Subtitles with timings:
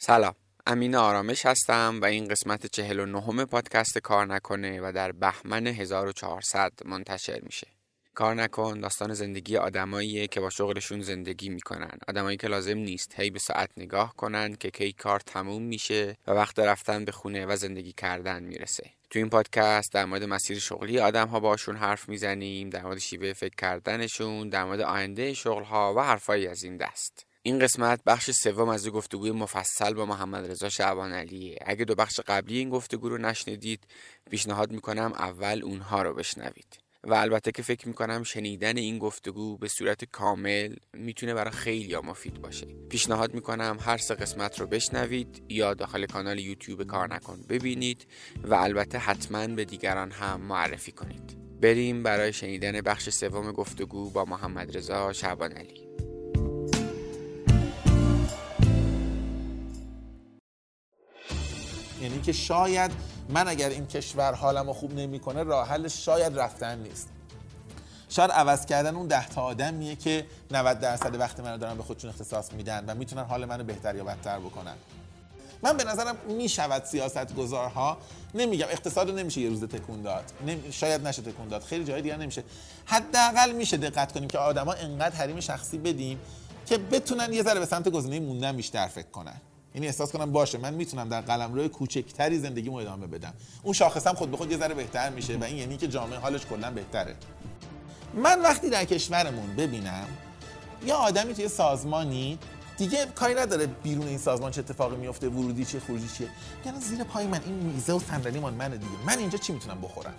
[0.00, 0.34] سلام.
[0.66, 7.40] امین آرامش هستم و این قسمت 49 پادکست کار نکنه و در بهمن 1400 منتشر
[7.42, 7.66] میشه.
[8.14, 11.98] کار نکن داستان زندگی آدماییه که با شغلشون زندگی می‌کنن.
[12.08, 16.32] آدمایی که لازم نیست هی به ساعت نگاه کنن که کی کار تموم میشه و
[16.32, 18.90] وقت رفتن به خونه و زندگی کردن می‌رسه.
[19.10, 23.32] تو این پادکست در مورد مسیر شغلی آدم ها باشون حرف می‌زنیم در مورد شیوه
[23.32, 27.27] فکر کردنشون در مورد آینده شغل ها و حرفایی از این دست.
[27.42, 31.58] این قسمت بخش سوم از گفتگوی مفصل با محمد رضا شعبان علیه.
[31.66, 33.84] اگه دو بخش قبلی این گفتگو رو نشنیدید
[34.30, 36.78] پیشنهاد می‌کنم اول اونها رو بشنوید.
[37.04, 42.42] و البته که فکر می‌کنم شنیدن این گفتگو به صورت کامل می‌تونه برای خیلی مفید
[42.42, 42.66] باشه.
[42.66, 48.06] پیشنهاد می‌کنم هر سه قسمت رو بشنوید یا داخل کانال یوتیوب کار نکن ببینید
[48.44, 51.38] و البته حتما به دیگران هم معرفی کنید.
[51.60, 55.87] بریم برای شنیدن بخش سوم گفتگو با محمد رضا شعبان علی
[62.02, 62.90] یعنی که شاید
[63.28, 67.08] من اگر این کشور حالمو خوب نمی‌کنه راه حلش شاید رفتن نیست.
[68.08, 72.10] شاید عوض کردن اون ده تا آدمیه که 90 درصد وقت منو دارن به خودشون
[72.10, 74.74] اختصاص میدن و می‌تونن حال منو بهتر یا بدتر بکنن.
[75.62, 77.98] من به نظرم می‌شود سیاست گذارها
[78.34, 80.24] نمیگم اقتصاد نمیشه یه روز تکون داد.
[80.70, 81.62] شاید نشه تکون داد.
[81.62, 82.44] خیلی جای دیگه نمیشه.
[82.84, 86.20] حداقل میشه دقت کنیم که آدما انقدر حریم شخصی بدیم
[86.66, 89.40] که بتونن یه ذره به سمت گزینه موندن بیشتر فکر کنن.
[89.74, 90.58] یعنی احساس کنم باشه.
[90.58, 93.34] من می‌تونم در قلمرو کوچکتری زندگیمو ادامه بدم.
[93.62, 96.46] اون شاخصم خود به خود یه ذره بهتر میشه و این یعنی که جامعه حالش
[96.46, 97.16] کلا بهتره.
[98.14, 100.06] من وقتی در کشورمون ببینم
[100.86, 102.38] یه آدمی توی سازمانی
[102.76, 106.28] دیگه کاری نداره بیرون این سازمان چه اتفاقی میفته ورودی چه خروجی چیه.
[106.66, 108.92] یعنی زیر پای من این میزه و صندلی من منه دیگه.
[109.06, 110.14] من اینجا چی می‌تونم بخورم؟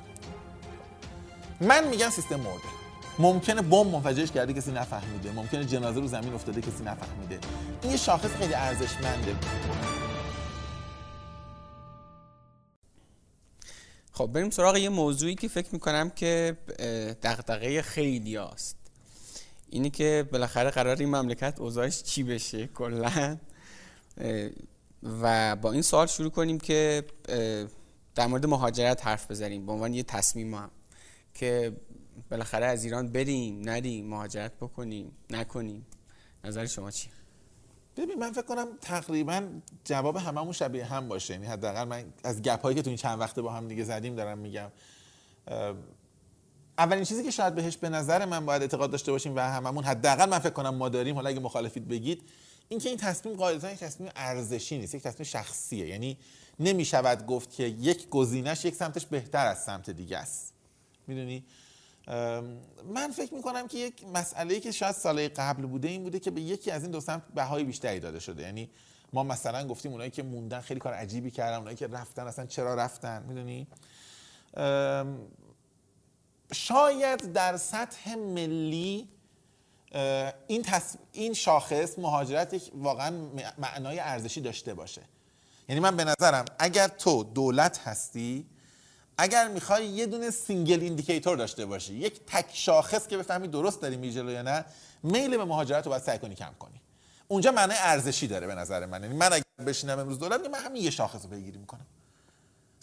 [1.62, 2.79] من میگم سیستم مرده.
[3.20, 5.32] ممکنه بمب منفجرش کرده کسی نفهمیده.
[5.32, 7.40] ممکنه جنازه رو زمین افتاده کسی نفهمیده.
[7.82, 9.36] این یه شاخص خیلی ارزشمنده.
[14.12, 16.58] خب بریم سراغ یه موضوعی که فکر می‌کنم که
[17.24, 18.78] دغدغه خیلی هست
[19.70, 23.38] اینی که بالاخره قرار این مملکت اوضاعش چی بشه کلا.
[25.22, 27.04] و با این سوال شروع کنیم که
[28.16, 29.66] در مورد مهاجرت حرف بزنیم.
[29.66, 30.72] به عنوان یه تصمیم هم.
[31.34, 31.74] که
[32.32, 35.86] بالاخره از ایران بریم نریم مهاجرت بکنیم نکنیم.
[36.44, 37.10] نظر شما چی
[37.98, 39.50] ببین من فکر کنم تقریبا
[39.86, 41.34] جواب هممون شبیه هم باشه.
[41.34, 44.16] یعنی حداقل من از گپ هایی که تو این چند وقته با هم دیگه زدیم
[44.16, 44.72] دارم میگم.
[46.78, 50.30] اولین چیزی که شاید بهش به نظر من باید اعتقاد داشته باشیم و هممون حداقل
[50.30, 52.24] من فکر کنم ما داریم حالا اگه مخالفید بگید
[52.70, 55.88] اینکه این تصمیم قاعدتا یک تصمیم ارزشی نیست یک تصمیم شخصیه.
[55.88, 56.18] یعنی
[56.60, 60.54] نمی‌شود گفت که یک گزینش یک سمتش بهتر از سمت دیگه است.
[61.08, 61.46] می‌دونی؟
[62.94, 66.42] من فکر می‌کنم که یک مسئله که شاید سالهای قبل بوده این بوده که به
[66.42, 68.44] یکی از این دو سمت بهای بیشتری داده شده.
[68.44, 68.70] یعنی
[69.14, 72.76] ما مثلا گفتیم اونایی که موندن خیلی کار عجیبی کردن اونایی که رفتن اصلا چرا
[72.76, 73.68] رفتن می‌دونی؟
[76.54, 79.10] شاید در سطح ملی
[80.48, 80.66] این,
[81.12, 83.12] این شاخص مهاجرت واقعا
[83.58, 85.02] معنای ارزشی داشته باشه.
[85.70, 88.46] یعنی من به نظرم اگر تو دولت هستی
[89.22, 93.98] اگر می‌خوای یه دونه single indicator داشته باشی یک تک شاخص که بفهمی درست داری
[93.98, 94.66] میری یا نه
[95.04, 96.82] میل به مهاجرت رو باید سعی کنی کم کنی.
[97.28, 99.04] اونجا معنی ارزشی داره به نظر من.
[99.04, 101.86] یعنی من اگر بشینم امروز دولت من همین یه شاخص رو پیگیری می‌کنم.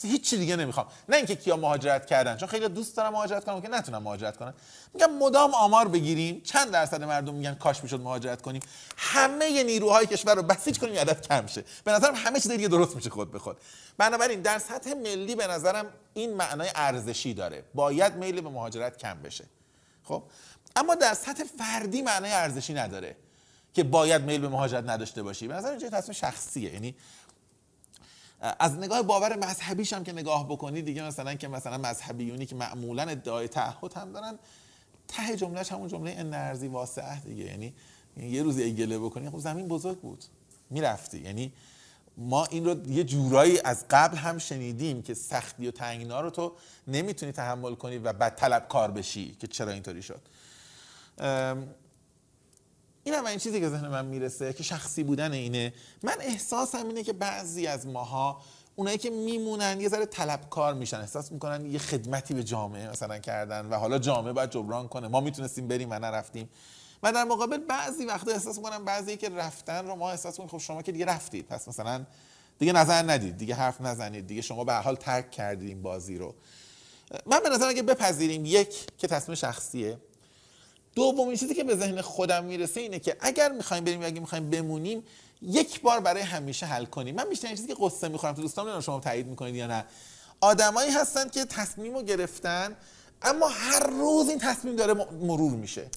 [0.02, 0.86] هیچ چی دیگه نمی‌خوام.
[1.08, 4.54] نه اینکه کیا مهاجرت کردن چون خیلی دوست دارم مهاجرت کنم که نتونم مهاجرت کنم.
[4.94, 8.62] میگم مدام آمار بگیریم چند درصد مردم میگن کاش می‌شد مهاجرت کنیم.
[8.96, 11.64] همه نیروهای کشور رو بسیج کنیم عدد کم شه.
[11.84, 13.56] به نظرم همه چیز دیگه درست میشه خود به خود.
[13.98, 17.64] بنابراین در سطح ملی به نظرم این معنای ارزشی داره.
[17.74, 19.44] باید میل به مهاجرت کم بشه.
[20.04, 20.22] خب؟
[20.76, 23.16] اما در سطح فردی معنای ارزشی نداره
[23.74, 25.48] که باید میل به مهاجرت نداشته باشی.
[25.48, 26.72] به نظر تصمیم شخصیه.
[26.72, 26.94] یعنی
[28.40, 33.02] از نگاه باور مذهبیش هم که نگاه بکنی دیگه مثلا که مثلا مذهبیونی که معمولا
[33.02, 34.38] ادعای تعهد هم دارن
[35.08, 37.44] ته جملهش همون جمله ان ارزی واسعه دیگه.
[37.44, 37.74] یعنی
[38.16, 40.24] یه روزی ای گله بکنی خب زمین بزرگ بود
[40.70, 41.18] می‌رفتی.
[41.18, 41.52] یعنی
[42.16, 46.52] ما این رو یه جورایی از قبل هم شنیدیم که سختی و تنگنا رو تو
[46.88, 50.20] نمی‌تونی تحمل کنی و بعد طلب کار بشی که چرا اینطوری شد.
[53.06, 55.72] این این چیزی که ذهن من می‌رسه که شخصی بودن اینه.
[56.02, 58.42] من احساسم اینه که بعضی از ماها
[58.76, 61.00] اونایی که میمونن یه ذره طلبکار میشن.
[61.00, 65.08] احساس می‌کنن یه خدمتی به جامعه مثلا کردن و حالا جامعه باید جبران کنه.
[65.08, 66.48] ما می‌تونستیم بریم و نرفتیم.
[67.02, 70.64] و در مقابل بعضی وقتا احساس می‌کنم بعضی که رفتن رو ما احساس می‌کنیم خب
[70.64, 72.06] شما که دیگه رفتید پس مثلا
[72.58, 76.34] دیگه نظر ندید دیگه حرف نزنید دیگه شما به حال ترک کردید این بازی رو.
[77.26, 79.98] من به نظر اگه بپذیریم یک که تصمیم شخصیه.
[80.96, 85.04] دومین چیزی که به ذهن خودم می‌رسه اینه که اگر می‌خوایم بریم اگه می‌خوایم بمونیم
[85.42, 87.14] یک بار برای همیشه حل کنیم.
[87.14, 89.84] من بیشتر چیزی که قصه می‌خورم تو دوستان شما تایید می‌کنید یا نه.
[90.40, 92.76] آدمایی هستن که تصمیم رو گرفتن
[93.22, 95.88] اما هر روز این تصمیم داره مرور میشه.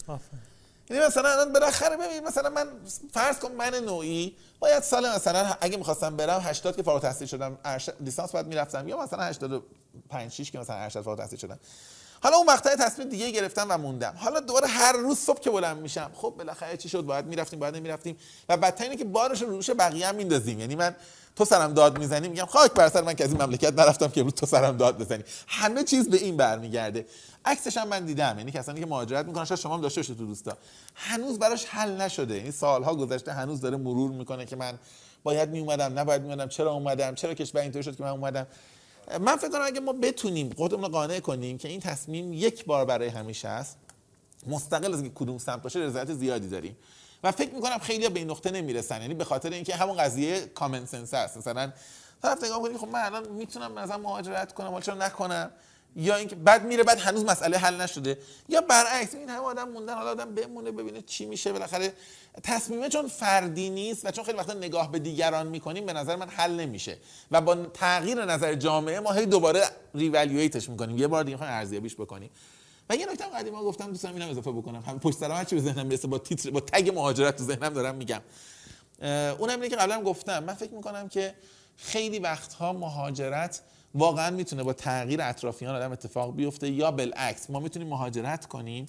[0.90, 2.68] یعنی مثلا الان بالاخره ببین مثلا من
[3.14, 7.58] فرض کن من نوعی باید سال مثلا اگه می‌خواستم برم 80 که فارغ التحصیل شدم
[8.00, 11.60] لیسانس باید می‌رفتم یا مثلا 85 6 که مثلا ارشد فارغ التحصیل شدم.
[12.22, 14.14] حالا اون مقطع تصمیم دیگه گرفتم و موندم.
[14.18, 17.76] حالا دوباره هر روز صبح که بلند میشم خب بالاخره چی شد؟ باید می‌رفتیم باید
[17.76, 18.18] نمی‌رفتیم.
[18.50, 20.60] و بدتر اینه که بارش رو روش بقیه هم میندازیم.
[20.60, 20.96] یعنی من
[21.36, 24.24] تو سرم داد می‌زنی میگم خاک بر سر من که از این مملکت نرفتم که
[24.24, 25.24] رو تو سرم داد بزنی.
[25.48, 27.06] همه چیز به این برمیگرده.
[27.46, 28.36] عکسش هم من دیدم.
[28.38, 30.58] یعنی کسانی که مهاجرت می‌کنن شاید شما هم داشته باشید تو دوستا.
[30.96, 32.34] هنوز براش حل نشده.
[32.34, 34.80] این یعنی سالها گذشته هنوز داره مرور می‌کنه که من
[35.24, 38.48] باید میومدم نباید میومدم چرا اومدم چرا کشور اینطوری شد که من اومدم.
[39.22, 42.86] من فکر کنم اگه ما بتونیم خودمون رو قانع کنیم که این تصمیم یک بار
[42.86, 43.78] برای همیشه است
[44.48, 46.78] مستقل از اینکه کدوم سمت باشه رضایت زیادی داریم.
[47.24, 49.02] و فکر می‌کنم خیلی به این نقطه نمی‌رسن.
[49.02, 51.38] یعنی به خاطر اینکه همون قضیه کامن سنس است.
[51.38, 51.72] مثلا
[52.22, 55.52] طرف نگاه کنید خب من الان می‌تونم مثلا مهاجرت کنم ولی چرا نکنم؟
[55.96, 58.18] یا اینکه بعد میره بعد هنوز مسئله حل نشده.
[58.50, 61.54] یا برعکس این همه آدم موندن حالا آدم بمونه ببینه چی میشه.
[61.54, 61.94] بالاخره
[62.44, 66.30] تصمیمه چون فردی نیست و چون خیلی وقتا نگاه به دیگران می‌کنیم به نظر من
[66.30, 66.98] حل نمیشه.
[67.32, 69.64] و با تغییر نظر جامعه ما هی دوباره
[69.96, 70.98] ریوالویتش می‌کنیم.
[70.98, 72.30] یه بار دیگه می‌خوایم ارزیابیش بکنیم.
[72.90, 74.84] و یه نکته قدیما گفتم دوستان اینم اضافه بکنم.
[74.88, 77.96] هم پشت سر چی به ذهنم می‌رسه با تیتر با تگ مهاجرت تو ذهنم دارم
[77.96, 78.22] میگم.
[79.40, 80.44] اونم اینه که قبلا گفتم.
[80.44, 81.36] من فکر می‌کنم که
[81.78, 83.62] خیلی وقتها مهاجرت
[83.96, 88.86] واقعا می‌تونه با تغییر اطرافیان آدم اتفاق بیفته یا بالعکس ما می‌تونیم مهاجرت کنیم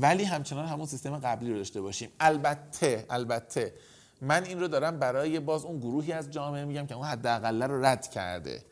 [0.00, 2.08] ولی همچنان همون سیستم قبلی رو داشته باشیم.
[2.20, 3.74] البته البته
[4.20, 7.84] من این رو دارم برای باز اون گروهی از جامعه میگم که اون حداقل رو
[7.84, 8.64] رد کرده.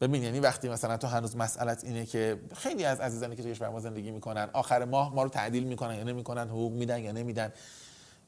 [0.00, 3.68] ببین یعنی وقتی مثلا تو هنوز مسئلت اینه که خیلی از عزیزانی که توی کشور
[3.68, 7.52] ما زندگی می‌کنن آخر ماه ما رو تعدیل می‌کنن یا نمی‌کنن حقوق میدن یا نمیدن.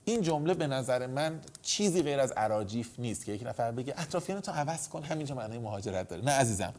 [0.05, 4.41] این جمله به نظر من چیزی غیر از عراجیف نیست که یک نفر بگه اطرافیان
[4.41, 6.25] تو عوض کن همینجا معنی مهاجرت داره.
[6.25, 6.75] نه عزیزم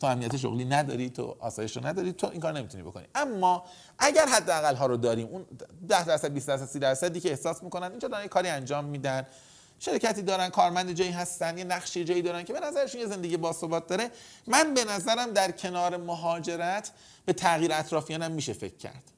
[0.00, 3.04] تو امنیت شغلی نداری تو آسایش رو نداری تو این کار نمی‌تونی بکنی.
[3.14, 3.64] اما
[3.98, 5.46] اگر حداقل ها رو داریم اون
[5.88, 9.26] 10 درصد 20 درصد 30 درصدی که احساس می‌کنن اینجا دارن کاری انجام میدن.
[9.78, 13.86] شرکتی دارن کارمند جایی هستن یه نقشی جایی دارن که به نظرشون یه زندگی باثبات
[13.86, 14.10] داره.
[14.46, 16.90] من به نظرم در کنار مهاجرت
[17.24, 19.11] به تغییر اطرافیانم میشه فکر کرد.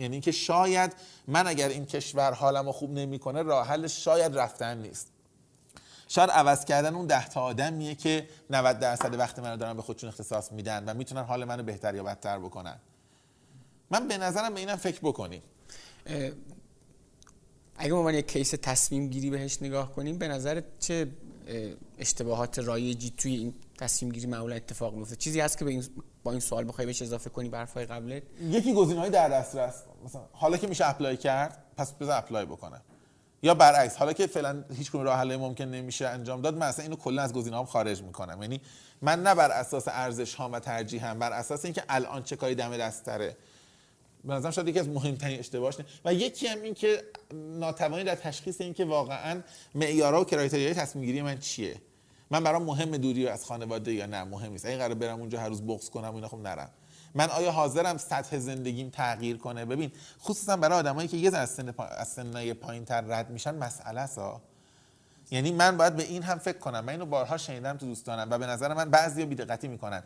[0.00, 0.92] یعنی اینکه شاید
[1.26, 5.12] من اگر این کشور حالم خوب نمی‌کنه راه حلش شاید رفتن نیست.
[6.08, 10.08] شاید عوض کردن اون ده تا آدمیه که 90 درصد وقت منو دارن به خودشون
[10.08, 12.76] اختصاص میدن و می‌تونن حال منو بهتر یا بدتر بکنن.
[13.90, 15.42] من به نظرم به اینم فکر بکنیم.
[17.76, 21.08] اگه ما یک کیس تصمیم گیری بهش نگاه کنیم به نظر چه
[21.98, 25.84] اشتباهات رایجی توی این تصمیم گیری معمولا اتفاق میفته چیزی هست که به این
[26.22, 29.82] با این سوال بخوای بهش اضافه کنی به حرفای قبلت؟ یکی گزینه‌های در دسترس.
[30.04, 32.82] مثلا حالا که میشه apply کرد پس بذار apply بکنم
[33.42, 37.22] یا برعکس حالا که فعلا هیچ راه حل ممکن نمیشه انجام داد من اینو کلا
[37.22, 38.42] از گزینه‌هام خارج می‌کنم.
[38.42, 38.60] یعنی
[39.02, 42.76] من نه بر اساس ارزش ها و ترجیحم بر اساس اینکه الان چه کاری دم
[42.76, 43.36] دستره.
[44.24, 45.74] به نظرم شاید یکی از مهمترین اشتباهاش
[46.04, 49.40] و یکی هم این که ناتوانی در تشخیص این که واقعا
[49.74, 51.80] معیارها و criteria ی تصمیم گیری من چیه.
[52.30, 54.66] من برام مهم دوری از خانواده یا نه؟ مهم نیست.
[54.66, 56.70] اگه قرار برم اونجا هر روز بغض کنم اینا خب نرم.
[57.14, 61.70] من آیا حاضرم سطح زندگیم تغییر کنه؟ ببین خصوصا برای آدمایی که یه از سن
[61.70, 61.84] پا...
[61.84, 64.18] از سنای پایینتر رد میشن مسئله است
[65.30, 66.80] یعنی من باید به این هم فکر کنم.
[66.84, 70.02] من اینو بارها شنیدم تو دوستانم و به نظر من بعضیا بی‌دقتی می‌کنن.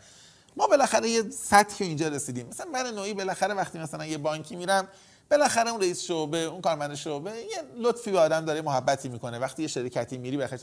[0.56, 2.46] ما بالاخره یه سطحی اینجا رسیدیم.
[2.46, 4.88] مثلا من نوعی بالاخره وقتی مثلا یه بانکی میرم
[5.30, 9.38] بالاخره اون رئیس شعبه اون کارمند شعبه یه لطفی به آدم داره محبتی می‌کنه.
[9.38, 10.60] وقتی یه شرکتی میری بخیر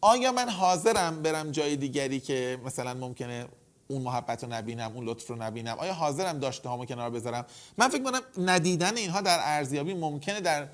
[0.00, 3.46] آیا من حاضرم برم جای دیگری که مثلا ممکنه
[3.88, 7.44] اون محبت رو نبینم اون لطف رو نبینم؟ آیا حاضرم داشته هامو کنار بذارم؟
[7.78, 10.66] من فکر کنم ندیدن اینها در ارزیابی ممکنه در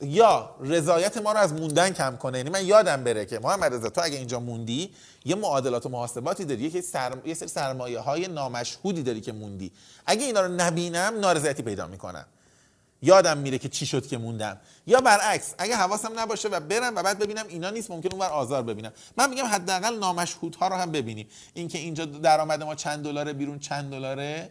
[0.00, 2.38] یا رضایت ما رو از موندن کم کنه.
[2.38, 4.90] یعنی من یادم بره که محمد رضا تو اگه اینجا موندی
[5.24, 6.84] یه معادلات و محاسباتی داری یه.
[7.24, 9.72] یه سری سرمایه های نامشهودی داری که موندی.
[10.06, 12.24] اگه اینا رو نبینم نارضایتی پیدا می‌کنم.
[13.02, 14.60] یادم میره که چی شد که موندم.
[14.86, 18.62] یا برعکس اگه حواسم نباشه و برم و بعد ببینم اینا نیست ممکن اونور آزار
[18.62, 18.92] ببینم.
[19.16, 21.28] من میگم حداقل نامشهودها رو هم ببینیم.
[21.54, 24.50] اینکه اینجا درآمد ما چند دلاره بیرون چند دلاره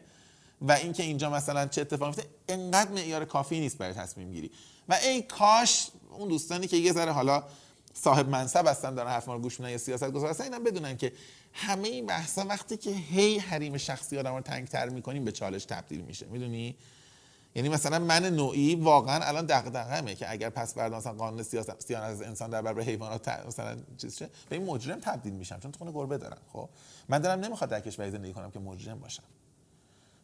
[0.61, 4.51] و اینکه اینجا مثلا چه اتفاقی میفته انقدر معیار کافی نیست برای تصمیم گیری.
[4.89, 7.43] و ای کاش اون دوستانی که یه ذره حالا
[7.93, 10.97] صاحب منصب هستن دارن حرف ما رو گوش میدن یا سیاست گذار هستن اینا بدونن
[10.97, 11.13] که
[11.53, 16.01] همه این بحثا وقتی که هی حریم شخصی آدم رو تنگتر می‌کنیم به چالش تبدیل
[16.01, 16.25] میشه.
[16.25, 16.75] می‌دونی؟
[17.57, 22.21] یعنی مثلا من نوعی واقعا الان دغدغه‌مه که اگر پس فردا مثلا قانون سیاست از
[22.21, 25.91] انسان در برابر حیوانات مثلا چیز شه به این مجرم تبدیل میشم چون تو خونه
[25.91, 26.69] گربه دارن خب؟
[27.09, 29.23] من دارم نمی‌خواد در کشوری زندگی کنم که مجرم باشم.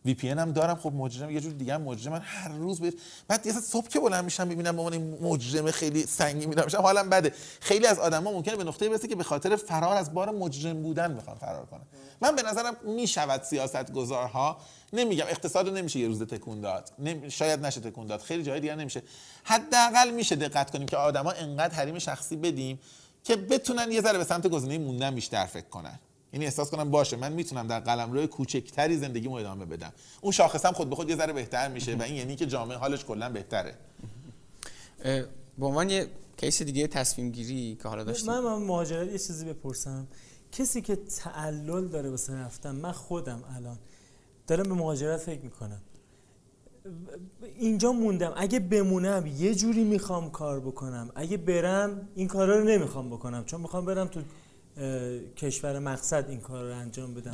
[0.05, 0.75] وی پی هم دارم.
[0.75, 2.13] خب مجرم یه جور دیگه مجرم.
[2.13, 2.93] من هر روز به
[3.27, 7.33] بعد یه صبح که بلند میشم به عنوان مجرم خیلی سنگین میدم میشم حالم بده.
[7.59, 11.11] خیلی از آدما ممکنه به نقطه برسه که به خاطر فرار از بار مجرم بودن
[11.11, 11.81] می‌خوان فرار کنن.
[12.21, 14.57] من به نظرم می‌شود سیاست گذارها
[14.93, 16.91] نمیگم اقتصاد نمیشه یه روز تکون داد.
[17.29, 18.21] شاید نشه تکون داد.
[18.21, 19.03] خیلی جای دیگه نمیشه.
[19.43, 22.79] حداقل میشه دقت کنیم که آدما انقدر حریم شخصی بدیم
[23.23, 25.99] که بتونن یه ذره به سمت گزینه موندن بیشتر فکر کنن.
[26.33, 27.17] یعنی احساس کنم باشه.
[27.17, 29.93] من می‌تونم در قلمرو کوچکتری زندگیمو ادامه بدم.
[30.21, 33.05] اون شاخصم خود به خود یه ذره بهتر میشه و این یعنی که جامعه حالش
[33.05, 33.75] کلا بهتره.
[35.57, 38.33] به عنوان یه کیس دیگه تصمیم گیری که حالا داشتیم.
[38.33, 40.07] من من مهاجرت یه چیزی بپرسم.
[40.51, 43.79] کسی که تعلل داره واسه رفتن من خودم الان
[44.47, 45.81] دارم به مهاجرت فکر می‌کنم.
[47.59, 48.33] اینجا موندم.
[48.35, 51.11] اگه بمونم یه جوری می‌خوام کار بکنم.
[51.15, 53.45] اگه برم این کارا رو نمی‌خوام بکنم.
[53.45, 54.21] چون می‌خوام برم تو
[55.37, 57.31] کشور مقصد این کار رو انجام بدم.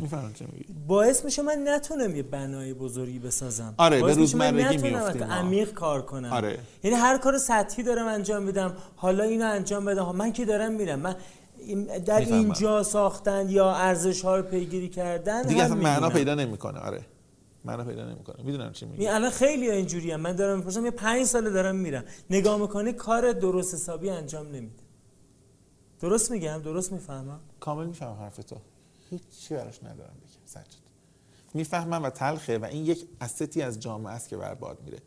[0.88, 3.74] باعث میشه من نتونم یه بنای بزرگی بسازم.
[3.77, 6.34] آره باعث به میشه من نتونم عمیق کار کنم.
[6.34, 6.60] آره.
[6.84, 10.15] یعنی هر کار سطحی دارم انجام بدم حالا اینو انجام بدم.
[10.15, 11.00] من که دارم میرم.
[11.00, 11.15] من
[12.05, 12.39] در می‌فهمم.
[12.39, 16.10] اینجا ساختن یا ارزش ها رو پیگیری کردن دیگه اصلا معنا.
[16.10, 16.79] پیدا نمی‌کنه.
[16.79, 17.01] آره.
[17.65, 18.36] معنا پیدا نمی‌کنه.
[18.43, 19.08] می‌دونم چی میگی.
[19.08, 20.19] الان خیلی اینجوری هم.
[20.22, 22.03] من دارم می‌پرسم یه پنج ساله دارم میرم.
[22.29, 24.88] نگاه می‌کنی کار درست حسابی انجام نمیده.
[26.00, 28.58] درست میگم؟ درست می‌فهمم؟ کامل می‌فهمم حرف تو.
[29.10, 30.65] هیچی براش ندارم بگم سجاد.
[31.53, 35.00] می‌فهمم و تلخه و این یک استی از جامعه است که بر باد میره.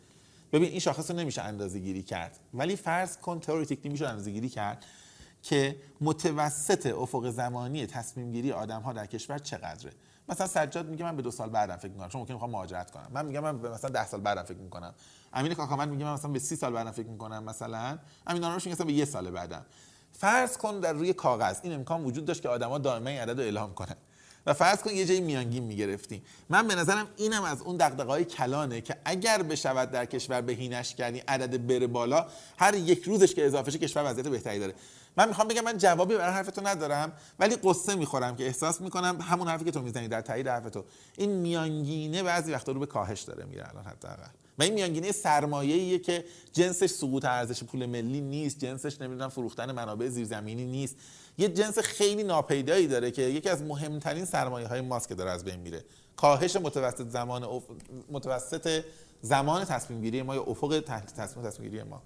[0.52, 2.38] ببین این شاخص نمیشه اندازه گیری کرد.
[2.54, 4.84] ولی فرض کن تئوریتیکلی میشه اندازه گیری کرد
[5.42, 9.92] که متوسط افق زمانی تصمیم گیری آدم ها در کشور چقدره.
[10.28, 13.08] مثلا سجاد میگه من به دو سال بعدم فکر می‌کنم چون ممکن می‌خوام مهاجرت کنم.
[13.10, 14.94] من میگم من به مثلا 10 سال بعدم فکر می‌کنم.
[15.32, 17.98] امین کاکامن میگه من مثلا به 30 سال بعدم فکر می‌کنم مثلا.
[18.26, 19.66] امین آنوش میگه مثلا به یه سال بعدم.
[20.18, 23.44] فرض کن در روی کاغذ این امکان وجود داشت که آدما دائما این عدد رو
[23.44, 23.96] اعلام کنن.
[24.46, 26.22] و فرض کن یه جایی میانگین می‌گرفتیم.
[26.48, 31.18] من به نظرم اینم از اون دغدغه‌های کلانه که اگر بشود در کشور بهینش کردی
[31.18, 32.26] عدد بره بالا
[32.58, 34.74] هر یک روزش که اضافه شه کشور وضعیت بهتری داره.
[35.16, 39.20] من می‌خوام بگم من جوابی برای حرف تو ندارم ولی قصه می‌خورم که احساس می‌کنم
[39.20, 40.84] همون حرفی که تو می‌زنی در تایید حرف تو
[41.16, 44.28] این میانگینه بعضی وقتا رو به کاهش داره میره الان حداقل.
[44.58, 50.08] و این میانگینه سرمایه‌ایه که جنسش سقوط ارزش پول ملی نیست جنسش نمی‌دونم فروختن منابع
[50.08, 50.96] زیرزمینی نیست.
[51.38, 55.44] یه جنس خیلی ناپیدایی داره که یکی از مهمترین سرمایه های ماست که داره از
[55.44, 55.84] بین میره.
[56.16, 57.62] کاهش متوسط زمان اف...
[58.10, 58.84] متوسط
[59.22, 60.80] زمان تصمیم گیری ما یا افق
[61.16, 62.02] تصمیم تصمیم گیری ما.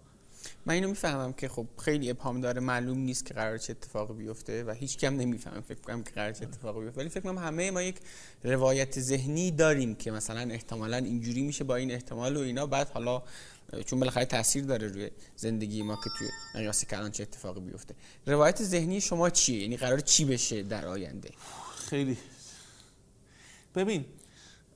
[0.67, 4.65] من اینو می‌فهمم که خب خیلی ابهام داره معلوم نیست که قرار چه اتفاقی بیفته
[4.65, 7.01] و هیچ کم نمی‌فهمم فکر کنم که قرار چه اتفاقی بیفته.
[7.01, 7.97] ولی فکر کنم همه ما یک
[8.45, 12.67] روایت ذهنی داریم که مثلا احتمالا اینجوری میشه با این احتمال و اینا.
[12.67, 13.23] بعد حالا
[13.87, 17.95] چون بالاخره تاثیر داره روی زندگی ما که توی مقیاس کلان چه اتفاقی بیفته.
[18.27, 21.31] روایت ذهنی شما چیه؟ یعنی قرار چی بشه در آینده؟
[21.89, 22.17] خیلی.
[23.75, 24.05] ببین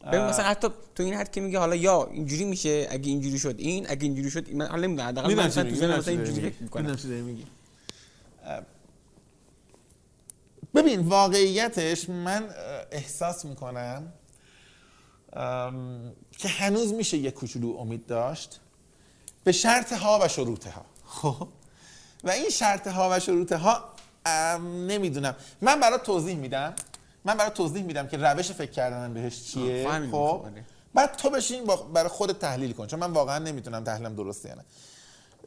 [0.07, 3.54] ببین مثلا حتی تو این حد که میگه حالا یا اینجوری میشه اگه اینجوری شد
[3.59, 6.50] این اگه اینجوری شد این من حالا نمی‌دونم حداقل من مثلا تو ذهنم مثلا اینجوری
[6.50, 6.97] فکر می‌کنم.
[10.75, 12.49] ببین واقعیتش من
[12.90, 14.12] احساس می‌کنم
[16.38, 18.61] که هنوز میشه یه کوچولو امید داشت
[19.45, 20.85] به شرط ها و شروط ها.
[21.04, 21.49] خب.
[22.25, 23.85] و این شرط ها و شروط ها
[24.87, 25.37] نمی‌دونم.
[25.61, 26.75] من برای توضیح میدم.
[27.25, 29.89] من برای توضیح میدم که روش فکر کردنم بهش چیه.
[30.11, 30.47] خب؟
[30.95, 34.65] بعد تو بشین برای خودت تحلیل کن چون من واقعا نمی‌تونم تحلیلم درسته یا نه.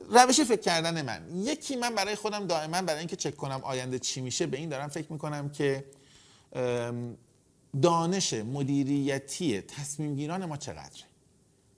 [0.09, 1.21] روش فکر کردن من.
[1.35, 4.87] یکی من برای خودم دائما برای اینکه چک کنم آینده چی میشه به این دارم
[4.87, 5.85] فکر می‌کنم که
[7.81, 11.03] دانش مدیریتی تصمیم گیران ما چقدره.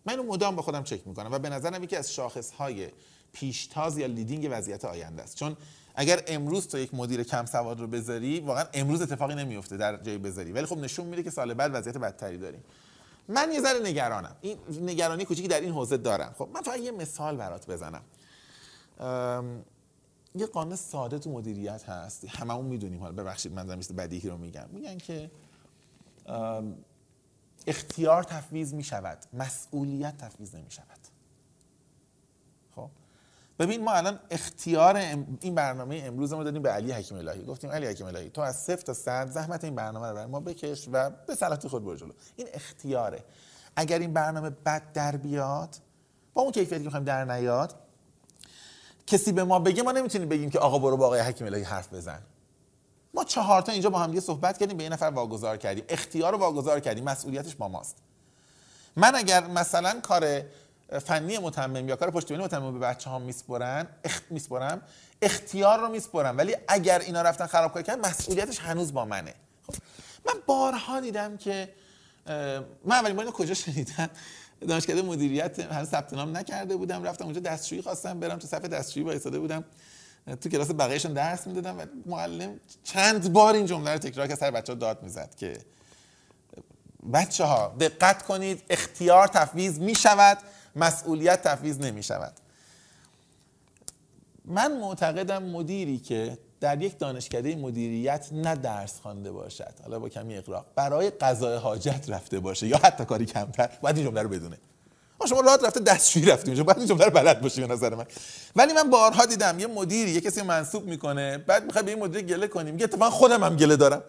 [0.05, 2.89] من اینو مدام با خودم چک می‌کنم و به نظرم یکی از شاخص های
[3.33, 5.35] پیشتاز یا leading وضعیت آینده است.
[5.35, 5.57] چون
[5.95, 10.17] اگر امروز تو یک مدیر کم سواد رو بذاری واقعا امروز اتفاقی نمیفته در جای
[10.17, 10.51] بذاری.
[10.51, 12.63] ولی خب نشون میده که سال بعد وضعیت بدتری داریم.
[13.27, 14.35] من یه ذره نگرانم.
[14.41, 16.35] این نگرانی کوچیکی در این حوزه دارم.
[16.37, 18.01] خب من فقط یه مثال برات بزنم.
[20.35, 22.25] یه قانون ساده تو مدیریت هست.
[22.25, 22.99] هممون می‌دونیم.
[22.99, 24.65] حالا ببخشید من دارم بدیهی رو میگم.
[24.71, 25.31] میگن که
[27.67, 31.04] اختیار تفویض می شود مسئولیت تفویض نمی شود خب
[33.59, 34.95] ببین ما الان اختیار
[35.41, 37.43] این برنامه امروز ما دادیم به علی حکیم الهی.
[37.43, 40.39] گفتیم علی حکیم الهی تو از صفر تا صد زحمت این برنامه رو برای ما
[40.39, 42.11] بکش و به صلاحیت خود برو جلو.
[42.35, 43.23] این اختیاره.
[43.75, 45.75] اگر این برنامه بد در بیاد
[46.33, 47.75] با اون کیفیتی که می‌خوایم در نیاد
[49.07, 51.93] کسی به ما بگه ما نمی‌تونیم بگیم که آقا برو با آقای حکیم الهی حرف
[51.93, 52.21] بزن.
[53.13, 55.85] ما چهار تا اینجا با هم دیگه صحبت کردیم به یه نفر واگذار کردیم.
[55.89, 57.03] اختیار رو واگذار کردیم.
[57.03, 57.97] مسئولیتش با ماست.
[58.95, 60.41] من اگر مثلا کار
[61.05, 64.81] فنی متمم یا کار پشتیبانی متمم به بچه ها میسپرن اخت میسپرم
[65.21, 66.37] اختیار رو میسپرم.
[66.37, 69.33] ولی اگر اینا رفتن خرابکاری کردن مسئولیتش هنوز با منه.
[69.67, 69.73] خب
[70.27, 71.69] من بارها دیدم که
[72.85, 74.09] من اولین بار کجا شنیدم؟
[74.67, 79.05] دانشکده مدیریت هنوز ثبت نام نکرده بودم رفتم اونجا دستشویی خواستم برم تو صف دستشویی
[79.05, 79.63] وایساده بودم.
[80.41, 84.51] تو کلاس بقیهشون درس می‌دادم و معلم چند بار این جمله رو تکرار کرد سر
[84.51, 85.57] بچه داد می‌زد که
[87.13, 90.37] بچه ها دقت کنید اختیار تفویض می شود
[90.75, 92.33] مسئولیت تفویض نمی شود
[94.45, 100.37] من معتقدم مدیری که در یک دانشکده مدیریت نه درس خوانده باشد حالا با کمی
[100.37, 104.57] اقراق برای قضای حاجت رفته باشه یا حتی کاری کمتر باید این جمله رو بدونه.
[105.29, 108.05] شما راحت رفته دستشویی رفتیم اونجا باید این جمله رو بلد باشی به نظر من.
[108.55, 112.21] ولی من بارها دیدم یه مدیری یه کسی منصوب می‌کنه بعد می‌خواد به این مدیر
[112.21, 114.03] گله کنیم میگه اتفاقا خودم هم گله دارم.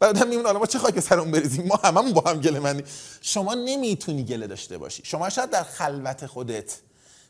[0.00, 2.82] بعد هم میمونه ما چه خاک سر اون بریزیم؟ ما هممون با هم گله منی.
[3.20, 5.02] شما نمی‌تونی گله داشته باشی.
[5.04, 6.78] شما شاید در خلوت خودت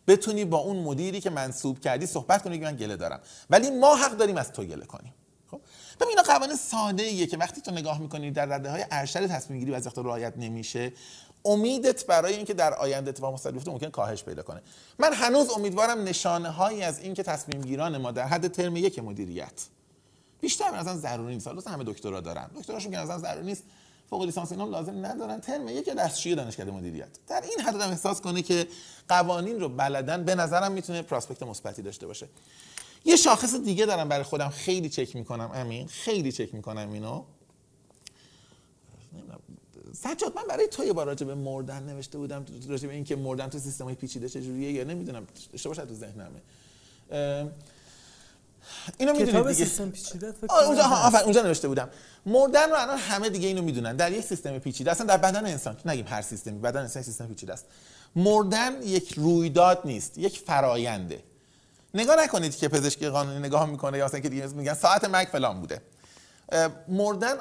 [0.07, 3.21] بتونی با اون مدیری که منصوب کردی صحبت کنی که من گله دارم.
[3.51, 5.15] ولی ما حق داریم از تو گله کنیم.
[5.51, 5.61] خب؟
[6.01, 9.59] ببین اینا قوانین ساده ایه که وقتی تو نگاه می‌کنی در رده های ارشد تصمیم
[9.59, 10.93] گیری از رعایت نمیشه
[11.45, 14.63] امیدت برای اینکه در آینده اتفاق مثبت ممکن کاهش پیدا کنه.
[14.99, 19.67] من هنوز امیدوارم نشانه هایی از اینکه تصمیم گیران ما در حد ترم یک مدیریت
[20.41, 21.47] بیشتر از ضروری نیست.
[21.47, 22.51] حالا همه دکترا دارن.
[22.57, 23.63] دکتراشون که از ضروری نیست.
[24.11, 25.41] فوق لیسانس اینا لازم ندارن.
[25.41, 27.09] ترم یک دستشویی دانشکده مدیریت.
[27.29, 28.67] در این حد هم احساس کنه که
[29.09, 32.29] قوانین رو بلدن به نظرم می‌تونه پراسپکت مثبتی داشته باشه.
[33.05, 35.51] یه شاخص دیگه دارم برای خودم خیلی چک می‌کنم.
[35.55, 37.25] امین خیلی چک می‌کنم اینو.
[39.93, 42.45] سجاد من برای تو یه بار راجع به مردن نوشته بودم.
[42.69, 45.27] راجع به اینکه مردن تو سیستم های پیچیده چجوریه یا نمی‌دونم.
[45.55, 46.41] اشتباه تو ذهنمه.
[48.99, 49.65] اینو می‌دونید دیگه.
[49.65, 50.35] سیستم پیچیده
[50.67, 51.89] اونجا آفر اونجا نوشته بودم.
[52.27, 53.97] مردن رو الان همه دیگه اینو می‌دونن.
[53.97, 57.53] در یک سیستم پیچیده اصلا در بدن انسان نگیم هر سیستمی بدن انسان سیستم پیچیده
[57.53, 57.65] است.
[58.17, 61.23] مردن یک رویداد نیست یک فراینده.
[61.95, 65.61] نگاه نکنید که پزشکی قانونی نگاه می‌کنه یا اصلا که دیگه میگن ساعت مرگ فلان
[65.61, 65.83] بوده.
[66.89, 67.37] مردن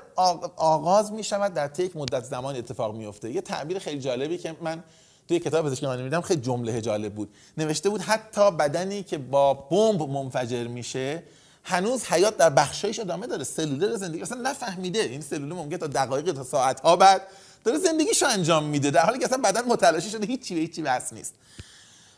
[0.55, 4.84] آغاز می شود در طی مدت زمان اتفاق میفته یه تعبیر خیلی جالبی که من
[5.27, 7.29] توی کتاب پزشکی قانونی می‌دیدم خیلی جمله جالب بود.
[7.58, 11.24] نوشته بود حتی بدنی که با بمب منفجر میشه
[11.63, 13.44] هنوز حیات در بخش‌هایش ادامه داره.
[13.44, 15.00] سلول زندگی اصلا نفهمیده.
[15.00, 17.22] این سلول ممکن تا دقایق تا ساعت ها بعد
[17.64, 18.92] داره زندگیشو انجام میده.
[18.92, 21.33] در حالی که اصلا بدن متلاشی شده هیچی به هیچی بس نیست.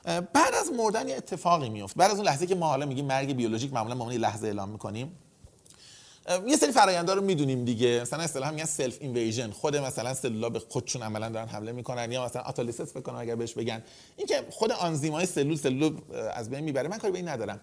[0.05, 3.35] بعد از مردن یه اتفاقی میفته بعد از اون لحظه که ما حالا میگیم مرگ
[3.35, 5.11] بیولوژیک معمولا یه لحظه اعلام می‌کنیم.
[6.47, 7.99] یه سری فرآیندها رو می‌دونیم دیگه.
[8.01, 12.25] مثلا اصطلاحا میگن self invasion خود مثلا سلولا به خودشون عملا دارن حمله می‌کنن یا
[12.25, 13.83] مثلا autolysis گمونم اگر بهش بگن.
[14.17, 15.97] اینکه خود آنزیمای سلول سلول
[16.33, 17.59] از بین می‌بره من کاری به این ندارم.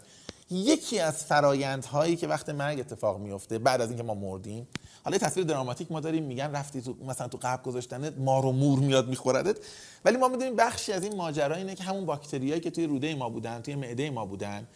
[0.50, 4.68] یکی از فرایندهایی که وقت مرگ اتفاق میفته بعد از اینکه ما مردیم
[5.05, 8.79] حالا تصویر دراماتیک ما داریم میگن رفتی تو مثلا تو قبل گذاشتنت مار و مور
[8.79, 9.57] میاد میخوردت.
[10.05, 13.29] ولی ما می‌دونیم بخشی از این ماجرا اینه که همون باکتریایی که توی روده ما
[13.29, 14.66] بودن توی معده ما بودن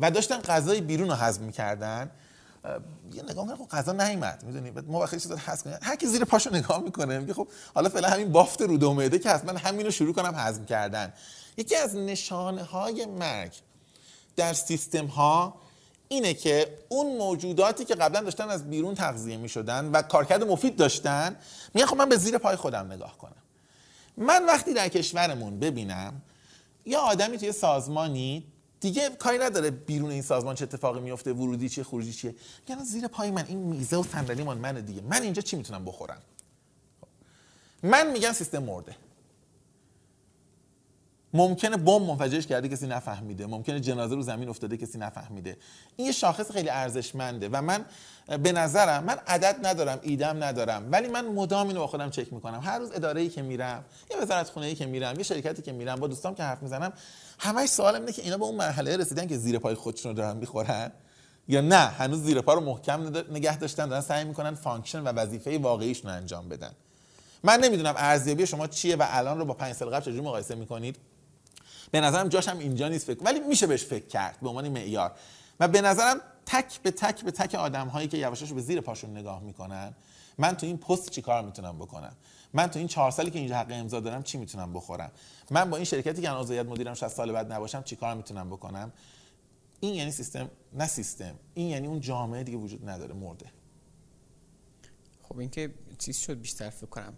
[0.00, 2.10] و داشتن غذای بیرون رو هضم می‌کردن.
[3.12, 6.24] یه نگاه می‌کنه خب غذا نیومد می‌دونی؟ ما وقتی چیزا حذف کنیم هر کی زیر
[6.24, 9.86] پاشو نگاه می‌کنه میگه خب حالا فعلا همین بافت روده و معده که حتما همین
[9.86, 11.12] رو شروع کنم هضم کردن.
[11.56, 13.52] یکی از نشانه های مرگ
[14.36, 15.54] در سیستم ها
[16.08, 20.76] اینه که اون موجوداتی که قبلا داشتن از بیرون تغذیه می شدن و کارکرد مفید
[20.76, 21.36] داشتن
[21.74, 23.32] میگن خب من به زیر پای خودم نگاه کنم.
[24.16, 26.22] من وقتی در کشورمون ببینم
[26.86, 28.44] یا آدمی توی سازمانی
[28.80, 32.34] دیگه کاری نداره بیرون این سازمان چه اتفاقی میفته ورودی چیه خروجی چیه.
[32.68, 35.02] یعنی زیر پای من این میزه و صندلی من من دیگه.
[35.02, 36.22] من اینجا چی می‌تونم بخورم؟
[37.82, 38.96] من میگم سیستم مرده.
[41.34, 43.46] ممکنه بمب منفجرش کرده کسی نفهمیده.
[43.46, 45.56] ممکنه جنازه رو زمین افتاده کسی نفهمیده.
[45.96, 47.84] این یه شاخص خیلی ارزشمنده و من
[48.42, 52.60] به نظرم من عدد ندارم ایدم ندارم ولی من مدام اینو با خودم چک می‌کنم.
[52.64, 55.72] هر روز اداره ای که میرم یه وزارت خونه ای که میرم یه شرکتی که
[55.72, 56.92] میرم با دوستام که حرف می‌زنم
[57.38, 60.36] همش سوالم اینه که اینا به اون مرحله رسیدن که زیر پای خودشون رو دارن
[60.36, 60.92] می‌خورن؟
[61.48, 65.58] یا نه هنوز زیر پا رو محکم نگه داشتن دارن سعی می‌کنن function و وظیفه
[65.58, 66.70] واقعیشون انجام بدن.
[67.42, 70.96] من نمی‌دونم ارزیابی شما چیه و الان رو با 5 سال قبل چجوری مقایسه می‌کنید؟
[71.90, 75.12] به نظرم جاش هم اینجا نیست فکر ولی میشه بهش فکر کرد به عنوان معیار.
[75.60, 79.10] و به نظرم تک به تک به تک آدم هایی که یواشاش به زیر پاشون
[79.10, 79.94] نگاه می‌کنن
[80.38, 82.16] من تو این پست چی کار می‌تونم بکنم؟
[82.52, 85.10] من تو این چهار سالی که اینجا حق امضا دارم چی می‌تونم بخورم؟
[85.50, 88.92] من با این شرکتی که الان مدیرم 60 سال بعد نباشم چی کار می‌تونم بکنم؟
[89.80, 91.34] این یعنی سیستم نه سیستم.
[91.54, 93.46] این یعنی اون جامعه دیگه وجود نداره مرده.
[95.22, 97.14] خب اینکه چیز شد بیشتر فکر کنم.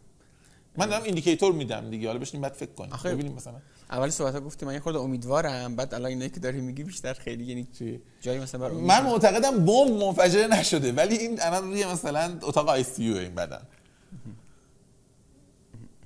[0.77, 2.07] من دارم indicator میدم دیگه.
[2.07, 2.93] حالا بشینیم بعد فکر کنیم.
[3.05, 3.61] ببینیم مثلا.
[3.93, 7.13] اول صحبت ها گفتی من یه خورده امیدوارم بعد الان اینایی که داری میگی بیشتر
[7.13, 11.87] خیلی یعنی چی؟ جایی مثلا برای من معتقدم بمب منفجر نشده ولی این الان روی
[11.87, 13.63] مثلا اتاق ICU این بدن.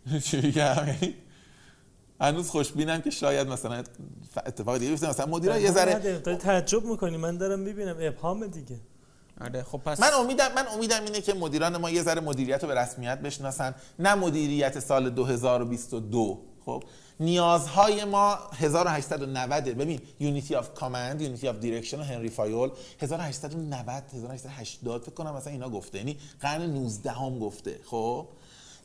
[0.25, 1.15] چی میگم؟ یعنی
[2.21, 3.85] هنوز خوشبینم که شاید مثلا
[4.47, 5.09] اتفاق دیگه بیفته.
[5.09, 7.17] مثلا مدیر یه ذره تعجب می‌کنی.
[7.17, 8.77] من دارم می‌بینم ابهام دیگه.
[9.41, 12.69] آره خب پس من امیدم من امیدم اینه که مدیران ما یه ذره مدیریت رو
[12.69, 16.85] به رسمیت بشناسن نه مدیریت سال 2022 خب؟
[17.21, 25.11] نیازهای ما 1890 ببین unity of command unity of direction هنری فایول 1890 1880 فکر
[25.11, 25.99] کنم مثلا اینا گفته.
[25.99, 27.81] یعنی قرن 19 هم گفته.
[27.85, 28.29] خب؟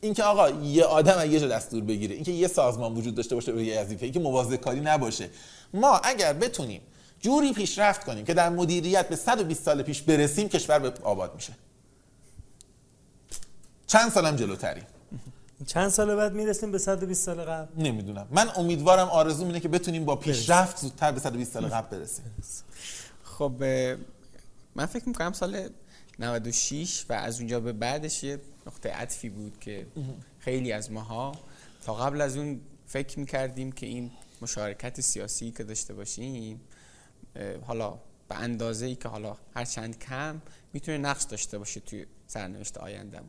[0.00, 3.80] اینکه آقا یه آدم یه جا دستور بگیره اینکه یه سازمان وجود داشته باشه یه
[3.80, 5.30] وظیفه که موازی کاری نباشه.
[5.74, 6.80] ما اگر بتونیم
[7.20, 11.52] جوری پیشرفت کنیم که در مدیریت به 120 سال پیش برسیم کشور به آباد میشه.
[13.86, 14.84] چند سالم جلوتریم
[15.66, 17.82] چند سال بعد می‌رسیم به 120 سال قبل.
[17.82, 18.28] نمی‌دونم.
[18.30, 22.24] من امیدوارم آرزوم اینه که بتونیم با پیشرفت زودتر به 120 سال قبل برسیم.
[23.22, 23.64] خب
[24.74, 25.68] من فکر می‌کنم سال
[26.18, 29.86] 96 و از اونجا به بعدش یه نقطه عطفی بود که
[30.38, 31.32] خیلی از ماها
[31.84, 34.10] تا قبل از اون فکر می‌کردیم که این
[34.42, 36.60] مشارکت سیاسی که داشته باشیم
[37.66, 37.98] حالا
[38.28, 40.40] به اندازه ای که حالا هر چند کم
[40.72, 43.28] می‌تونه نقش داشته باشه توی سرنوشت آیندهمون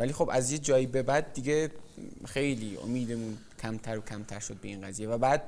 [0.00, 1.70] ولی خب از یه جایی به بعد دیگه
[2.24, 5.42] خیلی امیدمون کمتر و کمتر شد به این قضیه و بعد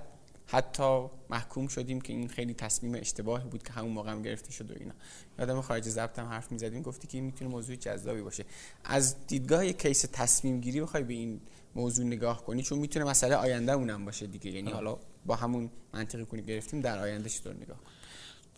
[0.47, 4.71] حتی محکوم شدیم که این خیلی تصمیم اشتباهی بود که همون موقع هم گرفته شد
[4.71, 4.95] و اینا.
[5.39, 8.45] یادم خارج ضبط هم حرف می‌زدیم گفتی که این می‌تونه موضوع جذابی باشه.
[8.85, 11.41] از دیدگاه کیس تصمیم گیری بخوای به این
[11.75, 14.51] موضوع نگاه کنی چون می‌تونه مسئله آینده اونم باشه دیگه.
[14.51, 17.79] یعنی حالا با همون منطقی کنی گرفتیم در آینده چطور نگاه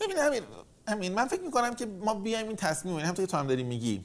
[0.01, 0.43] ببین
[0.89, 4.05] همین من فکر می‌کنم که ما بیایم این تصمیم هم تو هم داری میگی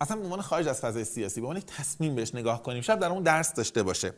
[0.00, 2.98] اصلا به عنوان خارج از فضای سیاسی به عنوان یک تصمیم بهش نگاه کنیم شاید
[2.98, 4.12] در اون درس داشته باشه.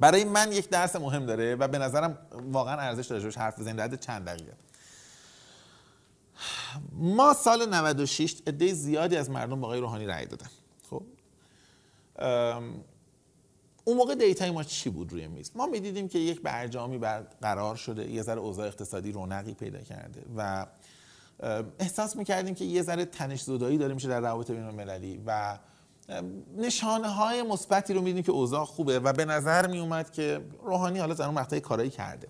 [0.00, 2.18] برای من یک درس مهم داره و به نظرم
[2.52, 4.52] واقعا ارزش داره روش حرف بزنیم در چند دقیقه.
[6.92, 10.50] ما سال 96 عده زیادی از مردم با آقای روحانی رأی دادن.
[10.90, 11.02] خب؟
[13.84, 18.10] اون موقع دیتای ما چی بود روی میز؟ ما می‌دیدیم که یک برجامی برقرار شده
[18.10, 20.66] یه ذره اوضاع اقتصادی رونقی پیدا کرده و
[21.78, 25.58] احساس می‌کردیم که یه ذره تنش زدایی داره میشه در روابط بین المللی و
[26.56, 30.98] نشانه های مثبتی رو میدیم که اوضاع خوبه و به نظر می اومد که روحانی
[30.98, 32.28] حالا در اون مقطعی کارایی کرده.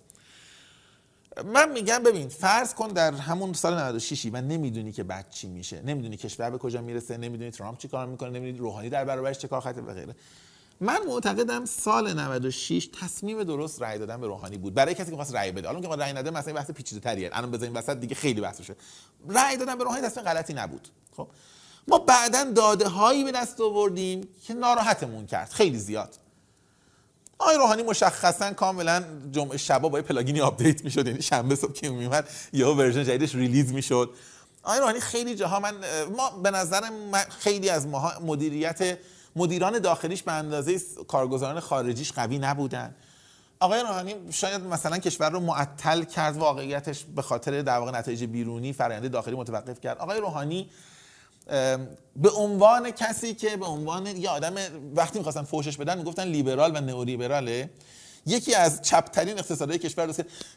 [1.44, 5.82] من میگم ببین فرض کن در همون سال 96 و نمی‌دونی که بعد چی میشه
[5.82, 9.48] نمی‌دونی کشور به کجا می‌رسه نمی‌دونی ترامپ چی کار می‌کنه نمی‌دونی روحانی در برابرش چه
[9.48, 10.14] کار خطر و غیره.
[10.80, 14.74] من معتقدم سال 96 تصمیم درست رأی دادن به روحانی بود.
[14.74, 15.68] برای کسی که خواست رأی بده.
[15.68, 17.30] حالا که رأی نده مثلا بحث پیچیده تریه.
[17.32, 18.76] الان بزنیم وسط دیگه خیلی بحث بشه.
[19.28, 20.88] رأی دادن به روحانی تصمیم غلطی نبود.
[21.16, 21.28] خب؟
[21.88, 25.50] ما بعدا داده هایی به دست آوردیم که ناراحتمون کرد.
[25.50, 26.14] خیلی زیاد.
[27.38, 31.06] آقای روحانی مشخصا کاملا جمعه شبا با plugin ی update می‌شد.
[31.06, 34.14] یعنی شنبه صبح که میومد یا version جدیدش release می‌شد.
[34.62, 35.74] آقای روحانی خیلی جاها من
[36.16, 36.80] ما به نظر
[37.38, 38.98] خیلی از ماها مدیریت
[39.36, 42.94] مدیران داخلیش به اندازه کارگزاران خارجیش قوی نبودن.
[43.60, 48.72] آقای روحانی شاید مثلا کشور رو معطل کرد واقعیتش به خاطر در واقع نتایج بیرونی
[48.72, 49.98] فرآیند داخلی متوقف کرد.
[49.98, 50.70] آقای روحانی
[52.16, 54.54] به عنوان کسی که به عنوان یه آدم
[54.94, 57.70] وقتی می‌خواستن فوشش بدن می‌گفتن لیبرال و نئولیبراله.
[58.26, 60.12] یکی از چپترین اقتصادهای کشور رو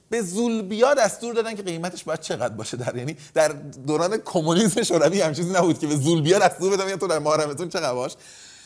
[0.10, 3.48] به زولبیا دستور دادن که قیمتش باید چقدر باشه در یعنی در
[3.88, 7.94] دوران کمونیسم شوروی هم چیزی نبود که به زولبیا دستور بدن تو در محرمتون چقدر
[7.94, 8.16] باش.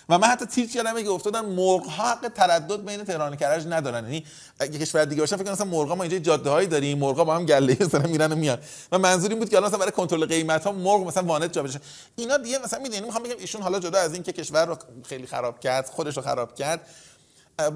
[0.09, 4.03] و من حتی تیچ یادمه که افتادن مرغ حق تردد بین تهران و کرج ندارن.
[4.03, 4.25] یعنی
[4.59, 7.35] اگه کشور دیگه باشه فکر کنم مثلا مرغا ما اینجا جاده هایی داریم مرغا با
[7.35, 8.57] هم گله مثلا میرن و میان.
[8.91, 11.63] و منظور این بود که الان مثلا برای کنترل قیمت ها مرغ مثلا وانت جا
[11.63, 11.79] بشه.
[12.15, 15.27] اینا دیگه مثلا می‌دونی می‌خوام بگم ایشون حالا جدا از این که کشور رو خیلی
[15.27, 16.81] خراب کرد خودش رو خراب کرد.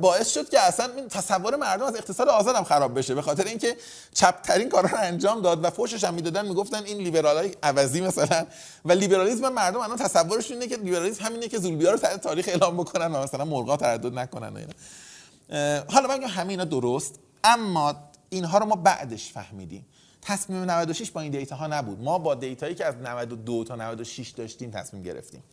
[0.01, 3.15] باعث شد که اصلا این تصور مردم از اقتصاد آزاد هم خراب بشه.
[3.15, 3.77] به خاطر اینکه
[4.13, 8.45] چپترین کارا رو انجام داد و فوشش هم می‌دادن می‌گفتن این لیبرالای عوضی مثلا.
[8.85, 13.15] و لیبرالیسم مردم الان تصورشون اینه که لیبرالیسم همینه که زولبیا رو تاریخ اعلام بکنن
[13.15, 15.83] و مثلا مرغا تردد نکنن اینا.
[15.89, 17.95] حالا من همینا درست اما
[18.29, 19.85] اینها رو ما بعدش فهمیدیم.
[20.21, 21.99] تصمیم 96 با این data ها نبود.
[21.99, 25.43] ما با data یی که از 92 تا 96 داشتیم تصمیم گرفتیم.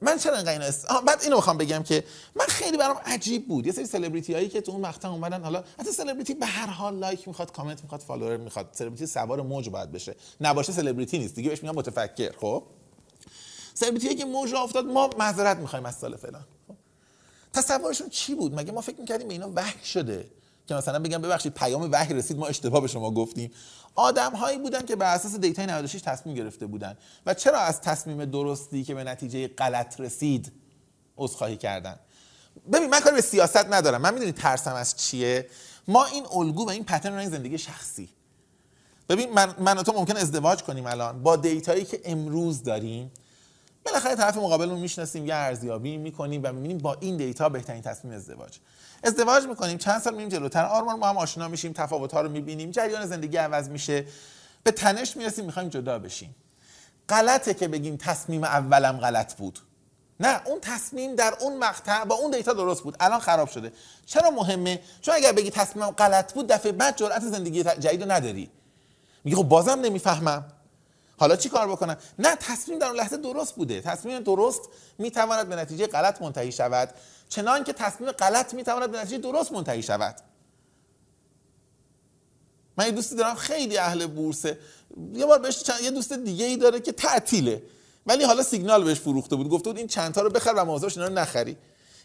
[0.00, 0.86] من چرا اینقدر اینو است...
[1.06, 3.66] بعد اینو می‌خوام بگم که من خیلی برام عجیب بود.
[3.66, 6.94] یه سری سلبریتی هایی که تو اون مقطع اومدن حالا حتی سلبریتی به هر حال
[6.94, 8.68] like می‌خواد کامنت می‌خواد follower می‌خواد.
[8.72, 10.14] سلبریتی سوار موج باید بشه.
[10.40, 11.34] نباشه سلبریتی نیست.
[11.34, 12.62] دیگه بهش میگم متفکر خب؟
[13.74, 16.44] سلبریتی که موج افتاد ما معذرت می‌خوایم از سال فلان.
[16.68, 16.74] خب؟
[17.52, 20.30] تصورشون چی بود؟ مگه ما فکر می‌کردیم به اینا وحی شده؟
[20.66, 23.50] که مثلا بگم ببخشید پیام وحی رسید ما اشتباه به شما گفتیم.
[23.94, 26.96] آدم هایی بودن که بر اساس data ی 96 تصمیم گرفته بودن.
[27.26, 30.52] و چرا از تصمیم درستی که به نتیجه غلط رسید
[31.16, 31.96] عذرخواهی کردن؟
[32.72, 34.00] ببین من کاری به سیاست ندارم.
[34.00, 35.46] من می‌دونی ترسم از چیه؟
[35.88, 38.08] ما این الگو و این pattern زندگی شخصی.
[39.08, 41.22] ببین من, من و تو ممکن ازدواج کنیم الان.
[41.22, 43.10] با data یی که امروز داریم
[43.84, 48.14] بالاخره طرف مقابل رو می‌شناسیم یه ارزیابی می‌کنیم و می‌بینیم با این data بهترین تصمیم
[48.14, 48.58] ازدواج.
[49.04, 50.64] ازدواج می‌کنیم چند سال میریم جلوتر.
[50.64, 52.70] آرمان ما هم آشنا میشیم تفاوت ها رو می‌بینیم.
[52.70, 54.04] جریان زندگی عوض میشه.
[54.62, 56.34] به تنش می‌رسیم می‌خوایم جدا بشیم.
[57.08, 59.58] غلطه که بگیم تصمیم اولم غلط بود.
[60.20, 62.96] نه اون تصمیم در اون مقطع با اون دیتا درست بود.
[63.00, 63.72] الان خراب شده.
[64.06, 68.50] چرا مهمه؟ چون اگر بگی تصمیمم غلط بود دفعه بعد جرأت زندگی جدید نداری.
[69.24, 70.44] میگه خب بازم نمی‌فهمم.
[71.22, 73.80] حالا چی کار بکنم نه تصمیم در اون لحظه درست بوده.
[73.80, 74.60] تصمیم درست
[74.98, 76.94] می‌تواند به نتیجه غلط منتهی شود.
[77.28, 80.16] چنان که تصمیم غلط می‌تواند به نتیجه درست منتهی شود.
[82.76, 84.58] من یه دوستی دارم خیلی اهل بورسه.
[85.14, 85.80] یه بار بهش چند...
[85.80, 87.62] یه دوست دیگه ای داره که تعطیله.
[88.06, 89.48] ولی حالا سیگنال بهش فروخته بود.
[89.48, 91.56] گفته بود این چند تا رو بخر و موضوعش اینا رو نخری.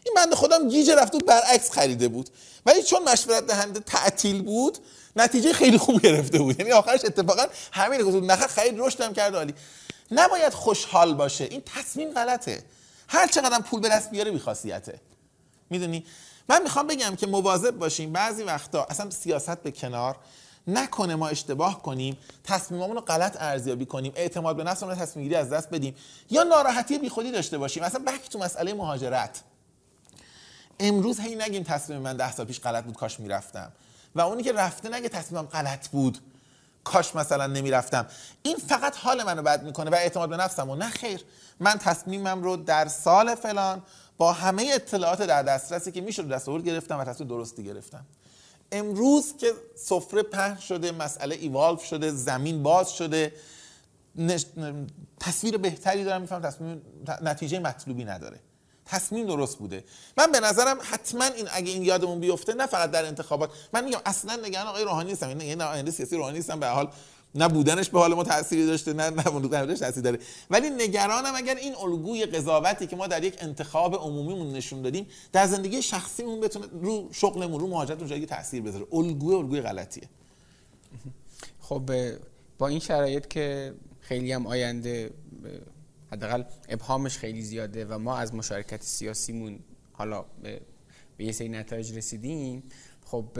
[0.04, 2.30] این بنده خودم گیج رفت بود برعکس خریده بود.
[2.66, 4.78] ولی چون مشورت دهنده تعطیل بود
[5.18, 6.60] نتیجه خیلی خوب گرفته بود.
[6.60, 9.54] یعنی آخرش اتفاقا همین گفت نخر خرید رشدم کرد عالی.
[10.10, 11.44] نباید خوشحال باشه.
[11.44, 12.62] این تصمیم غلطه.
[13.08, 15.00] هر چقدر پول به دست بیاره بیخاصیته.
[15.70, 16.04] می‌دونی؟
[16.48, 18.12] من می‌خوام بگم که مواظب باشیم.
[18.12, 20.16] بعضی وقتا اصلا سیاست به کنار
[20.66, 22.18] نکنه ما اشتباه کنیم.
[22.44, 24.12] تصمیممون رو غلط ارزیابی کنیم.
[24.16, 25.94] اعتماد به نفسمون رو تصمیم گیری از دست بدیم.
[26.30, 27.84] یا ناراحتی بیخودی داشته باشیم.
[27.84, 29.40] مثلا بک تو مسئله مهاجرت.
[30.80, 33.72] امروز هی نگیم تصمیم من ده سال پیش غلط بود کاش می‌رفتم.
[34.14, 36.18] و اونی که رفته نگه تصمیمم غلط بود.
[36.84, 38.06] کاش مثلا نمی‌رفتم.
[38.42, 41.24] این فقط حال منو بد می‌کنه و اعتماد به نفسم و نه خیر.
[41.60, 43.82] من تصمیمم رو در سال فلان
[44.18, 48.06] با همه اطلاعات در دسترسی که میشه دست گرفتم و تصمیم درستی گرفتم.
[48.72, 53.32] امروز که سفره پهن شده مسئله ایوالف شده زمین باز شده
[55.20, 56.82] تصویر بهتری دارم میفهم تصمیم
[57.22, 58.40] نتیجه مطلوبی نداره.
[58.88, 59.84] تصمیم درست بوده.
[60.18, 63.50] من به نظرم حتما این اگه این یادمون بیفته نه فقط در انتخابات.
[63.72, 65.38] من میگم اصلا نگران آقای روحانی نیستم.
[65.38, 66.60] این نه آینده سیاسی روحانی نیستم.
[66.60, 66.88] به حال
[67.34, 70.18] نه بودنش به حال ما تأثیری داشته نه نه تأثیر داره.
[70.50, 75.46] ولی نگرانم اگر این الگوی قضاوتی که ما در یک انتخاب عمومیمون نشون دادیم در
[75.46, 78.86] زندگی شخصیمون بتونه رو شغلمون رو مهاجرتمون جایی تاثیر بذاره.
[78.92, 80.08] الگوی الگوی غلطیه.
[81.60, 81.90] خب
[82.58, 85.10] با این شرایط که خیلی هم آینده
[86.12, 89.58] حداقل ابهامش خیلی زیاده و ما از مشارکت سیاسیمون
[89.92, 90.60] حالا به,
[91.18, 92.62] یه سری نتایج رسیدیم.
[93.04, 93.38] خب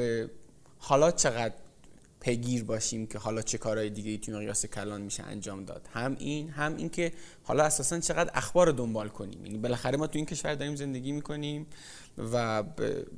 [0.79, 1.55] حالا چقدر
[2.21, 5.89] پیگیر باشیم که حالا چه کارهای دیگه ای توی مقیاس کلان میشه انجام داد.
[5.93, 9.47] هم این هم این که حالا اساسا چقدر اخبار رو دنبال کنیم.
[9.47, 11.67] یعنی بالاخره ما تو این کشور داریم زندگی می‌کنیم
[12.19, 12.63] و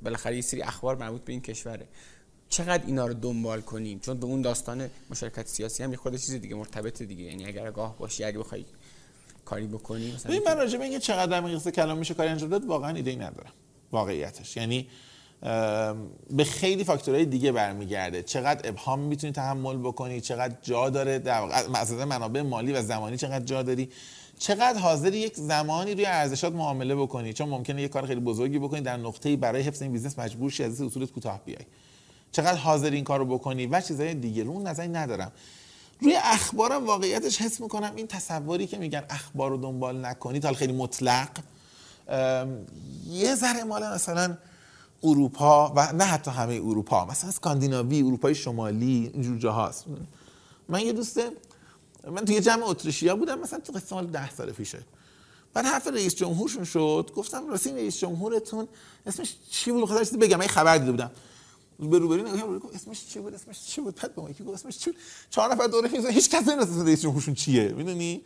[0.05, 1.89] بالاخره یه سری اخبار مربوط به این کشوره.
[2.49, 6.35] چقدر اینا رو دنبال کنیم؟ چون به اون داستان مشارکت سیاسی هم یه خود چیز
[6.35, 7.25] دیگه مرتبط دیگه.
[7.25, 8.65] یعنی اگر آگاه باشی اگه بخوای
[9.51, 12.65] کاری بکنی مثلا من راجع به اینکه چقدر در مقیاس کلان میشه کاری انجام داد
[12.65, 13.53] واقعا ایده ای ندارم.
[13.93, 14.57] واقعیتش.
[14.57, 14.89] یعنی
[16.31, 18.23] به خیلی فاکتورهای دیگه برمیگرده.
[18.23, 21.41] چقدر ابهام می‌تونی تحمل بکنی؟ چقدر جا داره در
[22.05, 23.89] منابع مالی و زمانی چقدر جا داری؟
[24.39, 28.81] چقدر حاضری یک زمانی روی ارزشات معامله بکنی؟ چون ممکنه یک کار خیلی بزرگی بکنی
[28.81, 31.65] در نقطه‌ای برای حفظ این business مجبور شی از اصولت کوتاه بیای.
[32.33, 34.43] چقدر حاضری این کارو بکنی و چیزای دیگه.
[34.45, 35.33] رو نظری ندارم.
[36.03, 40.73] روی اخبارم واقعیتش حس می‌کنم این تصوری که میگن اخبار رو دنبال نکنی تا خیلی
[40.73, 41.29] مطلق.
[43.07, 44.37] یه ذره مال مثلا
[45.03, 49.85] اروپا و نه حتی همه اروپا مثلا اسکاندیناوی اروپای شمالی اینجور جاهاست.
[50.69, 51.21] من یه دوست
[52.11, 54.79] من توی جمع اتریشیا بودم مثلا تو مال ده سال پیشه.
[55.55, 58.69] بعد حرف رئیس جمهورشون شد گفتم راستی رئیس جمهورتون
[59.07, 61.11] اسمش چی بود؟ خدا بگم من خبر دیده بودم.
[61.89, 64.91] به روبرو نگاه اسمش چی بود؟ اسمش چی بود؟ بعد به ما گفت اسمش چی
[64.91, 68.25] بود؟ چهار نفر دوره میز هیچ کس نمی‌دونه رئیس جمهورشون چیه می‌دونی؟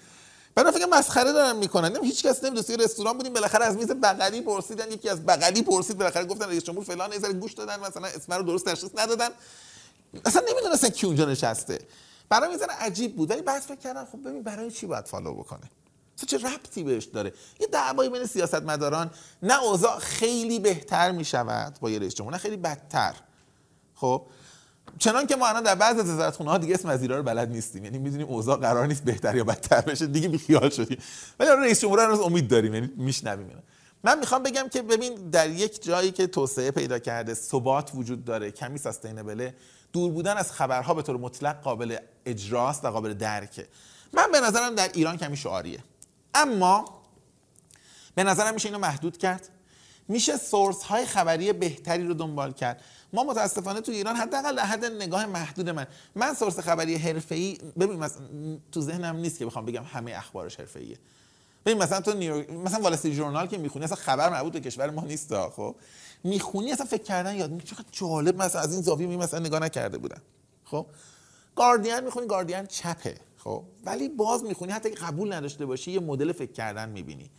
[0.55, 1.97] بعد فکر مسخره دارن می‌کنن.
[1.97, 5.63] نم هیچ کس نمی‌دونه توی رستوران بودیم بالاخره از میز بغلی پرسیدن یکی از بغلی
[5.63, 9.29] پرسید بالاخره گفتن رئیس جمهور فلان یه گوش دادن مثلا اسم رو درست تشخیص ندادن.
[10.25, 11.79] اصلا نمی‌دونستن کی اونجا نشسته.
[12.29, 13.31] برای می‌زنه عجیب بود.
[13.31, 15.71] ولی بعد فکر کردم خب ببین برای چی باید فالو بکنه؟
[16.27, 19.11] چه ربطی بهش داره؟ یه دعوایی بین سیاستمداران
[19.43, 23.15] نه اوضاع خیلی بهتر می‌شود با یه رئیس جمهور نه خیلی بدتر.
[24.05, 24.27] خب
[24.99, 27.85] چنان که ما الان در بعض از وزارتخونه ها دیگه اسم وزیرا رو بلد نیستیم.
[27.85, 30.07] یعنی می‌دونیم اوضاع قرار نیست بهتر یا بدتر بشه.
[30.07, 30.99] دیگه بیخیال شدیم.
[31.39, 32.75] ولی رئیس جمهور هنوز امید داریم.
[32.75, 33.63] یعنی میشنویم
[34.03, 38.51] من می‌خوام بگم که ببین در یک جایی که توسعه پیدا کرده ثبات وجود داره
[38.51, 39.55] کمی ساستینبله
[39.93, 43.69] دور بودن از خبرها به طور مطلق قابل اجراست و قابل درکه.
[44.13, 45.79] من به نظرم در ایران کمی شعاریه.
[46.35, 46.85] اما
[48.15, 49.49] به نظرم میشه اینو محدود کرد.
[50.09, 52.81] میشه سورس های خبری بهتری رو دنبال کرد.
[53.15, 55.87] ما متاسفانه تو ایران حداقل حد نگاه محدود من.
[56.15, 58.23] من سورس خبری حرفه‌ای ببین مثلا
[58.73, 60.99] تو ذهنم نیست که بخوام بگم همه اخبارش حرفه‌ایه.
[61.67, 62.53] ببین مثلا تو نیو...
[62.53, 65.77] مثلا وال ژورنال که می‌خونی اصلا خبر مربوط به کشور ما نیست خب؟
[66.25, 67.71] می‌خونی اصلا فکر کردن یاد می‌گیری.
[67.71, 70.21] چقدر جالب مثلا از این زاویه می مثلا نگاه نکرده بودن
[70.65, 70.87] خب؟
[71.57, 76.33] گاردین می‌خونی گاردین چپه خب؟ ولی باز می‌خونی حتی که قبول نداشته باشی یه مدل
[76.33, 77.31] فکر کردن می‌بینی.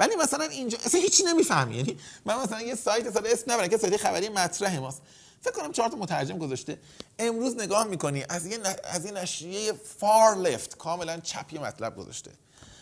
[0.00, 1.76] ولی مثلا اینجا اصلا هیچی نمی‌فهمی.
[1.76, 5.02] یعنی من مثلا یه سایت اصلا اسم نبرم که سایت خبری مطرح ماست.
[5.40, 6.78] فکر کنم چهار تا مترجم گذاشته.
[7.18, 12.30] امروز نگاه می‌کنی از یه از این نشریه فار لفت کاملا چپی مطلب گذاشته.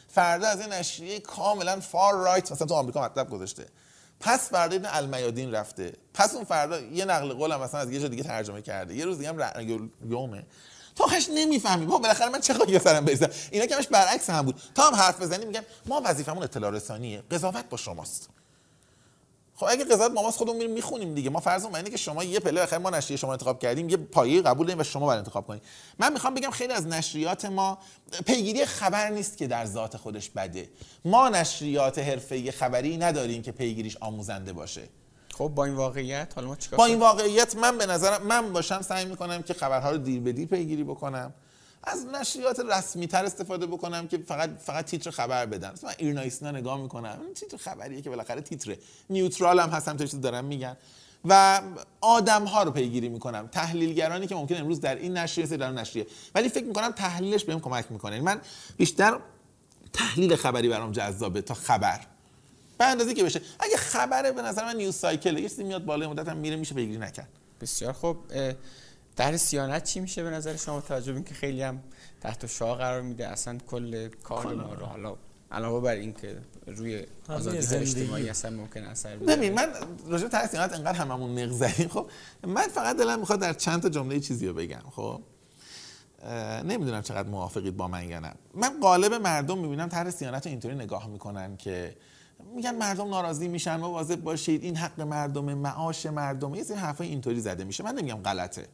[0.09, 3.66] فردا از این نشریه کاملا فار رایت مثلا تو آمریکا مطلب گذاشته.
[4.20, 5.92] پس فردا این المیادین رفته.
[6.14, 8.94] پس اون فردا یه نقل قول هم مثلا از یه جا دیگه ترجمه کرده.
[8.94, 10.46] یه روز دیگه هم یومه.
[10.98, 11.87] تو خش نمی‌فهمی.
[11.87, 14.61] با بالاخره من چه خواهی سرم بریزم؟ اینا کمش برعکس هم بود.
[14.74, 17.22] تا هم حرف بزنی میگن ما وظیفمون اطلاع رسانیه.
[17.30, 18.28] قضاوت با شماست.
[19.54, 21.30] خب اگه قضاوت ما خودمون میریم می‌خونیم دیگه.
[21.30, 24.42] ما فرض اینه که شما یه پله آخر ما نشریه شما انتخاب کردیم یه پایه
[24.42, 25.62] قبول داریم و شما باید انتخاب کنید.
[25.98, 27.78] من می‌خوام بگم خیلی از نشریات ما
[28.26, 30.68] پیگیری خبر نیست که در ذات خودش بده.
[31.04, 34.88] ما نشریات حرفه‌ای خبری نداریم که پیگیریش آموزنده باشه.
[35.38, 38.83] خب با این واقعیت حالا ما چیکار با این واقعیت من به نظرم من باشم
[38.83, 41.35] سعی می‌کنم که خبرها رو دیر به دیر پیگیری بکنم.
[41.85, 45.74] از نشریات رسمی تر استفاده بکنم که فقط فقط تیتر خبر بدن.
[45.83, 47.18] من ایرنایسنا نگاه می‌کنم.
[47.24, 48.79] این تیتر خبریه که بالاخره تیتره
[49.11, 50.77] نیوترال هم هستم تا دارم میگن.
[51.24, 51.62] و
[52.01, 53.48] آدم ها رو پیگیری می‌کنم.
[53.53, 56.07] تحلیلگرانی که ممکن امروز در این نشریه در نشریه.
[56.35, 58.20] ولی فکر می‌کنم تحلیلش بهم کمک می‌کنه.
[58.20, 58.40] من
[58.77, 59.18] بیشتر
[59.92, 62.01] تحلیل خبری برام جذابه تا خبر.
[62.79, 63.41] به اندازه که بشه.
[63.61, 66.75] اگه خبره به نظر من نیوز سایکل یه چیزی میاد بالای مدت هم میره میشه
[66.75, 67.29] پیگیری نکرد.
[67.61, 68.17] بسیار خوب.
[69.17, 71.83] در سیانت چی میشه به نظر شما؟ توجه که خیلی هم
[72.21, 73.29] تحت شاه قرار میده.
[73.29, 75.17] اصلا کل کار ما رو حالا
[75.53, 76.37] علاوه بر این که
[76.67, 79.69] روی آزادی اجتماعی اصلا ممکن اثر بده ببین من
[80.07, 82.11] راجع به سیانت انقدر هممون نق خب
[82.43, 84.83] من فقط دلم می‌خواد در چند تا جمله چیزی رو بگم.
[84.91, 85.23] خب
[86.64, 88.35] نمی‌دونم چقدر موافقید با من یا نه.
[88.55, 91.97] من قالب مردم می‌بینم طرح سیانت رو اینطوری نگاه می‌کنن که
[92.55, 97.40] میگن مردم ناراضی میشن مواظب باشید این حق مردم معاش مردم یه سری حرفای اینطوری
[97.40, 97.85] زده میشه.
[97.85, 98.66] من نمیگم غلطه.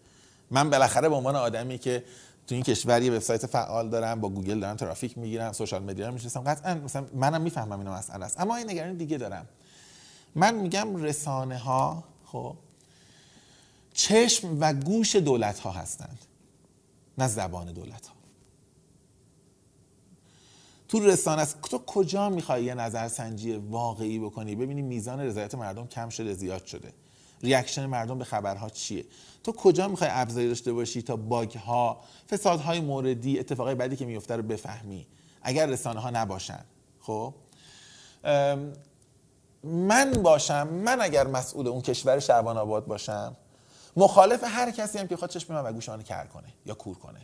[0.50, 2.05] من بالاخره به عنوان آدمی که
[2.46, 6.40] تو این کشور یه وبسایت فعال دارم با گوگل دارم ترافیک می‌گیرم social media می‌شناسم
[6.40, 8.40] قطعا مثلا منم می‌فهمم اینو مسئله است.
[8.40, 9.46] اما این نگرانی دیگه دارم.
[10.35, 12.57] من میگم رسانه ها خب
[13.92, 16.18] چشم و گوش دولت ها هستند
[17.18, 18.13] نه زبان دولت ها
[20.88, 21.61] تو رسانه است.
[21.62, 26.92] تو کجا می‌خوای یه نظرسنجی واقعی بکنی؟ ببینی میزان رضایت مردم کم شده زیاد شده.
[27.42, 29.05] reaction مردم به خبرها چیه؟
[29.44, 34.37] تو کجا می‌خوای ابزاری داشته باشی تا باگ ها فسادهای موردی اتفاقای بعدی که میفته
[34.37, 35.07] رو بفهمی؟
[35.42, 36.64] اگر رسانه ها نباشن.
[37.01, 37.35] خب؟
[39.64, 43.37] من باشم من اگر مسئول اون کشور شعبان آباد باشم
[43.97, 47.20] مخالف هر کسی هم که خود چشم من و گوش کر کنه یا کور کنه.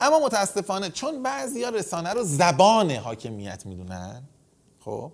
[0.00, 4.22] اما متاسفانه چون بعضیا رسانه رو زبان حاکمیت می‌دونن
[4.84, 5.12] خب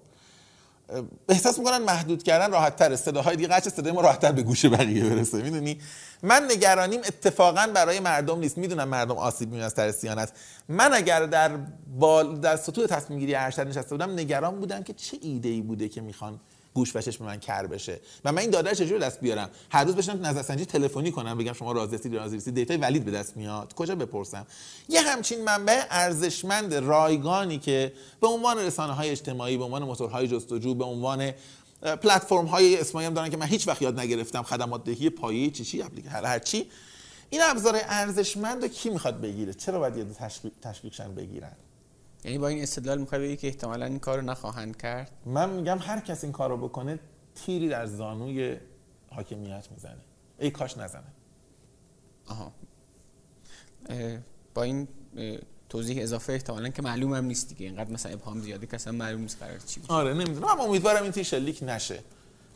[1.29, 4.67] احساس می‌کنن محدود کردن راحت تره صداهای دیگه قچ صدای ما راحت تر به گوش
[4.67, 5.81] بقیه برسه می‌دونی؟
[6.23, 8.59] من نگرانیم اتفاقا برای مردم نیست.
[8.59, 10.33] می‌دونم مردم آسیب می‌بینن از ترسیانت
[10.69, 11.51] من اگر در
[11.99, 15.89] بال در سطوح تصمیم گیری ارشد نشسته بودم نگران بودم که چه ایده ای بوده
[15.89, 16.41] که می‌خوان
[16.75, 18.01] گوش و چشم من کر بشه.
[18.25, 21.73] و من این داده چجوری دست بیارم؟ هر روز بشم نظرسنجی تلفنی کنم بگم شما
[21.73, 23.75] راضی نیستید دیتای ولید به دست میاد.
[23.75, 24.47] کجا بپرسم؟
[24.89, 30.75] یه همچین منبع ارزشمند رایگانی که به عنوان رسانه های اجتماعی به عنوان موتورهای جستجو
[30.75, 31.33] به عنوان
[31.83, 35.65] پلتفرم های اسمایی هم دارن که من هیچ وقت یاد نگرفتم خدمات دهی پایه چی
[35.65, 36.71] چی هر هر چی.
[37.31, 40.07] این ابزار ارزشمند رو کی می‌خواد بگیره؟ چرا باید یه
[40.63, 41.53] تشویقشن بگیرن؟
[42.25, 46.01] یعنی با این استدلال می‌خوای بگی که احتمالا این کارو نخواهند کرد؟ من میگم هر
[46.01, 46.99] کس این کارو بکنه
[47.35, 48.57] تیری در زانوی
[49.11, 50.01] حاکمیت می‌زنه.
[50.39, 51.03] ای کاش نزنه.
[52.27, 52.53] آها.
[54.55, 54.89] با این
[55.69, 57.67] توضیح اضافه احتمالا که معلوم هم نیست دیگه.
[57.67, 60.45] اینقدر مثلا ابهام زیاده که اصلا معلوم نیست قرار چی باشه آره نمی‌دونم.
[60.49, 61.99] اما امیدوارم این تیش لیک نشه.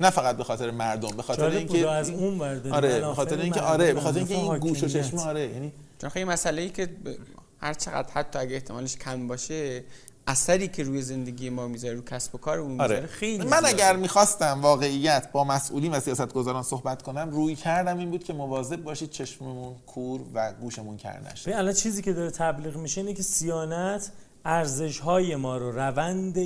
[0.00, 2.40] نه فقط به خاطر مردم به خاطر اینکه از اون
[2.72, 6.10] آره به خاطر اینکه آره به خاطر اینکه این گوش و چشم آره یعنی چون
[6.10, 6.88] خیلی مسئله ای که
[7.66, 9.84] هر چقدر حتی اگه احتمالش کم باشه
[10.26, 13.06] اثری که روی زندگی ما می‌ذاره رو کسب و کار اون آره.
[13.06, 18.24] خیلی من اگر می‌خواستم واقعیت با مسئولین و سیاستگزاران صحبت کنم روی کردم این بود
[18.24, 23.14] که مواظب باشید چشممون کور و گوشمون کرنش الان چیزی که داره تبلیغ میشه اینه
[23.14, 24.10] که سیانت
[24.44, 26.38] ارزش های ما رو روند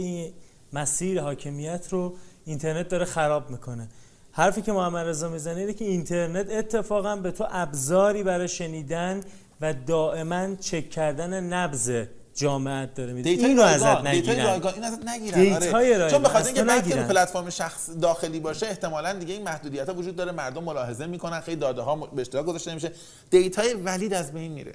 [0.72, 3.88] مسیر حاکمیت رو اینترنت داره خراب می‌کنه.
[4.33, 9.20] حرفی که محمد رضا می‌زنه اینه که اینترنت اتفاقا به تو ابزاری برای شنیدن
[9.60, 14.36] و دائما چک کردن نبض جامعه داره میده این رو ازت نگیرن.
[14.36, 15.74] این ازت نگیرن.
[15.74, 16.10] آره.
[16.10, 20.16] چون بخاطر اینکه بعد که پلتفرم شخص داخلی باشه احتمالا دیگه این محدودیت ها وجود
[20.16, 22.92] داره مردم ملاحظه می‌کنن خیلی داده ها به اشتراک گذاشته نمیشه
[23.30, 24.74] data ی valid از بین میره.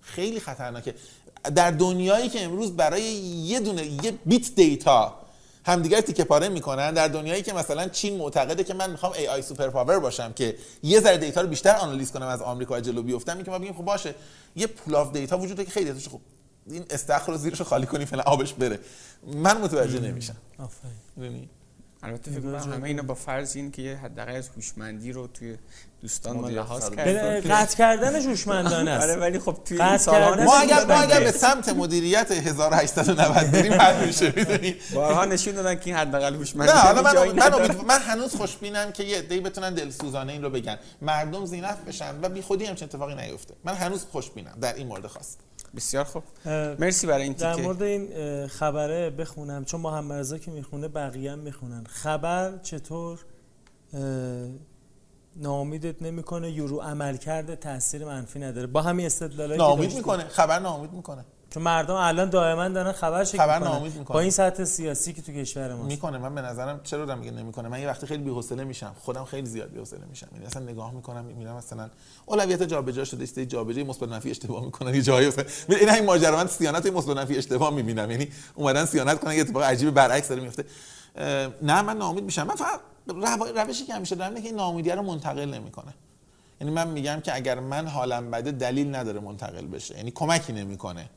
[0.00, 0.94] خیلی خطرناکه.
[1.54, 5.14] در دنیایی که امروز برای یه دونه یه بیت data
[5.64, 6.94] همدیگر تیکه پاره می‌کنن.
[6.94, 11.18] در دنیایی که مثلا چین معتقده که من می‌خوام AI superpower باشم که یه ذره
[11.18, 13.84] data رو بیشتر آنالیز کنم از آمریکا و جلو بیفتم این که ما بگیم خب
[13.84, 14.14] باشه.
[14.56, 16.20] یه pool of data وجود داره که خیلی data ش خب
[16.66, 18.78] این استخر رو زیرش خالی کنی فعلا آبش بره.
[19.26, 20.36] من متوجه نمیشم.
[20.58, 21.48] آفرین.
[22.02, 25.56] البته فکر کنم همه اینا با فرض این که حداقل از هوشمندی رو توی
[26.02, 27.50] دوستان ما لحاظ کرد.
[27.50, 29.02] قطع کردنش هوشمندانه است.
[29.02, 34.32] آره ولی خب توی ما اگر ما اگر به سمت مدیریت 1890 بریم حل میشه
[34.36, 38.92] می‌دونی؟ بارها نشون دادن که این حداقل هوشمندی نه حالا من من, من هنوز خوشبینم
[38.92, 40.78] که یه دی بتونن دلسوزانه این رو بگن.
[41.02, 43.54] مردم زینف بشن و بی خودی هم چه اتفاقی نیفته.
[43.64, 45.36] من هنوز خوشبینم در این مورد خاص
[45.76, 46.22] بسیار خوب.
[46.78, 47.44] مرسی برای این تیکه.
[47.44, 51.84] در مورد این خبره بخونم چون محمد رضا که می‌خونه بقیه هم می‌خونن.
[51.84, 53.18] خبر چطور؟
[55.36, 58.66] ناامیدت نمی‌کنه یورو عمل کرده تاثیر منفی نداره.
[58.66, 60.24] با همین استدلالایی ناامید می‌کنه.
[60.24, 61.24] خبر ناامید می‌کنه.
[61.50, 65.22] چون مردم الان دائما دارن خبر شکل خبر ناامید می‌کنه با این سطح سیاسی که
[65.22, 65.82] تو کشور ما.
[65.82, 66.18] می‌کنه.
[66.18, 68.94] من به نظرم چرا دارم میگه نمی‌کنه؟ من یه وقتی خیلی بی‌حوصله میشم.
[69.00, 70.28] خودم خیلی زیاد بی‌حوصله میشم.
[70.32, 71.90] یعنی اصلا نگاه می‌کنم میرم مثلا
[72.26, 74.94] اولویت جابجا شده است جابجایی مثبت منفی اشتباه می‌کنن.
[74.94, 75.32] یه جایی
[75.68, 76.36] این همین ماجرا.
[76.36, 78.10] من سیانت مثبت منفی اشتباه می‌بینم.
[78.10, 80.64] یعنی اومدن سیانت کنن یه اتفاق عجیب برعکس داره میفته
[81.62, 82.46] نه من ناامید میشم.
[82.46, 82.80] من فقط
[83.56, 85.94] روشی که همیشه دارم اینه که این ناامیدی رو منتقل نمی‌کنه.
[86.60, 89.96] یعنی من میگم که اگر من حالم بده دلیل نداره منتقل بشه.
[89.96, 91.10] یعنی کمکی نمی‌کنه.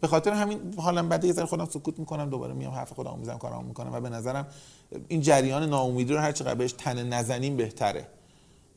[0.00, 3.38] به خاطر همین حالم بده یه ذره خودم سکوت می‌کنم دوباره میام حرف خودم می‌زنم
[3.38, 4.46] کارام می‌کنم و به نظرم
[5.08, 8.06] این جریان ناامیدی رو هر چقدر بهش تن نزنیم بهتره.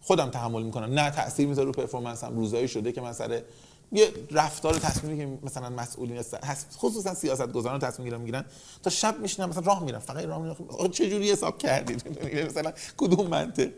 [0.02, 1.00] خودم تحمل می‌کنم.
[1.00, 3.40] نه تاثیر می‌ذاره رو پرفورمنسم روزایی شده که مثلا
[3.92, 6.22] یه رفتار تصمیمی که مثلا مسئولین
[6.78, 8.46] خصوصا سیاست گذاران تصمیم گیرن می‌گیرن
[8.84, 10.00] تا شب میشینم مثلا راه میرم.
[10.00, 10.56] فقط راه میرم.
[10.92, 12.20] چه جوری حساب کردید؟
[12.50, 13.70] مثلا کدوم منطق؟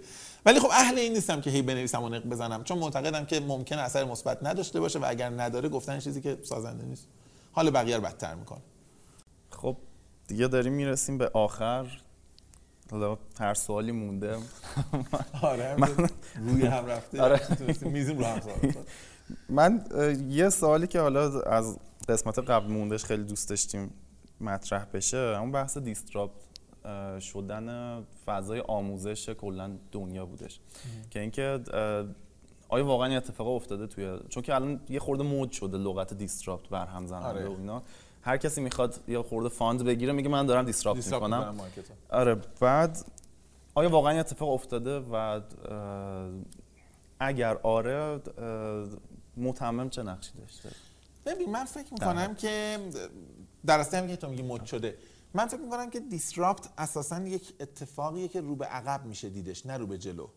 [0.45, 2.63] ولی خب اهل این نیستم که هی بنویسم و نق بزنم.
[2.63, 6.85] چون معتقدم که ممکن اثر مثبت نداشته باشه و اگر نداره گفتن چیزی که سازنده
[6.85, 7.07] نیست.
[7.55, 8.61] حال بقیه رو بدتر می‌کنه.
[9.49, 9.77] خب
[10.27, 12.01] دیگه داریم می‌رسیم به آخر.
[12.91, 14.37] حالا هر سوالی مونده.
[15.41, 17.21] آره من روی هم رفته.
[17.21, 17.41] آره.
[17.81, 18.41] میزیم رو هم
[19.49, 19.85] من
[20.29, 21.77] یه سوالی که حالا از
[22.09, 23.93] قسمت قبل موندش خیلی دوست داشتیم
[24.41, 26.41] مطرح بشه اون بحث disrupt
[27.19, 30.59] شدن فضای آموزش کلا دنیا بودش.
[31.09, 31.59] که اینکه
[32.76, 36.69] آیا واقعا این اتفاق افتاده توی چون که الان یه خورده مد شده لغت disrupt
[36.69, 37.47] برهم زننده آره.
[37.47, 37.82] و اینا.
[38.21, 41.57] هر کسی می‌خواد یه خورده fund بگیره میگه من دارم disrupt می‌کنم.
[42.09, 43.05] آره بعد
[43.76, 45.41] آیا واقعا این اتفاق افتاده و
[47.19, 48.21] اگر آره
[49.38, 50.69] متمم چه نقشی داشته؟
[51.26, 52.80] ببین من فکر می‌کنم که
[53.65, 54.97] در هم که تو میگی مد شده
[55.34, 59.78] من فکر می‌کنم که دیسراپت اساسا یک اتفاقیه که رو به عقب میشه دیدش نه
[59.78, 60.28] رو به جلو.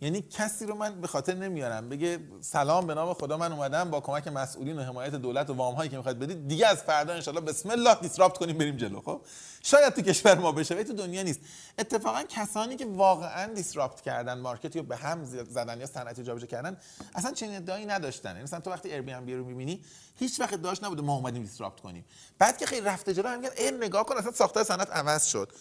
[0.00, 1.88] یعنی کسی رو من به خاطر نمیارم.
[1.88, 5.74] بگه سلام به نام خدا من اومدم با کمک مسئولین و حمایت دولت و وام
[5.74, 9.00] هایی که می‌خواد بدید دیگه از فردا ان بسم الله دیسراپت کنیم بریم جلو.
[9.00, 9.20] خب؟
[9.62, 11.40] شاید تو کشور ما بشه ولی تو دنیا نیست.
[11.78, 16.46] اتفاقا کسانی که واقعا disrupt کردن market ی رو به هم زدن یا صنعتی جابجا
[16.46, 16.76] کردن
[17.14, 18.30] اصلا چنین ادعایی نداشتن.
[18.30, 19.84] یعنی مثلا تو وقتی Airbnb رو می‌بینی
[20.18, 22.04] هیچ وقت ادعاش نبوده ما اومدیم disrupt کنیم.
[22.38, 23.42] بعد که خیلی رفته جلو هم
[23.80, 25.52] نگاه کن اصلا ساختار صنعت عوض شد.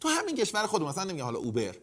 [0.00, 1.74] تو همین کشور خودمون مثلا نمیگه حالا اوبر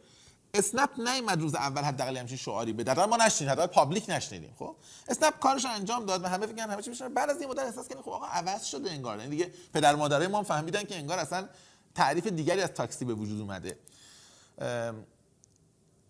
[0.53, 3.05] اسنپ نیومد روز اول حداقل همچین شعاری بده.
[3.05, 4.75] ما نشنیدیم حداقل public نشنیدیم خب؟
[5.07, 7.87] اسنپ کارش انجام داد و همه فکر همه چی میشه بعد از این مدت احساس
[7.87, 9.17] کردن خب آقا عوض شده انگار.
[9.17, 11.49] یعنی دیگه پدر مادرای ما فهمیدن که انگار اصلا
[11.95, 13.79] تعریف دیگری از تاکسی به وجود اومده.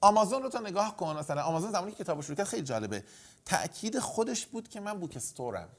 [0.02, 1.18] آمازون رو تا نگاه کن.
[1.18, 3.04] مثلا آمازون زمانی که کتابو شروع کرد خیلی جالبه.
[3.46, 5.70] تاکید خودش بود که من بوک استورم.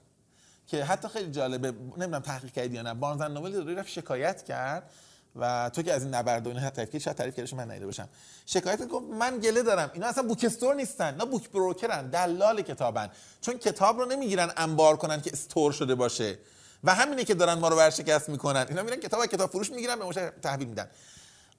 [0.66, 1.70] که حتی خیلی جالبه.
[1.70, 2.94] نمی‌دونم تحقیق کردی یا نه.
[2.94, 4.90] بارنز نوبل رفت شکایت کرد.
[5.36, 8.08] و تو که از این نبرد و اینا تعریف شاید تعریف کردش من نیده باشم.
[8.46, 9.90] شکایت گفت من گله دارم.
[9.94, 13.10] اینا اصلا بوک استور نیستن نه بوک بروکرن دلال کتابن.
[13.40, 16.38] چون کتاب رو نمی‌گیرن انبار کنن که استور شده باشه.
[16.84, 18.66] و همینه که دارن ما رو ورشکست می‌کنن.
[18.68, 20.90] اینا میرن کتاب کتاب فروش می‌گیرن به مشتری تحویل میدن.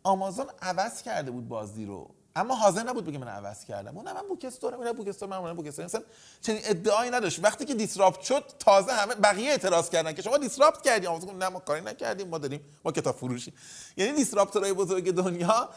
[0.04, 2.10] آمازون عوض کرده بود بازی رو.
[2.36, 3.98] اما حاضر نبود بگه من عوض کردم.
[3.98, 6.02] اون من bookstore م اینا bookstore من bookstore مثلا
[6.42, 7.40] چنین ادعایی نداشت.
[7.44, 11.50] وقتی که disrupt شد تازه همه بقیه اعتراض کردن که شما disrupt کردین آمازون نه
[11.50, 12.28] ما کاری نکردیم.
[12.28, 13.54] ما داریم ما کتاب فروشی.
[13.98, 15.70] یعنی disruptor های بزرگ دنیا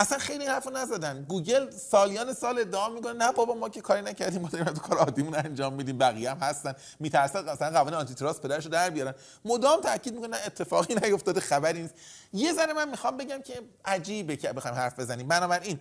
[0.00, 1.24] اصلا خیلی حرف نزدن.
[1.28, 4.98] گوگل سالیان سال ادعا می‌کنه نه بابا ما که کاری نکردیم ما داریم تو کار
[4.98, 6.74] عادیمون انجام میدیم بقیه هم هستن.
[7.00, 9.14] میترسن مثلا قوانین antitrust پدرشو در بیارن.
[9.44, 11.94] مدام تاکید می‌کنن اتفاقی نیفتاده خبری نیست.
[12.32, 15.28] یه ذره من می‌خوام بگم که عجیبه که بخوایم حرف بزنیم.
[15.28, 15.78] بنابراین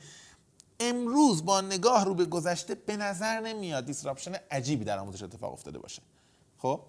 [0.79, 5.79] امروز با نگاه رو به گذشته به نظر نمیاد disruption عجیبی در آموزش اتفاق افتاده
[5.79, 6.01] باشه.
[6.57, 6.81] خب؟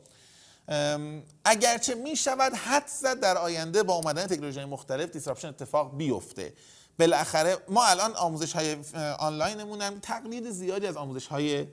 [1.45, 6.53] اگرچه می شود حدس زد در آینده با اومدن تکنولوژی مختلف disruption اتفاق بیفته.
[7.01, 8.77] بالاخره ما الان آموزش های
[9.19, 11.67] آنلاینمون هم تقلید زیادی از آموزش های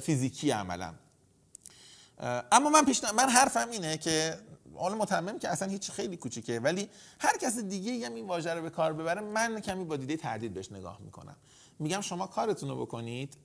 [0.00, 0.94] فیزیکی عملا.
[2.52, 3.10] اما من پیشن...
[3.10, 4.38] من حرفم اینه که
[4.74, 6.88] حالا متمم که اصلا هیچ خیلی کوچیکه ولی
[7.20, 10.54] هر کس دیگه هم این واژه رو به کار ببره من کمی با دیده تردید
[10.54, 11.36] بهش نگاه می‌کنم.
[11.78, 13.36] میگم شما کارتون رو بکنید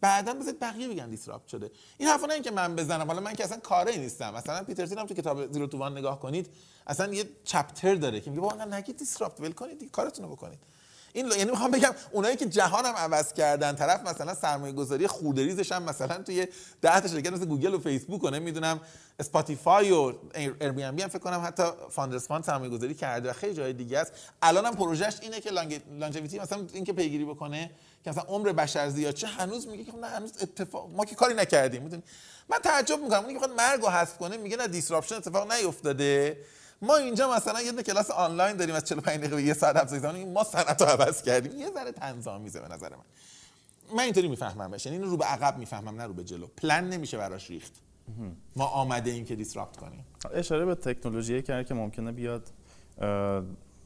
[0.00, 1.70] بعدا بذارید بقیه بگن دیسراپت شده.
[1.98, 4.34] این حرفا نه اینکه من بزنم حالا من که اصلا کاری نیستم.
[4.34, 6.50] مثلا پیتر هم تو کتاب زیرو تو نگاه کنید
[6.86, 10.58] اصلا یه چپتر داره که میگه واقعا نگید دیسراپت ول کنید کارتون رو بکنید.
[11.18, 15.72] این یعنی می‌خوام بگم اونایی که جهانم عوض کردن طرف مثلا سرمایه گذاری خرده ریزش
[15.72, 16.48] هم مثلا توی
[16.82, 18.80] ده تا شرکت مثل گوگل و فیسبوک و نمی‌دونم
[19.20, 23.72] اسپاتیفای و ایر هم فکر کنم حتی Founders Fund سرمایه گذاری کرده و خیلی جای
[23.72, 24.12] دیگه است.
[24.42, 25.50] الانم پروژهش اینه که
[25.98, 27.70] longevity مثلا اینکه پیگیری بکنه
[28.04, 31.34] که مثلا عمر بشر زیاد شه هنوز میگه که نه هنوز اتفاق ما که کاری
[31.34, 32.02] نکردیم می‌دونی؟
[32.48, 36.36] من تعجب می‌کنم اونی که مرگ مرگو حذف کنه میگه نه disruption اتفاق نیفتاده.
[36.82, 40.46] ما اینجا مثلا یه کلاس آنلاین داریم از 45 دقیقه یه ساعت افزایش زمانی ما
[40.80, 41.58] رو عوض کردیم.
[41.58, 43.04] یه ذره تنظامیزه به نظر من.
[43.96, 46.46] من اینطوری می‌فهمم بشه این رو به عقب می‌فهمم نه رو به جلو.
[46.46, 47.72] پلن نمیشه براش ریخت.
[48.56, 50.04] ما آمده ایم که دیسراپت کنیم.
[50.34, 52.50] اشاره به تکنولوژی کرد که ممکنه بیاد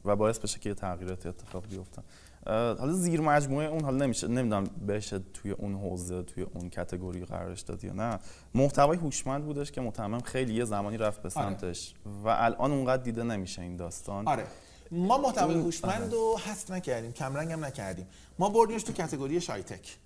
[0.05, 2.03] و باعث بشه که تغییرات اتفاق بیفتن
[2.45, 7.61] حالا زیر مجموعه اون حالا نمیشه نمی‌دونم بشه توی اون حوزه توی اون کتگوری قرارش
[7.61, 8.19] داد یا نه.
[8.55, 11.49] محتوای هوشمند بودش که متمم خیلی یه زمانی رفت به آره.
[11.49, 14.27] سمتش و الان اونقدر دیده نمیشه این داستان.
[14.27, 14.47] آره.
[14.91, 18.07] ما محتوای هوشمند رو حذف نکردیم کمرنگ هم نکردیم.
[18.39, 19.97] ما بردیمش تو کتگوری شایتک.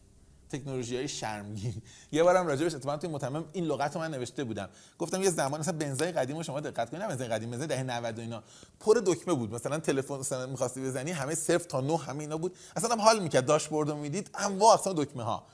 [0.49, 1.81] تکنولوژی های شرمگین.
[2.11, 4.69] یه بارم راجبش اتفاقا توی متمم این لغت رو من نوشته بودم.
[4.99, 8.21] گفتم یه زمان مثلا بنزای قدیم شما دقت کنید بنزای قدیم بنزای دهه 90 و
[8.21, 8.43] اینا.
[8.79, 9.53] پر دکمه بود.
[9.53, 12.55] مثلا تلفن مثلا می‌خواستی بزنی همه صفر تا 9 همه اینا بود.
[12.75, 13.45] اصلا هم حال می‌کرد.
[13.45, 15.47] داشبورد رو می‌دید انواع اصلا دکمه ها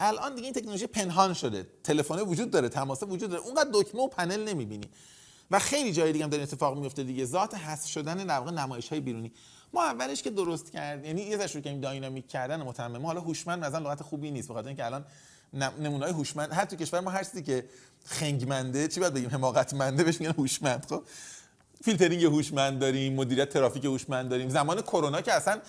[0.00, 1.66] الان دیگه این تکنولوژی پنهان شده.
[1.84, 3.42] تلفن وجود داره تماس وجود داره.
[3.42, 4.88] اونقدر دکمه و پنل نمی‌بینی.
[5.50, 7.24] و خیلی جای دیگه هم داره اتفاق میفته دیگه.
[7.24, 9.32] ذات حذف شدن در واقع بیرونی.
[9.72, 13.06] ما اولش که درست کرد یعنی یه ذره که dynamic کردن متمم.
[13.06, 15.04] حالا هوشمند مثلا لغت خوبی نیست بخاطر اینکه الان
[15.52, 17.64] نمونه‌های هوشمند هر تو کشور ما هر چیزی که
[18.04, 21.02] خنگمنده چی باید بگیم؟ حماقتمنده بهش میگن هوشمند خب؟
[21.84, 24.48] فیلترینگ هوشمند داریم مدیریت ترافیک هوشمند داریم.
[24.48, 25.60] زمان کرونا که اصلا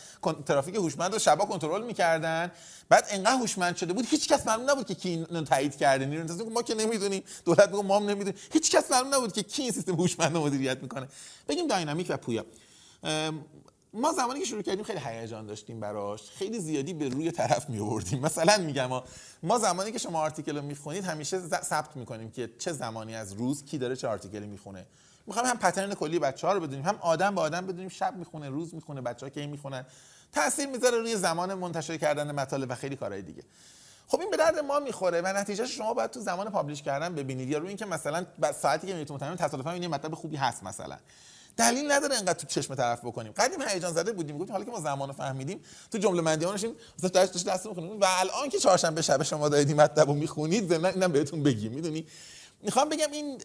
[0.45, 2.51] ترافیک هوشمند رو شبا کنترل می‌کردن.
[2.89, 6.05] بعد انقدر هوشمند شده بود هیچ کس معلوم نبود که کی اینو تایید کرده.
[6.05, 7.23] نیرو ما که نمی‌دونیم.
[7.45, 8.39] دولت ما هم نمی‌دونیم.
[8.53, 11.07] هیچ کس معلوم نبود که کی این سیستم هوشمند رو مدیریت می‌کنه.
[11.47, 12.45] بگیم dynamic و پویا.
[13.93, 17.79] ما زمانی که شروع کردیم خیلی هیجان داشتیم براش خیلی زیادی به روی طرف می
[17.79, 18.19] آوردیم.
[18.19, 19.01] مثلا میگم
[19.43, 23.65] ما زمانی که شما article رو می‌خونید همیشه ثبت می‌کنیم که چه زمانی از روز
[23.65, 24.85] کی داره چه article ی می‌خونه.
[25.27, 28.49] می‌خوام هم pattern کلی بچه ها رو بدونیم هم آدم به آدم بدونیم شب می‌خونه
[28.49, 29.85] روز می‌خونه بچه ها کی می‌خونن.
[30.31, 33.43] تاثیر می‌ذاره روی زمان منتشر کردن مطالب و خیلی کارهای دیگه.
[34.07, 37.49] خب این به درد ما می‌خوره و نتیجه شما باید تو زمان پابلش کردن ببینید.
[37.49, 38.25] یا روی اینکه مثلا
[38.61, 40.97] ساعتی که می‌تونید تصادفا این مطلب خوبی هست مثلا.
[41.57, 43.31] دلیل نداره انقدر تو چشم طرف بکنیم.
[43.31, 44.37] قدیم هیجان زده بودیم.
[44.37, 48.05] گفتیم حالا که ما زمانو فهمیدیم تو جمله بندی ها نشیم دست دست می‌خونیم و
[48.09, 51.71] الان که چهارشنبه شب شما دارید مطلب رو می‌خونید اینم بهتون بگیم.
[51.71, 52.07] می‌دونی؟
[52.63, 53.41] می‌خوام بگم این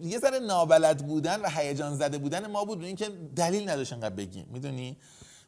[0.00, 2.84] یه ذره نابلد بودن و هیجان زده بودن ما بود.
[2.84, 4.46] اینکه دلیل نداشت انقدر بگیم.
[4.52, 4.96] می‌دونی؟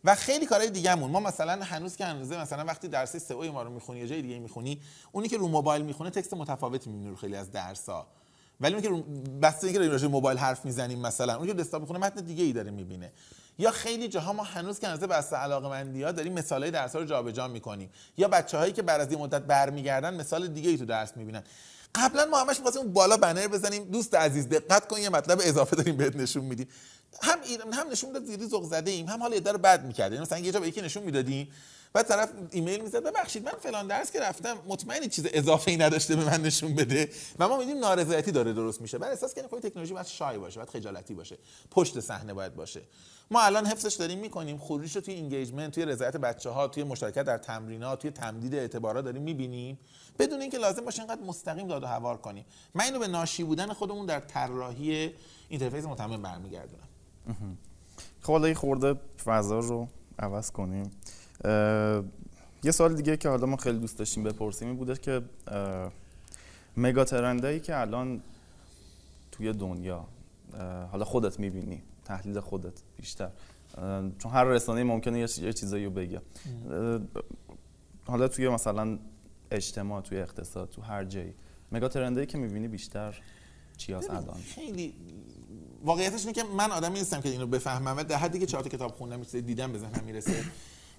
[0.05, 1.11] و خیلی کارهای دیگهمون.
[1.11, 4.39] ما مثلا هنوز که هنوزه مثلا وقتی درس سئو ما رو می‌خونی یا جای دیگه
[4.39, 4.81] می‌خونی
[5.13, 8.07] اونی که رو موبایل می‌خونه تکست متفاوتی می‌بینی رو خیلی از درس‌ها.
[8.63, 9.05] ولی اون که
[9.43, 12.71] بسته اینکه راجع موبایل حرف می‌زنیم مثلا اون که دسکتاپ می‌خونه متن دیگه ای داره
[12.71, 13.13] می‌بینه.
[13.59, 16.99] یا خیلی جاها ما هنوز که نظر بسته علاقه مندی ها داریم مثالای درس ها
[17.01, 17.91] رو جابجا می‌کنیم.
[18.17, 21.43] یا بچه هایی که بعد از این مدت برمیگردن مثال دیگه ای تو درس می‌بینن.
[21.95, 25.77] قبلا ما همش می‌خواستیم اون بالا بنر بزنیم دوست عزیز دقت کن یه مطلب اضافه
[25.77, 26.69] داریم بهت نشون میدیم.
[27.23, 27.39] هم
[27.73, 30.53] هم نشون داد زیادی ذوق زده ایم هم حال افراد رو بد می‌کردیم مثلا یه
[30.53, 31.53] جا به یکی نشون می‌دادیم
[31.93, 36.17] بعد طرف ایمیل می‌زد ببخشید من فلان درس که رفتم مطمئنی چیز اضافه ای نداشته
[36.17, 38.99] به من نشون بده؟ و ما میدیم نارضایتی داره درست میشه.
[38.99, 41.39] بعد احساس کنیم خب تکنولوژی باید shy باشه باید خجالتی باشه.
[41.71, 42.83] پشت صحنه باید باشه.
[43.31, 44.59] ما الان حفظش داریم می‌کنیم.
[44.59, 49.05] خروجش رو توی engagement توی رضایت بچه ها توی مشارکت در تمرینات توی تمدید اعتبارات
[49.05, 49.79] داریم می‌بینیم.
[50.19, 52.45] بدون اینکه لازم باشه اینقدر مستقیم داد و هوار کنیم.
[52.75, 55.15] من اینو به ناشی بودن خودمون در طراحی
[55.49, 56.89] اینترفیس متمم برمیگردونم.
[58.23, 59.89] خب حالا خورده فضا رو
[60.19, 60.91] عوض کنیم.
[62.65, 65.23] یه سال دیگه که حالا ما خیلی دوست داشتیم بپرسیم این بوده که
[66.77, 68.23] مگا ترندایی که الان
[69.33, 70.07] توی دنیا
[70.93, 73.31] حالا خودت می‌بینی تحلیل خودت بیشتر
[74.19, 76.21] چون هر رسانه ممکنه یه چیزایی رو بگه.
[78.05, 78.99] حالا توی مثلا
[79.51, 81.35] اجتماع توی اقتصاد تو هر جایی
[81.73, 83.21] مگا ترندایی که می‌بینی بیشتر
[83.77, 84.95] چی هست الان؟ خیلی
[85.85, 88.93] واقعیتش اینه که من آدمی نیستم که اینو بفهمم و در حدی که چهار کتاب
[88.93, 90.45] خوندم دیدم به ذهنم می‌رسه.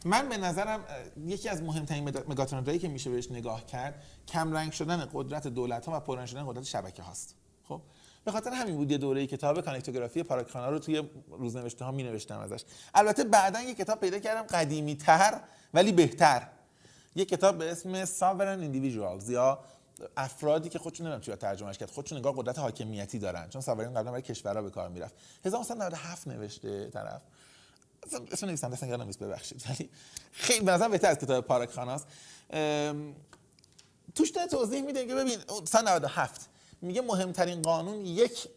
[0.05, 0.79] من به نظرم
[1.25, 5.97] یکی از مهمترین مگاترندهایی که میشه بهش نگاه کرد کم رنگ شدن قدرت دولت ها
[5.97, 7.35] و پررنگ شدن قدرت شبکه هاست.
[7.63, 7.81] خب؟
[8.25, 12.39] به خاطر همین بود یه دوره کتاب کانکتوگرافی پاراکرانا رو توی روزنوشته ها می نوشتم
[12.39, 12.63] ازش.
[12.93, 15.39] البته بعدا یه کتاب پیدا کردم قدیمی تر
[15.73, 16.47] ولی بهتر.
[17.15, 19.59] یه کتاب به اسم ساورن ایندیویدوالز یا
[20.17, 24.03] افرادی که خودشون نمی‌دونم چیا ترجمهش کرد خودشون نگاه قدرت حاکمیتی دارن چون ساورن قبلا
[24.03, 25.15] برای کشورها به کار می‌رفت.
[25.45, 27.21] 1997 نوشته طرف.
[28.31, 29.63] اسم نویسنده اصلا یادم نیست ببخشید.
[29.69, 29.89] ولی
[30.31, 32.07] خیلی نظرم بهتر از کتاب پاراکخاناست
[34.15, 36.49] توش داره توضیح میده که ببین سال 97
[36.81, 38.47] میگه مهمترین قانون یک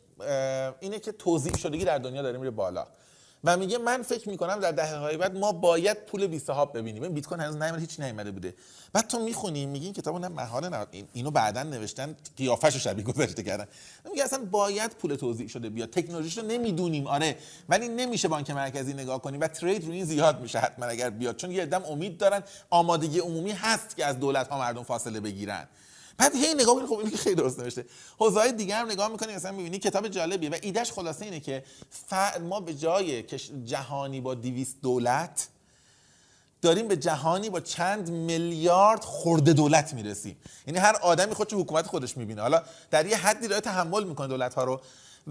[0.81, 2.87] اینه که توضیح شدگی در دنیا داره میره بالا.
[3.45, 7.09] و میگه من فکر می‌کنم در دهه های بعد ما باید پول بی صاحب ببینیم.
[7.09, 8.55] بیت کوین هنوز نیومده هیچ نیومده بوده.
[8.93, 13.67] بعد تو می‌خونی میگی این کتابو نه محال اینو بعدا نوشتن قیافش شبیه گذاشته کردن.
[14.11, 15.91] میگه اصلا باید پول توضیح شده بیاد.
[15.91, 17.37] تکنولوژیش رو نمی‌دونیم آره.
[17.69, 21.37] ولی نمیشه بانک مرکزی نگاه کنیم و ترید رو این زیاد میشه حتما اگر بیاد.
[21.37, 22.43] چون یه امید دارن.
[22.71, 25.69] آمادگی عمومی هست که از دولت ها مردم فاصله بگیرن.
[26.19, 27.87] بعد هی نگاه می‌کنی خب این خیلی درست نوشته.
[28.19, 31.65] حوزه های دیگه هم نگاه می‌کنی مثلا می‌بینی کتاب جالبیه و ایدهش خلاصه اینه که
[32.41, 33.23] ما به جای
[33.65, 35.49] جهانی با 200 دولت
[36.63, 40.37] داریم به جهانی با چند میلیارد خورده دولت می‌رسیم.
[40.67, 42.43] یعنی هر آدمی خودش حکومت خودش می‌بینه.
[42.43, 44.81] حالا در یه حدی داره تحمل می‌کنه دولت ها رو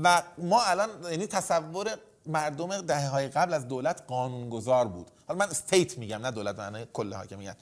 [0.04, 5.08] و ما الان یعنی تصور مردم دهه های قبل از دولت قانونگذار بود.
[5.28, 7.58] حالا من استیت میگم نه دولت معنای کل حاکمیت.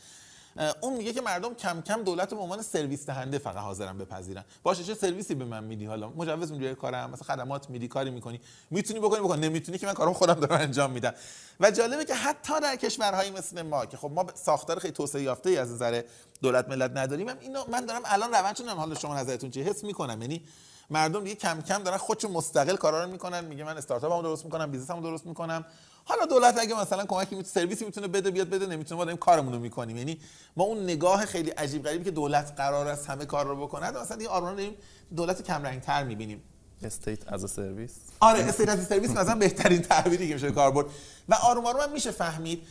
[0.82, 4.44] اون میگه که مردم کم کم دولت به عنوان سرویس دهنده فقط حاضرن بپذیرن.
[4.64, 8.42] باشه چه سرویسی به من میدی حالا؟ مجوز میدی کارم مثلا خدمات میدی کاری می‌کنی.
[8.70, 9.40] می‌تونی بکنی بکن.
[9.40, 11.14] نمی‌تونی که من کارم خودم دارم انجام میدم.
[11.60, 15.50] و جالبه که حتی در کشورهایی مثل ما که خب ما ساختار خیلی توسعه یافته
[15.50, 16.02] ای از نظر
[16.42, 20.22] دولت ملت نداریم اینو من دارم الان روند شدم حالا شما نظرتون چیه؟ حس می‌کنم.
[20.22, 20.44] یعنی
[20.90, 23.46] مردم دیگه کم کم دارن خودشون مستقل کارا رو می‌کنن.
[23.46, 25.66] میگه من استارتاپمو درست می‌کنم بیزنسمو درست می‌کنم.
[26.06, 29.54] حالا دولت اگه مثلا کمکی می‌تونه سرویسی می‌تونه بده بیاد بده نمی‌تونه ما داریم کارمون
[29.54, 29.98] رو می‌کنیم.
[29.98, 30.20] یعنی
[30.56, 34.18] ما اون نگاه خیلی عجیب غریبی که دولت قرار است همه کار رو بکنه مثلا
[34.18, 34.76] دیگه آروم داریم
[35.16, 36.44] دولت کم رنگ تر می‌بینیم
[36.84, 40.86] state as service آره state as service مثلا بهترین تعبیری که میشه کار برد.
[41.30, 42.68] و آروم آروم هم میشه فهمید.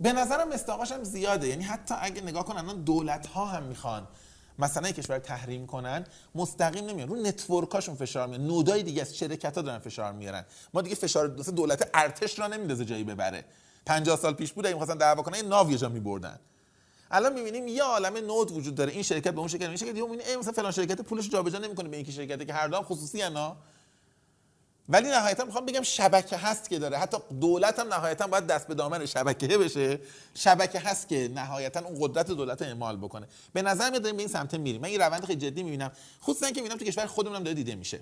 [0.00, 1.48] به نظرم مصداقاش هم زیاده.
[1.48, 4.08] یعنی حتی اگه نگاه کنن دولت ها هم می‌خوان
[4.58, 7.08] مثلا کشور تحریم کنن مستقیم نمیان.
[7.08, 10.44] رو نتورکاشون فشار میارن نودای دیگه از شرکت ها دارن فشار میارن.
[10.74, 13.44] ما دیگه فشار دولت ارتش را نمیندازه جایی ببره.
[13.86, 16.38] 50 سال پیش بود اگه می‌خواستن دعوا کنن ناو یه جا میبردن.
[17.10, 18.92] الان می‌بینیم یه عالمه نود وجود داره.
[18.92, 21.96] این شرکت به اون شرکت این شرکت دیگه مثلا فلان شرکت پولش جابجا نمی‌کنه به
[21.96, 23.56] این شرکتی که هر دو هم خصوصی انا
[24.88, 26.98] ولی نهایتا می‌خوام بگم شبکه هست که داره.
[26.98, 30.00] حتی دولت هم نهایتا باید دست به دامن شبکه بشه.
[30.34, 33.28] شبکه هست که نهایتا اون قدرت دولت اعمال بکنه.
[33.52, 34.80] به نظر میاد داریم به این سمت میریم.
[34.80, 35.92] من این روند خیلی جدی می‌بینم.
[36.22, 38.00] خصوصا که می‌بینم تو کشور خودمون هم داره دیده میشه.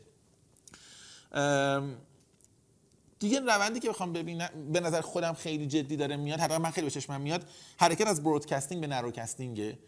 [3.18, 6.86] دیگه روندی که بخوام ببینم به نظر خودم خیلی جدی داره میاد حداقل من خیلی
[6.86, 7.44] به چشمم میاد
[7.76, 9.78] حرکت از برودکاستینگ به نروکاستینگه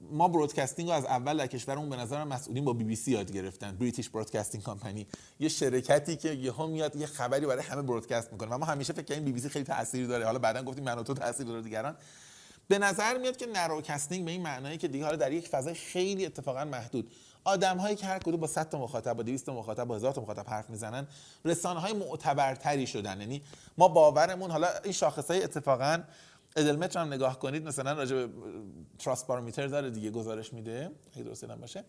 [0.00, 3.32] ما برودکاستینگ رو از اول در کشورمون به نظر مسئولین با بی بی سی یاد
[3.32, 5.06] گرفتن بریتیش برودکاستینگ کمپانی
[5.40, 8.54] یه شرکتی که یهو میاد یه خبری برای همه برودکست می‌کنه.
[8.54, 10.24] و ما همیشه فکر کردیم بی بی سی خیلی تاثیر داره.
[10.24, 11.96] حالا بعدا گفتیم من و تو تاثیر داره دیگران.
[12.68, 16.26] به نظر میاد که نروکاستینگ به این معنایی که دیگه حالا در یک فضای خیلی
[16.26, 17.10] اتفاقا محدود.
[17.44, 20.12] آدم هایی که هر کدوم با 100 تا مخاطب با 200 تا مخاطب با 1000
[20.12, 21.06] تا مخاطب حرف می‌زنن
[21.44, 23.20] رسانه های معتبرتری شدن.
[23.20, 23.42] یعنی
[23.78, 26.02] ما باورمون حالا این شاخص های اتفاقا
[26.58, 28.28] ادلمتر هم نگاه کنید مثلا راجع به
[28.98, 30.90] تراست داره دیگه گزارش میده.
[31.14, 31.84] اگه درست باشه.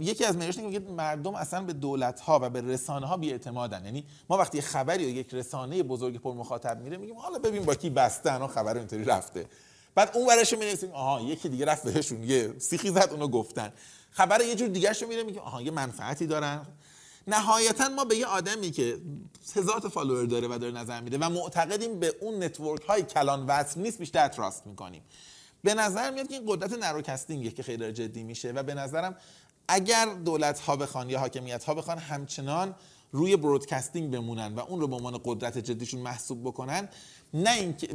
[0.00, 3.84] یکی از معیارش میگه مردم اصلا به دولت ها و به رسانه ها بی‌اعتمادن.
[3.84, 7.74] یعنی ما وقتی خبری و یک رسانه بزرگ پر مخاطب میره میگیم حالا ببین با
[7.74, 9.46] کی بستن و خبر اینطوری رفته.
[9.94, 13.72] بعد اون ورش می آها یکی دیگه رفت بهشون یه سیخی زد اونو گفتن.
[14.10, 16.66] خبر یه جور دیگه رو میره میگه آها یه منفعتی دارن.
[17.26, 18.98] نهایتا ما به یه آدمی که
[19.56, 23.46] هزار تا follower داره و داره نظر میده و معتقدیم به اون network های کلان
[23.46, 25.02] وصل نیست بیشتر trust می‌کنیم.
[25.62, 29.16] به نظر میاد که این قدرت narrowcasting ه که خیلی جدی میشه و به نظرم
[29.68, 32.74] اگر دولت ها بخوان یا حاکمیت ها بخوان همچنان
[33.12, 36.88] روی broadcasting بمونن و اون رو به عنوان قدرت جدیشون محسوب بکنن
[37.34, 37.88] نه اینکه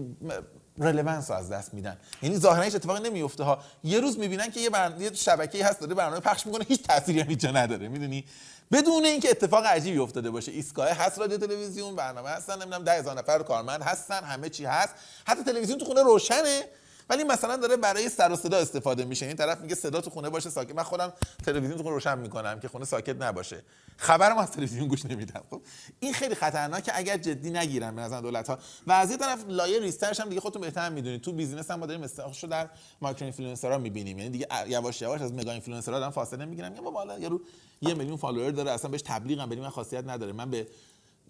[0.78, 1.98] رلوانس از دست میدن.
[2.22, 3.60] یعنی ظاهرا هیچ اتفاقی نمیفته ها.
[3.84, 5.02] یه روز می‌بینن که یه, برن...
[5.02, 7.88] یه شبکه‌ای هست داره برنامه پخش می‌کنه هیچ تأثیری هم جا نداره.
[7.88, 8.26] می‌دونی؟
[8.72, 13.44] بدون اینکه اتفاق عجیبی افتاده باشه ایستگاه هست رادیو تلویزیون برنامه هستن نمی‌دونم 10000 نفر
[13.44, 14.96] کارمند هستن همه چی هست.
[15.26, 16.66] حتی تلویزیون تو خونه روشنه.
[17.10, 19.26] ولی مثلا داره برای سر و صدا استفاده میشه.
[19.26, 20.76] این طرف میگه صدا تو خونه باشه ساکت.
[20.76, 21.14] من خودم
[21.46, 23.64] تلویزیون تو روشن می‌کنم که خونه ساکت نباشه.
[23.98, 25.44] خبرم از تلویزیون گوش نمیدم.
[25.50, 25.62] خب
[26.00, 29.80] این خیلی خطرناکه اگر جدی نگیرن به نظر دولت ها و از یه طرف لایه
[29.80, 31.22] ریزترش هم دیگه خودتون بهتر می‌دونید.
[31.22, 32.70] تو business هم ما داریم استفاده در
[33.02, 34.18] micro influencer ها می‌بینیم.
[34.18, 36.76] یعنی دیگه یواش یواش از mega influencer ها دارن فاصله می‌گیرن.
[36.76, 37.42] یا بالا یارو
[37.82, 40.32] یه میلیون follower داره اصلا بهش تبلیغ هم من خاصیت نداره.
[40.32, 40.68] من به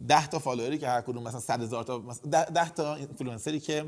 [0.07, 3.85] 10 تا follower ی که هر کدوم مثلا 100 هزار تا 10 تا اینفلوئنسری که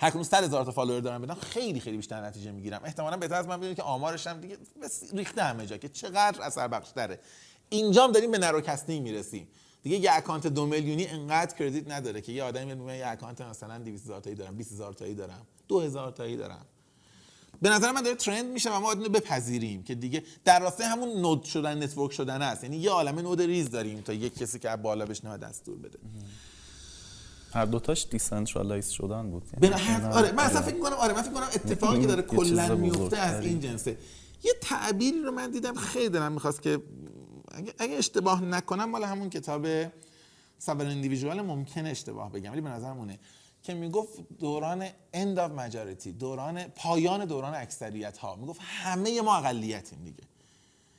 [0.00, 2.80] هر کدوم 100 هزار تا follower دارم بدم خیلی خیلی بیشتر نتیجه می‌گیرم.
[2.84, 4.58] احتمالاً بهتر از من بدونید که آمارش هم دیگه
[5.12, 7.20] ریخته همه جا که چقدر اثر بخش داره.
[7.68, 9.48] اینجام داریم به narrowcasting می‌رسیم.
[9.82, 13.78] دیگه یه account دو میلیونی انقدر credit نداره که یه آدمی میگه یه account مثلا
[13.78, 16.66] 200 هزار تایی دارم 20 هزار تایی دارم 2000 تایی دارم.
[17.62, 21.08] به نظر من داره trend میشه و ما باید بپذیریم که دیگه در راستای همون
[21.08, 24.76] node شدن network شدن است یعنی یه عالمه node ریز داریم تا یک کسی که
[24.76, 25.98] بالا بشنوه دستور بده.
[27.52, 29.42] هر دوتاش decentralize شدن بود.
[29.60, 29.74] به
[30.12, 33.18] آره من اصلا فکر می‌کنم آره من فکر می‌کنم اتفاقی که داره کلا میفته.
[33.18, 33.98] از این جنسه.
[34.42, 36.82] یه تعبیری رو من دیدم خیلی دلم می‌خواست که
[37.52, 39.66] اگه, اگه اشتباه نکنم مال همون کتاب
[40.58, 43.18] سابر اندیویژوال ممکنه اشتباه بگم ولی به نظرم اونه
[43.62, 49.98] که می‌گفت دوران end of majority دوران پایان دوران اکثریت ها می‌گفت همه ما اقلیتیم
[50.04, 50.22] دیگه.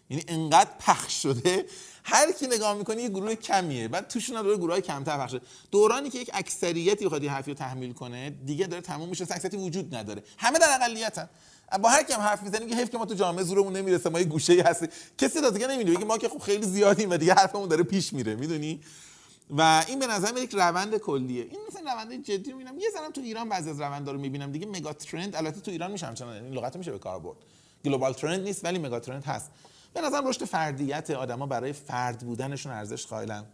[0.10, 1.66] یعنی انقدر پخش شده
[2.04, 3.88] هر کی نگاه می‌کنه یه گروه کمیه.
[3.88, 5.42] بعد توشون هم گروه های کمتر پخش شده
[5.72, 9.58] دورانی که یک اکثریتی بخواد یه حرفی رو تحمیل کنه دیگه داره تموم میشه اکثریتی
[9.58, 10.24] وجود نداره.
[10.38, 11.30] همه در اقلیتن.
[11.82, 14.26] با هر کیم حرف می‌زنیم که حیف که ما تو جامعه زورمون نمی‌رسه ما یه
[14.26, 14.88] گوشه ای هستی
[15.18, 18.36] کسی دیگه نمی‌دونه بگه ما که خب خیلی زیادیم و دیگه حرفمون داره پیش میره
[18.36, 18.82] می‌دونی؟
[19.58, 21.44] و این به نظر یک روند کلیه.
[21.44, 22.80] این مثلا روند جدی می‌بینم.
[22.80, 24.66] یه ذره تو ایران بعضی از روندها رو می‌بینم دیگه.
[24.66, 27.38] mega trend البته تو ایران میشه همچنان این لغت میشه به کار برد.
[27.86, 29.52] global trend نیست ولی mega trend هست.
[29.94, 33.46] به نظر رشد فردیت آدما برای فرد بودنشون ارزش قائلن.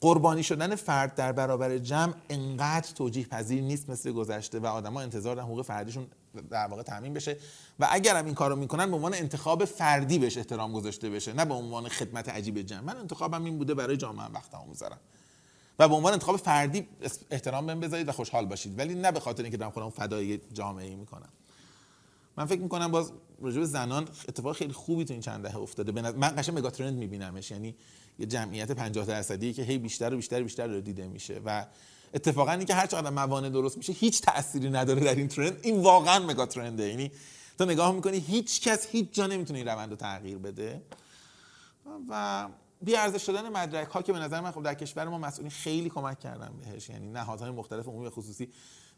[0.00, 5.34] قربانی شدن فرد در برابر جمع انقدر توجیه پذیر نیست مثل گذشته و آدما انتظار
[5.34, 6.06] دارن حقوق فردیشون
[6.50, 7.36] در واقع تامین بشه
[7.80, 11.44] و اگر هم این کارو می‌کنن به عنوان انتخاب فردی بهش احترام گذاشته بشه نه
[11.44, 12.80] به عنوان خدمت عجیب جمع.
[12.80, 14.98] من انتخابم این بوده برای جامعه وقتمو می‌ذارم.
[15.78, 16.88] و به عنوان انتخاب فردی
[17.30, 20.86] احترام بهم بذارید و خوشحال باشید ولی نه به خاطر اینکه دارم خودم فدای جامعه
[20.86, 21.28] ای می‌کنم.
[22.36, 25.92] من فکر می‌کنم باز راجع زنان اتفاق خیلی خوبی تو این چند دهه افتاده.
[25.92, 27.74] نظر- من قشنگ مگا ترند میبینمش؟ یعنی
[28.18, 31.40] یه جمعیت 50 درصدی که هی بیشتر و بیشتر و بیشتر داره دیده میشه.
[31.44, 31.66] و
[32.14, 35.58] اتفاقا اینکه هر چقدر موانع درست میشه هیچ تأثیری نداره در این ترند.
[35.62, 37.10] این واقعا مگا ترنده یعنی
[37.58, 40.82] تو نگاه می‌کنی هیچ کس هیچ جا نمی‌تونه این روند رو تغییر بده.
[42.08, 42.48] و
[42.82, 45.88] بی ارزش شدن مدرک ها که به نظر من خب در کشور ما مسئولین خیلی
[45.90, 46.88] کمک کردن بهش.
[46.88, 48.48] یعنی نهادهای مختلف عمومی خصوصی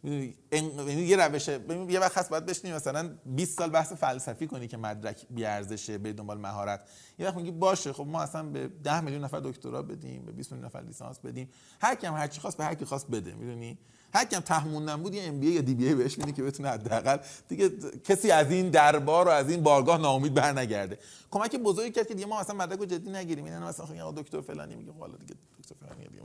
[0.05, 4.77] یعنی یه روشه یه وقت هست باید بشینی مثلا 20 سال بحث فلسفی کنی که
[4.77, 6.89] مدرک بی ارزشه به دنبال مهارت.
[7.19, 10.53] یه وقت میگی باشه خب ما اصلا به 10 میلیون نفر دکترا بدیم به 20
[10.53, 11.51] میلیون نفر لیسانس بدیم.
[11.81, 13.79] هر کی هم هر چی خواست به هر کی خواست بده می‌دونی؟
[14.15, 16.43] هر کی هم تهموندن بود یه ام بی یا دی بی ای بهش میدی که
[16.43, 17.71] بتونه حداقل دیگه
[18.05, 20.99] کسی از این دربار و از این بارگاه ناامید برنگرده.
[21.31, 23.45] کمک بزرگی کرد که دیگه ما اصلا مدرک رو جدی نگیریم.
[23.45, 26.23] اینا مثلا خب آقا دکتر فلانی میگه حالا دیگه دکتر فلانی دیگه.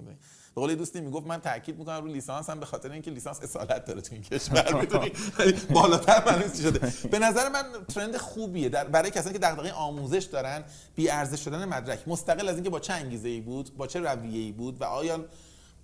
[0.56, 3.86] به قول دوستی می‌گفت من تاکید می‌کنم رو لیسانس هم به خاطر اینکه لیسانس اصالت
[3.86, 4.74] داره تو این کشور.
[4.82, 6.94] می‌دونی؟ یعنی بالاتر من شده.
[7.12, 7.64] به نظر من
[7.96, 8.70] trend خوبیه.
[8.70, 10.64] در برای کسانی که دغدغه آموزش دارن
[10.96, 12.08] بی ارزش شدن مدرک.
[12.08, 15.26] مستقل از اینکه با چه انگیزه ای بود با چه رویه ای بود و آیا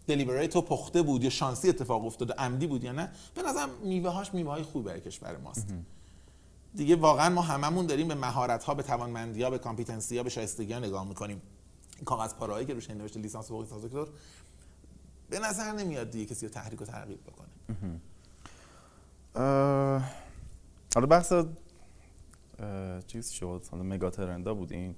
[0.08, 4.10] delivery تو پخته بود یا شانسی اتفاق افتاده عمدی بود یا نه به نظرم میوه
[4.10, 5.74] هاش میوه های خوبی برای کشور ماست.
[6.76, 10.30] دیگه واقعا ما هممون داریم به مهارت ها به توانمندی ها به competency ها به
[10.30, 11.42] شایستگی ها نگاه می‌کنیم.
[11.96, 14.06] این کاغذ پارهایی که روش نوشته لیسانس فوق لیسانس دکتر
[15.30, 17.48] به نظر نمیاد دیگه کسی رو تحریک و ترغیب بکنه.
[20.96, 21.34] حالا بحث
[23.08, 24.96] چیز شد حالا مگا ترندا بود این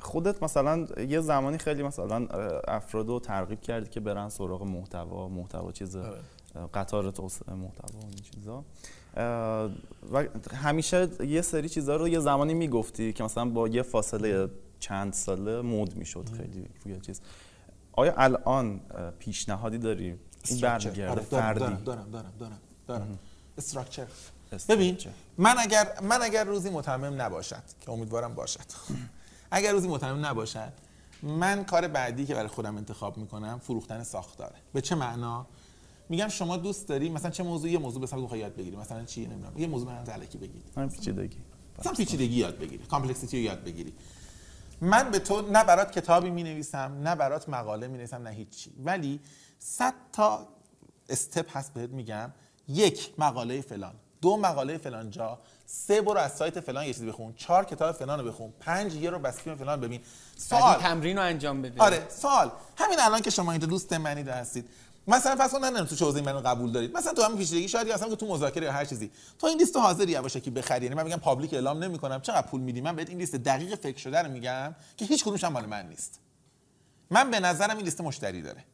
[0.00, 2.26] خودت مثلا یه زمانی خیلی مثلا
[2.68, 6.18] افراد رو ترغیب کردی که برن سراغ محتوا محتوا چیز آره.
[6.74, 8.64] قطار توسعه محتوا و این چیزا.
[10.12, 10.24] و
[10.54, 14.48] همیشه یه سری چیزا رو یه زمانی می‌گفتی که مثلا با یه فاصله
[14.80, 17.20] چند ساله مود می‌شد خیلی روی چیز.
[17.92, 18.80] آیا الان
[19.18, 20.18] پیشنهادی داری؟
[20.48, 21.60] این برمیگرده آره، فردی.
[21.60, 23.18] دارم دارم دارم دارم دارم.
[23.58, 24.06] structure.
[24.68, 24.98] ببین
[25.38, 28.60] من اگر من اگر روزی متمم نباشد که امیدوارم باشد.
[29.50, 30.72] اگر روزی متمم نباشد
[31.22, 35.46] من کار بعدی که برای خودم انتخاب می‌کنم فروختن ساختاره به چه معنا؟
[36.08, 38.76] میگم شما دوست داری مثلا چه موضوعی یه موضوع به بخوای یاد بگیری.
[38.76, 41.38] مثلا چی نمی‌دونم یه موضوع من الکی بگید همین پیچیدگی.
[41.78, 43.94] مثلا پیچیدگی یاد بگیری complexity رو یاد بگیری.
[44.80, 48.72] من به تو نه برات کتابی می نویسم نه برات مقاله می نویسم نه هیچی.
[48.84, 49.20] ولی
[49.58, 50.48] 100 تا
[51.08, 52.32] step هست بهت میگم.
[52.68, 53.94] یک مقاله فلان.
[54.20, 55.38] دو مقاله فلان جا.
[55.66, 59.10] سه برو از سایت فلان یه چیزی بخون چهار کتاب فلان رو بخون پنج یه
[59.10, 60.00] رو بس فیلم فلان ببین.
[60.52, 62.50] این تمرین رو انجام بده آره سوال.
[62.76, 64.68] همین الان که شما اینجا دوست منی هستید.
[65.08, 66.96] مثلا فرض کن نه تو حوزه‌ای منو قبول دارید.
[66.96, 69.10] مثلا تو همین پیچیدگی شاید اصلا که تو مذاکره یا هر چیزی.
[69.38, 70.84] تو این لیست رو حاضری یواشکی بخری.
[70.84, 72.20] یعنی من میگم public اعلام نمی‌کنم.
[72.20, 75.44] چقدر پول میدی؟ من بهت این لیست دقیق فکر شده رو میگم که هیچ کدومش
[75.44, 76.20] هم مال من نیست.
[77.10, 78.64] من به نظرم این لیست مشتری داره.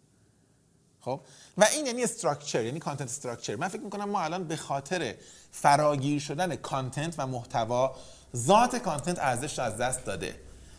[1.04, 1.20] خب؟
[1.58, 5.14] و این یعنی structure یعنی content structure من فکر می‌کنم ما الان به خاطر
[5.52, 7.94] فراگیر شدن content و محتوا
[8.36, 10.34] ذات content ارزش از دست داده.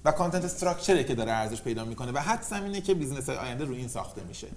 [0.05, 3.37] و content structure ه که داره ارزش پیدا می‌کنه و حدسم اینه که business های
[3.37, 4.47] آینده رو این ساخته میشه.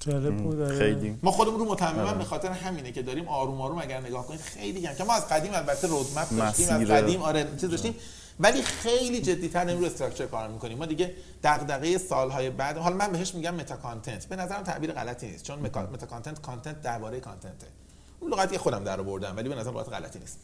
[0.00, 0.60] جالب بود.
[0.60, 0.78] آره.
[0.78, 1.18] خیلی.
[1.22, 4.82] ما خودمون رو متمما به خاطر همینه که داریم آروم آروم اگر نگاه کنید خیلی
[4.82, 6.82] کم که ما از قدیم البته roadmap داشتیم از.
[6.82, 7.94] قدیم آره چیز داشتیم.
[8.40, 11.14] ولی خیلی جدی‌تر داریم رو structure کار می‌کنیم ما دیگه
[11.44, 15.58] دغدغه سالهای بعد حالا من بهش میگم meta content به نظرم تعبیر غلطی نیست چون
[15.66, 17.66] مکا- meta content content درباره content ه.
[18.20, 20.38] اون لغتی که خودم در آوردم ولی به نظر لغت غلطی نیست.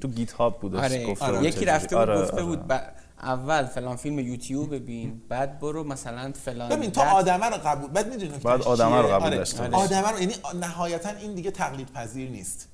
[0.00, 1.38] تو GitHub بودش آره آره.
[1.38, 1.64] بود یکی.
[1.64, 2.44] رفته بود آره، گفته آره.
[2.44, 7.56] بود ب- اول فلان فیلم یوتیوب ببین بعد برو مثلا فلان ببین تو آدمه رو
[7.56, 9.36] قبول بعد می‌دونی بعد آدمه رو قبول آره.
[9.36, 12.68] داشته آدمه رو یعنی نهایتا این دیگه تقلید پذیر نیست.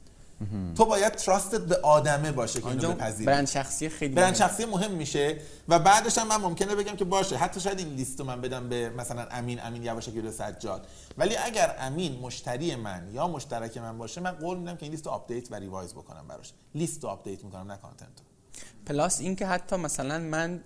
[0.77, 3.27] تو باید trust ت به آدمه باشه که اینو بپذیری.
[3.27, 7.37] برند شخصی خیلی برند شخصی مهم میشه و بعدش هم من ممکنه بگم که باشه.
[7.37, 10.87] حتی شاید این لیست رو من بدم به مثلا امین امین یواشکی رو سجاد.
[11.19, 15.07] ولی اگر امین مشتری من یا مشترک من باشه من قول میدم که این لیست
[15.07, 16.53] رو update و revise بکنم براش.
[16.75, 18.09] لیست رو update می‌کنم نه content
[18.87, 20.61] plus اینکه حتی مثلا من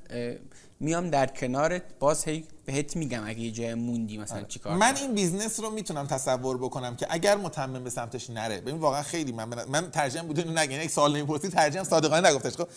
[0.82, 4.46] میام در کنارت باز هی بهت میگم اگه یه جای موندی مثلا آره.
[4.46, 8.76] چیکار من این business رو می‌تونم تصور بکنم که اگر متمم به سمتش نره ببین
[8.76, 12.68] واقعا خیلی من من ترجمه بود اینو نگه یک سوال نمی‌پرسی ترجمه صادقانه نگفتش خب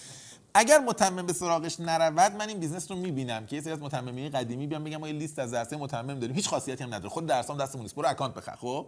[0.58, 4.30] اگر متمم به سراغش نرود من این business رو می‌بینم که یه سری از متممین
[4.30, 6.36] قدیمی بیان بگم ما یه لیست از درسه متمم داریم.
[6.36, 7.10] هیچ خاصیتی هم نداره.
[7.10, 7.96] خود درسام دستمون نیست.
[7.96, 8.86] برو account بخر خب؟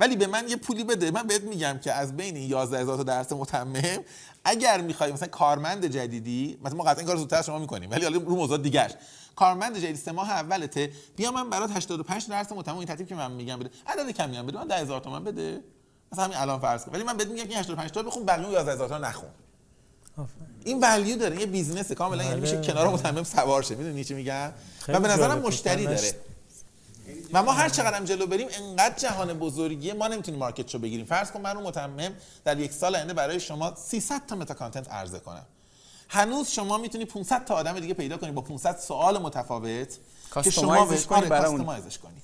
[0.00, 1.10] ولی به من یه پولی بده.
[1.10, 3.98] من بهت میگم که از بین 11000 تا درس متمم
[4.44, 8.36] اگر می‌خوای مثلا کارمند جدیدی مثلا ما قطعا کارو زودتر شما می‌کنیم ولی حالا رو
[8.36, 8.90] موضوع دیگهش
[9.36, 10.92] کارمند جدید سه ماه اولته.
[11.16, 12.76] بیا من برات 85 درس متمم.
[12.76, 13.70] این ترتیب که من میگم بده.
[13.86, 14.58] عدد کمی هم بده.
[14.58, 15.60] من 10000 تومن بده.
[16.12, 16.92] مثلا همین الان فرض کن.
[16.92, 19.28] ولی من بهت میگم که 85 تا بخون بقیه 11000 تا نخون.
[20.64, 22.66] این value داره یه business کاملا یعنی میشه بله.
[22.66, 23.74] کنار متمم سوار شه.
[23.74, 24.52] می‌دونی چی میگم؟
[24.88, 26.14] و به نظرم مشتری داره.
[27.32, 31.06] و ما هر چقدر جلو بریم انقدر جهان بزرگیه ما نمی‌تونیم market رو بگیریم.
[31.06, 32.12] فرض کن من رو متمم
[32.44, 35.46] در یک سال آینده برای شما 300 تا meta content عرضه کنم.
[36.08, 39.98] هنوز شما می‌تونی 500 تا آدم دیگه پیدا کنی با 500 سوال متفاوت
[40.44, 41.56] که شما کنی برای
[41.98, 42.22] کنی.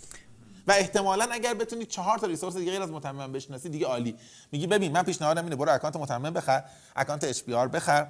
[0.66, 4.16] و احتمالا اگر بتونی چهار تا resource دیگه غیر از متمم بشناسی دیگه عالی.
[4.52, 6.64] میگی ببین من پیشنهادم اینه برو account متمم بخر
[6.96, 8.06] account H بخر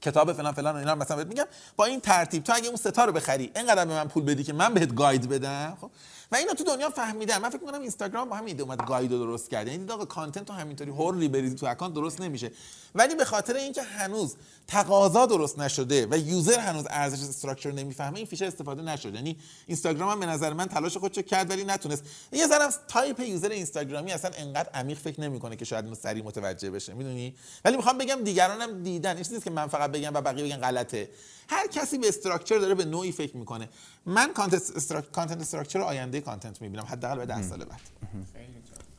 [0.00, 1.44] کتاب فلان فلان اینا مثلا بهت میگم.
[1.76, 4.52] با این ترتیب تو اگه اون ستا رو بخری اینقدر به من پول بدی که
[4.52, 5.90] من بهت guide بدم؟ خب
[6.32, 7.38] و اینو تو دنیا فهمیدن.
[7.38, 9.68] من فکر می‌کنم اینستاگرام با همین ایده اومد guide درست کرد.
[9.68, 12.50] یعنی آقا content رو همینطوری هوری بریزی تو account درست نمیشه.
[12.94, 18.26] ولی به خاطر اینکه هنوز تقاضا درست نشده و user هنوز ارزش structure نمی‌فهمه این
[18.26, 19.14] feature استفاده نشده.
[19.14, 22.04] یعنی اینستاگرام هم به نظر من تلاش خودشو کرد ولی نتونست.
[22.32, 26.94] یه ذره type user اینستاگرامی اصلا انقدر عمیق فکر نمی‌کنه که شاید سریع متوجه بشه.
[26.94, 29.16] می‌دونی؟ ولی می‌خوام بگم دیگرانم دیدن.
[29.16, 31.08] این نیست که من فقط بگم و بقیه بگن غلطه.
[31.50, 33.68] هر کسی به structure داره به نوعی فکر می‌کنه.
[34.06, 35.12] من content struc...
[35.12, 36.84] content structure آینده content می‌بینم.
[36.86, 37.80] حداقل به 10 سال بعد.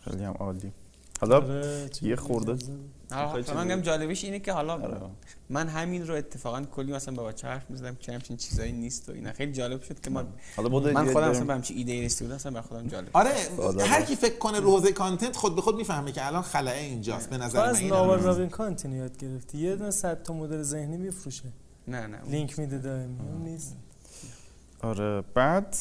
[0.05, 0.71] خیلی هم عالی.
[1.21, 2.57] حالا آره، یه خورده
[3.55, 4.97] من میگم جالبیش اینه که حالا آره.
[5.49, 9.11] من همین رو اتفاقا کلی مثلا با بچه حرف می‌زدم که همچین چیزایی نیست و
[9.11, 9.33] اینا.
[9.33, 12.61] خیلی جالب شد که من حالا من خودم اصلا به همچین ایده رسیده بودم اصلا
[12.61, 16.25] خودم جالب آره هر کی فکر کنه رو حوزه کانتنت خود به خود می‌فهمه که
[16.27, 19.57] الان خلاه اینجاست به نظر من از ناور رابین کانتنت یاد گرفتی.
[19.57, 21.43] یه دونه 100 تا مدل ذهنی میفروشه.
[21.87, 23.77] نه نه لینک میده دائمی نیست.
[24.81, 25.77] آره بعد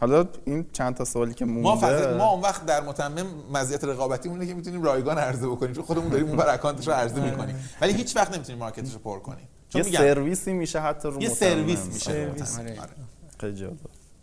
[0.00, 2.12] حالا این چند تا سوالی که مونده.
[2.12, 5.84] ما ما اون وقت در متمم مزیت رقابتی مونه که می‌تونیم رایگان عرضه بکنیم چون
[5.84, 7.56] خودمون داریم اون بر اکانتش رو عرضه می‌کنیم.
[7.80, 9.48] ولی هیچ وقت نمی‌تونیم مارکتش رو پر کنیم.
[9.68, 11.86] چون یه سرویسی میشه حتی رو یه سرویس.
[11.86, 12.90] میشه آره.
[13.40, 13.66] خیلی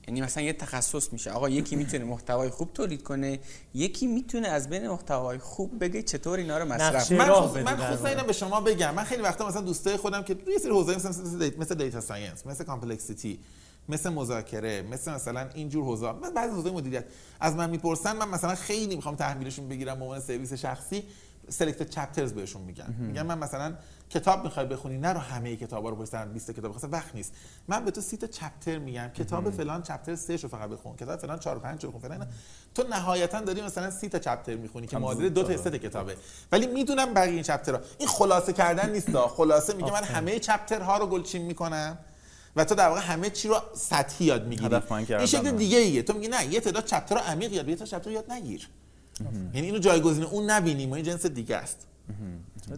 [0.07, 1.31] یعنی مثلا یه تخصص میشه.
[1.31, 3.39] آقا یکی می‌تونه محتوای خوب تولید کنه
[3.73, 7.29] یکی می‌تونه از بین محتوای خوب بگه چطور اینا رو مصرف من
[7.63, 8.93] من خصوصا اینا به شما بگم.
[8.95, 11.11] من خیلی وقتا مثلا دوستای خودم که روی سری حوزه مثلا
[11.57, 13.39] مثل data science مثل complexity
[13.89, 17.05] مثل مذاکره مثل مثلا اینجور حوزه من بعضی حوزه مدیریت
[17.39, 21.03] از من می‌پرسن من مثلا خیلی می‌خوام تحویلشون بگیرم به عنوان سرویس شخصی
[21.49, 22.95] select chapters بهشون میگن.
[22.99, 23.75] میگن من مثلا
[24.09, 27.33] کتاب می‌خوای بخونی نه رو همه کتابا رو پشت 20 کتاب خاصه وقت نیست.
[27.67, 31.19] من به تو سی تا chapter میگم کتاب فلان chapter 3 رو فقط بخون کتاب
[31.19, 32.27] فلان 4 و 5 رو بخون فلان
[32.75, 36.15] تو نهایتا داری مثلا سی تا chapter می‌خونی که معادل دو تا سه کتابه.
[36.51, 39.17] ولی می‌دونم بقیه این chapter ها این خلاصه کردن نیست.
[39.37, 41.97] خلاصه میگه من همه chapter ها رو گلچین می‌کنم.
[42.57, 44.69] و تو در واقع همه چی رو سطحی یاد می‌گیری.
[45.17, 46.01] این شکل دیگه ایه.
[46.03, 48.69] تو میگی نه یه تعداد چپتر رو عمیق یاد بگیر تا چپتر یاد نگیر.
[49.53, 51.87] یعنی اینو جایگزین اون نبینیم این جنس دیگه است.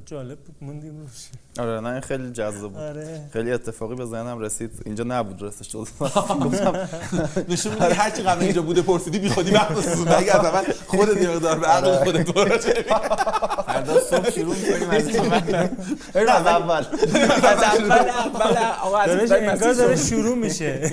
[0.06, 1.28] جالب بود موندیم روش
[1.60, 2.82] آره نه خیلی جذاب بود.
[2.82, 3.30] آره.
[3.34, 4.72] خیلی اتفاقی به ذهنم رسید.
[4.86, 5.88] اینجا نبود رسش شد
[7.50, 10.74] نشون میده هر چی قبل اینجا بوده پرسیدی بی خودی وقت سوزوندی اگه از اول
[10.88, 12.04] خودت یه مقدار به عقل آره.
[12.04, 12.82] خودت مراجعه
[13.66, 15.08] فردا صبح شروع می‌کنیم از
[16.16, 16.74] از اول.
[16.74, 20.36] از اول اول آقا از داره شروع.
[20.36, 20.92] میشه.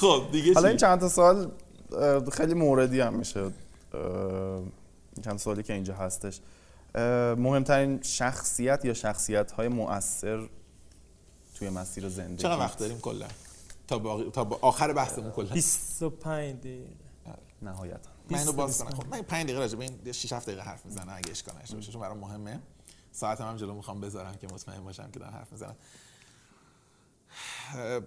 [0.00, 1.50] خب دیگه حالا این چند تا سوال
[2.32, 3.40] خیلی موردی هم میشه.
[5.24, 6.40] چند سوالی که اینجا هستش.
[7.38, 10.48] مهمترین شخصیت یا شخصیت های مؤثر
[11.54, 13.26] توی مسیر زندگی چقدر وقت داریم کلا؟
[13.88, 14.24] تا با...
[14.24, 15.54] تا با آخر بحثمون کلا.
[15.54, 16.90] 25 دقیقه.
[17.62, 18.10] نهایتا.
[18.30, 18.90] من اینو باز کنم.
[18.90, 21.74] خب من 5 دقیقه راجع به این 6 7 دقیقه حرف می‌زنم اگه اشکال نشه
[21.74, 22.60] باشه چون برام مهمه.
[23.12, 25.76] ساعتم هم جلو می‌خوام بذارم که مطمئن باشم که دارم حرف می‌زنم.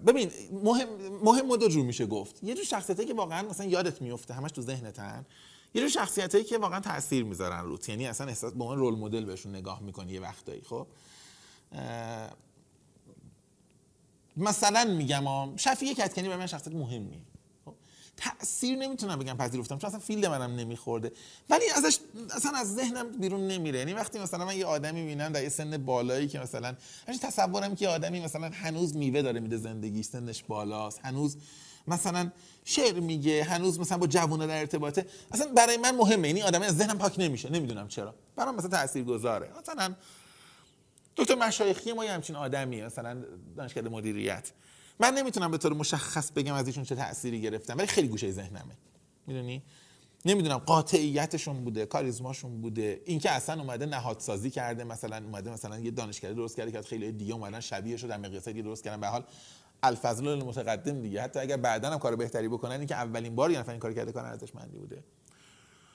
[0.06, 0.88] ببین مهم
[1.22, 2.44] مهم دو جور میشه گفت.
[2.44, 5.26] یه جور شخصیتی که واقعا مثلا یادت میفته همش تو ذهنتن.
[5.74, 9.24] یه جور شخصیتایی که واقعا تاثیر می‌ذارن روت یعنی اصلا احساس به عنوان رول مدل
[9.24, 10.86] بهشون نگاه می‌کنی یه وقتایی خب؟
[14.36, 17.20] مثلا میگم شفیع کتکنی برای من شخصیت مهمیه
[17.64, 17.74] خب،
[18.16, 21.12] تاثیر نمی‌تونم بگم پذیرفتم چون اصلا فیلد منم نمیخورده.
[21.50, 21.98] ولی ازش
[22.34, 23.78] اصلا از ذهنم بیرون نمیره.
[23.78, 26.76] یعنی وقتی مثلا من یه آدمی می‌بینم در یه سن بالایی که مثلا
[27.22, 31.00] تصورم که آدمی مثلا هنوز میوه داره میده زندگی سنش بالاست.
[31.02, 31.36] هنوز
[31.88, 32.30] مثلا
[32.70, 35.06] شعر میگه هنوز مثلا با جوونا در ارتباطه.
[35.32, 38.14] اصلا برای من مهمه یعنی آدمی از ذهنم پاک نمیشه نمی‌دونم چرا.
[38.36, 39.94] برام مثلا تاثیرگذاره مثلا
[41.16, 43.24] دکتر مشایخی ما یه همچین آدمیه مثلا
[43.56, 44.50] دانشکده مدیریت.
[45.00, 48.76] من نمی‌تونم به طور مشخص بگم از ایشون چه تأثیری گرفتم ولی خیلی گوشه ذهنمه.
[49.26, 49.62] می‌دونی؟
[50.24, 53.02] نمی‌دونم قاطعیتشون بوده کاریزماشون بوده.
[53.04, 57.34] اینکه اصلا اومده نهادسازی کرده مثلا اومده مثلا یه دانشکده درست کرده که خیلی دیگه
[57.34, 59.00] اومدن شبیه شد در مقیاس درست کردن.
[59.00, 59.24] به حال
[59.82, 61.22] الفضل المتقدم دیگه.
[61.22, 64.12] حتی اگر بعدا هم کار بهتری بکنن این که اولین بار یعنی این کار کرده
[64.12, 65.02] کار ارزشمندی بوده.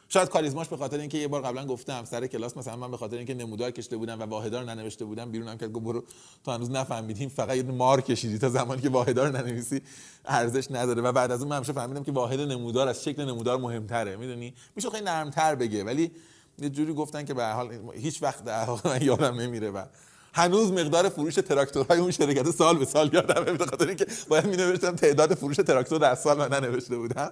[0.09, 3.17] شاید کاریزماش به خاطر اینکه یه بار قبلا گفتم سر کلاس مثلا من به خاطر
[3.17, 6.03] اینکه نمودار کشته بودم و واحدا رو ننوشته بودم بیرونم که برو
[6.43, 9.81] تو هنوز نفهمیدیم فقط یه مار کشیدی تا زمانی که واحدا رو ننویسی
[10.25, 11.01] ارزش نداره.
[11.01, 14.15] و بعد از اون من همیشه فهمیدم که واحد نمودار از شکل نمودار مهمتره.
[14.15, 16.11] می‌دونی؟ میشه خیلی نرمتر بگه ولی
[16.59, 19.85] یه جوری گفتن که به حال هیچ وقت در من یادم نمیره و
[20.35, 24.57] هنوز مقدار فروش تراکتورهای اون شرکت سال به سال یادمه به خاطر اینکه باید می
[24.57, 27.31] نوشتم تعداد فروش تراکتور در سال من ننوشته بودم.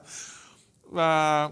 [0.95, 1.49] و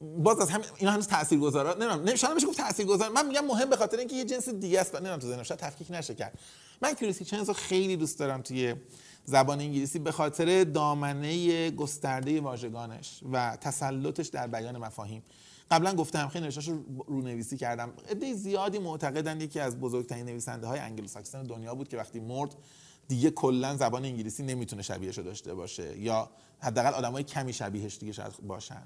[0.00, 3.08] باز از همین اینا هنوز تاثیرگذاره نمی‌دونم نمیشه نمیشه گفت تاثیرگذار.
[3.08, 6.14] من میگم مهم به خاطر اینکه یه جنس دیگه است نمی‌دونم تو ذهنم تفکیک نشه
[6.14, 6.38] کرد.
[6.82, 8.74] من کریسی چنز رو خیلی دوست دارم توی
[9.24, 15.22] زبان انگلیسی به خاطر دامنه گسترده واژگانش و تسلطش در بیان مفاهیم.
[15.70, 17.92] قبلا گفتم خیلی نوشتاش رو رونویسی کردم.
[18.10, 22.54] عده زیادی معتقدن یکی از بزرگترین نویسنده های انگلوساکسون دنیا بود که وقتی مرد
[23.08, 28.32] دیگه کلا زبان انگلیسی نمی‌تونه شبیهش داشته باشه یا حداقل آدمای کمی شبیهش دیگه شاید
[28.42, 28.82] باشن.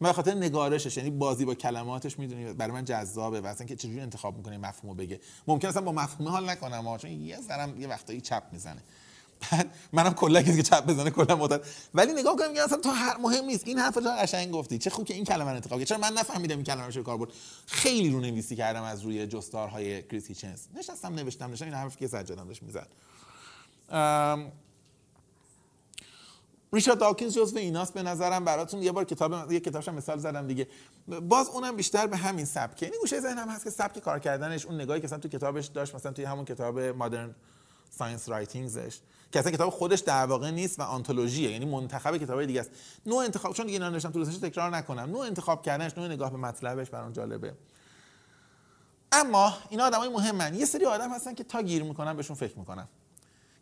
[0.00, 4.00] من خاطر نگارشش یعنی بازی با کلماتش می‌دونی برای من جذابه و اصلا که چجوری
[4.00, 5.20] انتخاب می‌کنه مفهومو بگه.
[5.46, 8.82] ممکن اصلا با مفهوم حال نکنم چون یه ذرم یه وقتایی چپ می‌زنه.
[9.92, 11.60] منم کلا کسی که چپ بزنه کلا مدت
[11.94, 13.68] ولی نگاه کنم که اصلا تو هر مهم نیست.
[13.68, 16.54] این حرف رو قشنگ گفتی؟ چه خوب که این کلمه رو انتخاب چرا من نفهمیدم
[16.54, 17.32] این کلمه رو کار بود؟
[17.66, 20.60] خیلی رو نویسی کردم از روی جستارهای کریس هیچنز.
[20.74, 21.64] نشستم نوشتم نشستم.
[21.64, 22.88] این حرفی که سجادم داشت می‌زد.
[26.72, 28.44] ریچارد داکینز جزو ایناست به نظرم.
[28.44, 30.68] براتون یه بار کتاب یه کتابش مثال زدم دیگه.
[31.22, 32.86] باز اونم بیشتر به همین سبکه.
[32.86, 35.94] یعنی گوشه ذهنم هست که سبک کار کردنش اون نگاهی که مثلا تو کتابش داشت
[35.94, 37.34] مثلا توی همون کتاب Modern
[37.90, 38.98] Science Writings ش
[39.32, 42.70] که اصلا کتاب خودش در واقع نیست و آنتولوژیه یعنی منتخب کتابای دیگه است.
[43.06, 45.10] نوع انتخاب چون دیگه نوشتم تو تکرار نکنم.
[45.10, 47.54] نوع انتخاب کردنش نوع نگاه به مطلبش برام جالبه.
[49.12, 50.54] اما اینا آدمای مهمن.
[50.54, 52.88] یه سری آدم هستن که تا گیر می‌کنن بهشون فکر می‌کنم.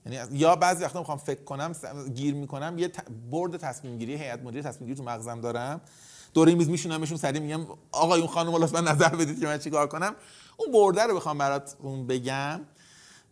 [0.07, 1.73] یعنی یا بعضی وقتا می‌خوام فکر کنم
[2.15, 2.93] گیر می‌کنم یه
[3.31, 5.81] برد تصمیم گیری هیئت مدیره تصمیم گیری تو مغزم دارم.
[6.35, 10.15] دوره میز میشونمشون سری میگم آقایون خانم لطفا نظر بدید که من چیکار کنم.
[10.57, 12.61] اون برده رو بخوام براتون بگم.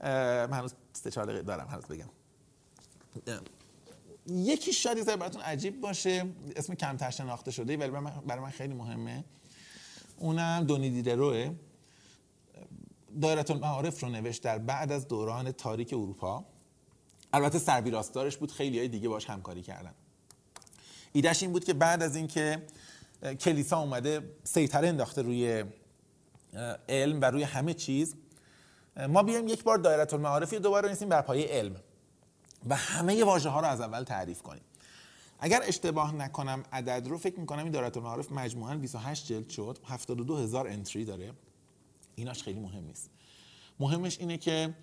[0.02, 2.08] من هنوز سه چهار دارم هنوز بگم.
[4.26, 6.26] یکی شاید یه براتون عجیب باشه.
[6.56, 7.90] اسم کمتر شناخته شده ولی
[8.26, 9.24] برای من خیلی مهمه.
[10.16, 11.54] اونم دونی دیدروه
[13.20, 16.44] دایره المعارف رو نوشت در بعد از دوران تاریک اروپا.
[17.32, 19.94] البته سربیراستارش بود خیلی های دیگه باش همکاری کردن.
[21.12, 22.62] ایدهش این بود که بعد از اینکه
[23.40, 25.64] کلیسا اومده سیطره انداخته روی
[26.88, 28.14] علم و روی همه چیز.
[29.08, 31.76] ما بیایم یک بار دایره المعارفی دوباره نیستیم بر پایه علم.
[32.68, 34.62] و همه واژه ها رو از اول تعریف کنیم.
[35.38, 40.36] اگر اشتباه نکنم عدد رو فکر می‌کنم این دایره المعارف مجموعا 28 جلد شد 72
[40.36, 41.32] هزار انتری داره.
[42.14, 43.10] ایناش خیلی مهم نیست.
[43.80, 44.74] مهمش اینه که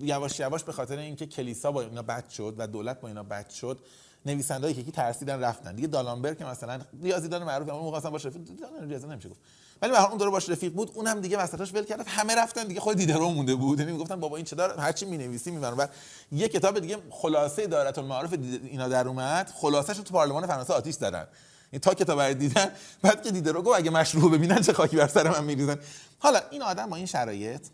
[0.00, 3.50] یواش یواش به خاطر اینکه کلیسا با اینا بد شد و دولت با اینا بد
[3.50, 3.80] شد
[4.26, 5.74] نویسندهایی که کی ترسیدن رفتن.
[5.74, 8.42] دیگه دالامبر که مثلا ریاضیدان معروف اون موقع اصلا باش رفیق
[8.82, 9.40] ریاضی نمیشه گفت.
[9.82, 12.08] ولی اون دوره باش رفیق بود اونم دیگه وسطاش ول کرد.
[12.08, 13.80] همه رفتن دیگه خود دیدرو مونده بود.
[13.80, 15.90] یعنی می‌گفتن بابا این چه داره هر چی می‌نویسی می‌برن بعد
[16.32, 19.52] یه کتاب دیگه خلاصه دایره المعارف اینا در اومد.
[19.54, 21.26] خلاصش رو تو پارلمان فرانسه آتیش زدن.
[21.70, 22.72] این تا کتاب رو دیدن.
[23.02, 25.78] بعد که دیدرو گفت اگه مشروع ببینن چه خاکی بر سر من میریزن.
[26.18, 27.66] حالا این آدم با این شرایط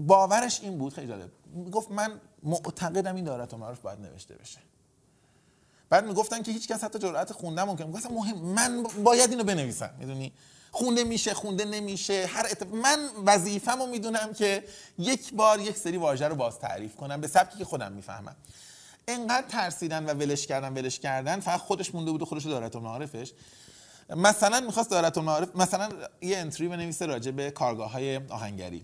[0.00, 1.30] باورش این بود خیلی جالب.
[1.72, 4.58] گفت من معتقدم این دارت معروف باید نوشته بشه.
[5.90, 9.90] بعد می‌گفتن که هیچ کس حتی جرأت خوندن ممکن گفتم مهم من باید اینو بنویسم.
[9.98, 10.32] می‌دونی؟
[10.70, 12.26] خونده میشه خونده نمیشه.
[12.26, 12.66] هر اتف...
[12.66, 14.64] من وظیفه‌مو می‌دونم که
[14.98, 18.36] یک بار یک سری واژه رو باز تعریف کنم به سبکی که خودم می‌فهمم.
[19.08, 22.80] انقدر ترسیدن و ولش کردن ولش کردن فقط خودش مونده بود و خودش دارت و
[22.80, 23.32] معارفش
[24.16, 25.88] مثلا می‌خواست دارت المعارف مثلا
[26.22, 28.82] یه انتری بنویسه راجع به کارگاه های آهنگری.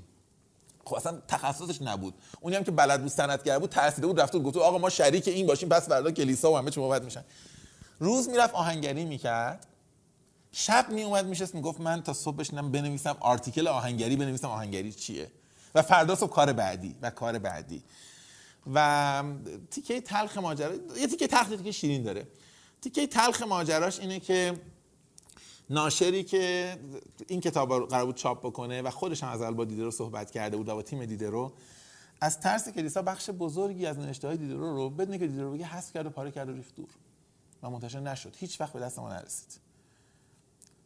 [0.90, 2.14] خب اصلا تخصصش نبود.
[2.40, 5.46] اونی هم که بلد بود صنعتگر بود ترسیده بود رفت گفت آقا ما شریک این
[5.46, 7.24] باشیم پس فردا کلیسا و همه چی باید میشن.
[7.98, 9.66] روز می‌رفت آهنگری می‌کرد.
[10.52, 15.30] شب می اومد میشست می‌گفت من تا صبح بشینم بنویسم آرتیکل آهنگری بنویسم آهنگری چیه.
[15.74, 17.82] و فردا صبح کار بعدی و کار بعدی.
[18.74, 19.22] و
[19.70, 22.26] تیکه تلخ ماجرا یه تیکه تلخ تیکه شیرین داره.
[22.82, 24.60] تیکه تلخ ماجراش اینه که
[25.70, 26.76] ناشری که
[27.26, 30.56] این کتاب رو قرار بود چاپ بکنه و خودش هم از با دیدرو صحبت کرده
[30.56, 31.52] بود و با تیم دیدرو
[32.20, 35.92] از ترس کلیسا بخش بزرگی از نوشته های دیدرو رو بدون که دیدرو بگه حذف
[35.92, 36.88] کرد و پاره کرد و ریخت دور
[37.62, 38.36] و منتشر نشد.
[38.38, 39.60] هیچ وقت به دست ما نرسید.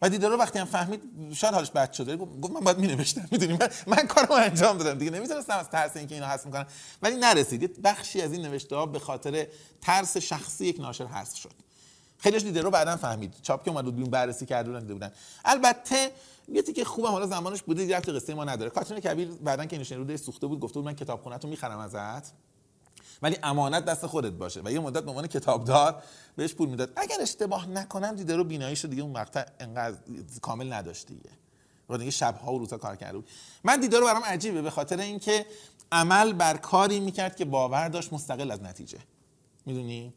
[0.03, 2.17] و دیدرو وقتی هم فهمید شاید حالش بد شده.
[2.17, 5.11] گفت من باید می نوشتم می‌دونی؟ من, من کارم انجام دادم دیگه.
[5.11, 6.67] نمی‌تونستم از ترس اینکه اینو حذف می‌کنم
[7.03, 7.83] ولی نرسید.
[7.83, 9.47] بخشی از این نوشته ها به خاطر
[9.81, 11.64] ترس شخصی یک ناشر حذف شد.
[12.19, 13.35] خیلیش دیده رو بعدا فهمید.
[13.43, 15.13] چاپ که اومد بیرون بررسی کرده بودن دیده بودن.
[15.45, 16.11] البته
[16.49, 18.71] یه تیکه خوبم حالا زمانش بوده دیگه قصه ما نداره.
[18.71, 22.33] کاترین کبیر بعدا که نشین رو سوخته بود گفته بود من کتابخونه‌تو می‌خرم ازت
[23.23, 24.61] ولی امانت دست خودت باشه.
[24.65, 26.03] و یه مدت به عنوان کتابدار
[26.37, 26.93] بهش پول می‌داد.
[26.97, 29.97] اگر اشتباه نکنم دیده رو بیناییش دیگه اون مقطع انقدر
[30.43, 31.31] کامل نداشت دیگه.
[31.89, 33.29] و دیگه شبها و روزا کار کرده بود.
[33.65, 35.47] من دیده رو برام عجیبه به خاطر اینکه
[35.93, 38.99] عمل بر کاری می‌کرد که باور داشت مستقل از نتیجه.
[39.67, 40.15] می‌دونی؟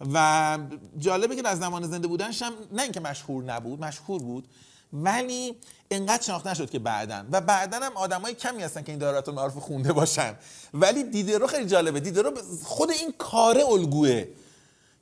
[0.00, 0.58] و
[0.98, 4.48] جالبه که از زمان زنده بودنش هم نه اینکه مشهور نبود مشهور بود
[4.92, 5.56] ولی
[5.90, 7.24] انقدر شناخته نشد که بعدا.
[7.32, 10.34] و بعدا هم آدمای کمی هستن که این دایره المعارف خونده باشن.
[10.74, 12.00] ولی دیده رو خیلی جالبه.
[12.00, 12.32] دیده رو
[12.64, 14.24] خود این کار الگوه.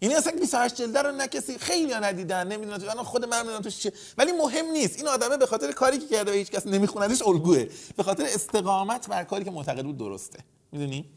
[0.01, 3.63] یعنی اصلا 28 جلده رو نه کسی خیلی ها ندیدن نمی‌دونن تو خود من نمی‌دونم
[3.63, 3.93] توش چیه.
[4.19, 4.97] ولی مهم نیست.
[4.97, 7.67] این آدمه به خاطر کاری که کرده و هیچ کس نمیخوندش الگوه.
[7.97, 10.39] به خاطر استقامت بر کاری که معتقد بود درسته.
[10.73, 11.11] می‌دونی؟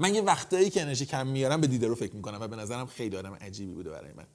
[0.00, 2.86] من یه وقتایی که انرژی کم میارم به دیده رو فکر می‌کنم و به نظرم
[2.86, 4.26] خیلی آدم عجیبی بوده برای من.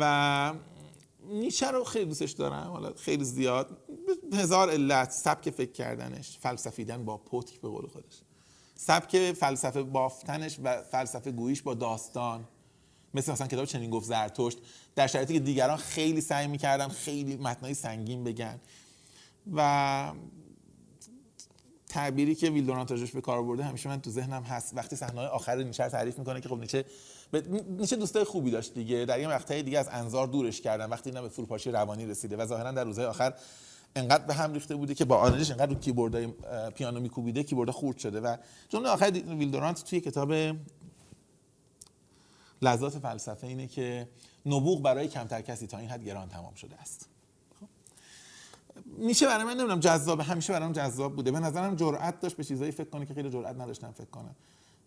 [0.00, 0.54] و
[1.28, 3.78] نیچه رو خیلی دوستش دارم حالا خیلی زیاد.
[4.32, 8.20] هزار علت سبک فکر کردنش فلسفیدن با پتک به قول خودش.
[8.74, 12.44] سبک فلسفه بافتنش و فلسفه گویش با داستان.
[13.14, 14.58] مثل مثلا کتاب چنین گفت زرتشت.
[14.96, 18.60] در شرایطی که دیگران خیلی سعی می‌کردن خیلی متنای سنگین بگن.
[19.54, 20.12] و
[21.94, 24.72] تعبیری که ویلدورانت راجش به کار برده همیشه من تو ذهنم هست.
[24.76, 26.84] وقتی صحنه آخر نیچه تعریف می‌کنه که خب نیچه
[27.68, 29.04] نیچه دوستای خوبی داشت دیگه.
[29.04, 30.90] در یه مقطعی دیگه از انظار دورش کردن.
[30.90, 33.34] وقتی اینا به فروپاشی روانی رسیده و ظاهرا در روزهای آخر
[33.96, 36.26] انقدر به هم ریخته بوده که با آرنج انقدر رو کیبورد
[36.70, 38.36] پیانو میکوبیده کیبورد خورد شده و
[38.68, 40.32] جمله آخر ویل دورانت توی کتاب
[42.62, 44.08] لذات فلسفه اینه که
[44.46, 47.08] نبوغ برای کمتر کسی تا این حد گران تمام شده است.
[48.98, 51.30] میشه برای من نمی‌دونم جذاب همیشه برام جذاب بوده.
[51.30, 54.34] به نظرم جرأت داشت به چیزایی فکر کنه که خیلی جرأت نداشتن فکر کنم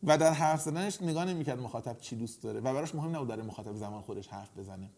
[0.04, 2.60] و در حرف زدنش نگاه نمی‌کرد مخاطب چی دوست داره.
[2.60, 4.90] و براش مهم نبود داره مخاطب زمان خودش حرف بزنه.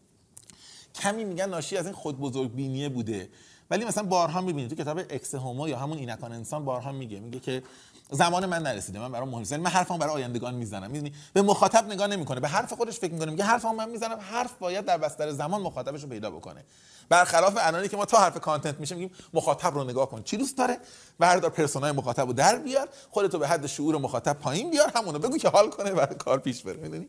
[0.94, 3.28] کمی میگن ناشی از این خود بزرگ بینیه بوده.
[3.70, 7.20] ولی مثلا بارها می‌بینید تو کتاب Ecce Homo یا همون اینک آن انسان بارها میگه.
[7.20, 7.62] میگه که
[8.10, 8.98] زمان من نرسیده.
[8.98, 10.90] من برام مهم من حرفم برای آیندگان می‌زنم.
[10.90, 12.40] می‌دونی به مخاطب نگاه نمی‌کنه.
[12.40, 13.30] به حرف خودش فکر می‌کنه.
[13.30, 14.18] میگه حرفم من می‌زنم.
[14.20, 16.64] حرف باید در بستر زمان مخاطبش رو پیدا بکنه.
[17.08, 20.22] برخلاف الانی که ما تا حرف content میشه میگیم مخاطب رو نگاه کن.
[20.22, 20.78] چی دوست داره؟
[21.18, 22.88] بردار persona ی مخاطب رو در بیار.
[23.10, 24.92] خودتو به حد شعور مخاطب پایین بیار.
[24.94, 26.76] همونو بگو که حال کنه برای کار پیش بره.
[26.76, 27.08] می‌دونی؟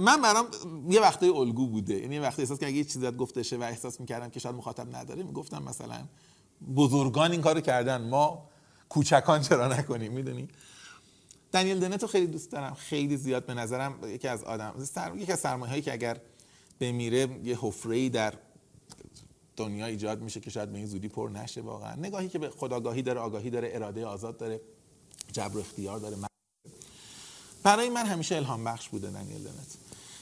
[0.00, 0.46] من برام
[0.88, 1.94] یه وقتی الگو بوده.
[1.94, 4.96] یعنی وقتی احساس که اگه یه چیزی گفته شه و احساس می‌کردم که شاید مخاطب
[4.96, 5.22] نداره.
[5.22, 5.98] می‌گفتم مثلا
[6.76, 8.08] بزرگان این کارو کردن.
[8.08, 8.48] ما
[8.88, 10.48] کوچکان چرا نکنیم می‌دونی؟
[11.52, 12.74] دنیل دنتو خیلی دوست دارم.
[12.74, 15.16] خیلی زیاد به نظرم یکی از آدم سر...
[15.16, 16.20] یکی از سرمایه هایی که اگر
[16.80, 18.34] بمیره یه حفره در
[19.56, 21.94] دنیا ایجاد میشه که شاید به این زودی پر نشه واقعا.
[21.94, 24.60] نگاهی که به خداگاهی داره آگاهی داره اراده آزاد داره
[25.32, 26.16] جبر اختیار داره
[27.62, 29.76] برای من همیشه الهام بخش بوده دنیل دنت.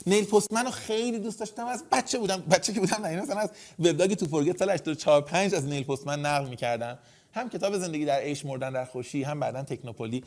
[0.07, 3.49] نیل پستمن رو خیلی دوست داشتم از بچه بودم بچه که بودم نه مثلا از
[3.79, 6.99] وبلاگ تو فورگت سال 84 از نیل پستمن نقل می‌کردم.
[7.35, 10.23] هم کتاب زندگی در عیش مردن در خوشی هم بعدا تکنوپولی.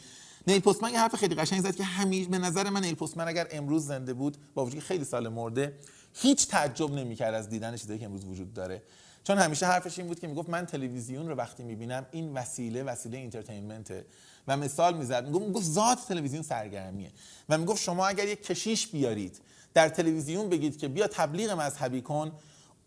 [0.47, 3.49] نیل پستمن یه حرف خیلی قشنگ زد که همیشه به نظر من نیل پستمن اگر
[3.51, 5.73] امروز زنده بود با وجودی خیلی سال مرده
[6.15, 8.83] هیچ تعجب نمی‌کرد از دیدن چیزایی که امروز وجود داره.
[9.25, 13.19] چون همیشه حرفش این بود که می‌گفت من تلویزیون رو وقتی می‌بینم این وسیله وسیله
[13.19, 14.05] اینترتینمنته
[14.49, 17.11] و مثال می‌زد می‌گفت می‌گفت ذات تلویزیون سرگرمیه.
[17.49, 19.41] و می‌گفت شما اگر یک کشیش بیارید
[19.75, 22.33] در تلویزیون بگید که بیا تبلیغ مذهبی کن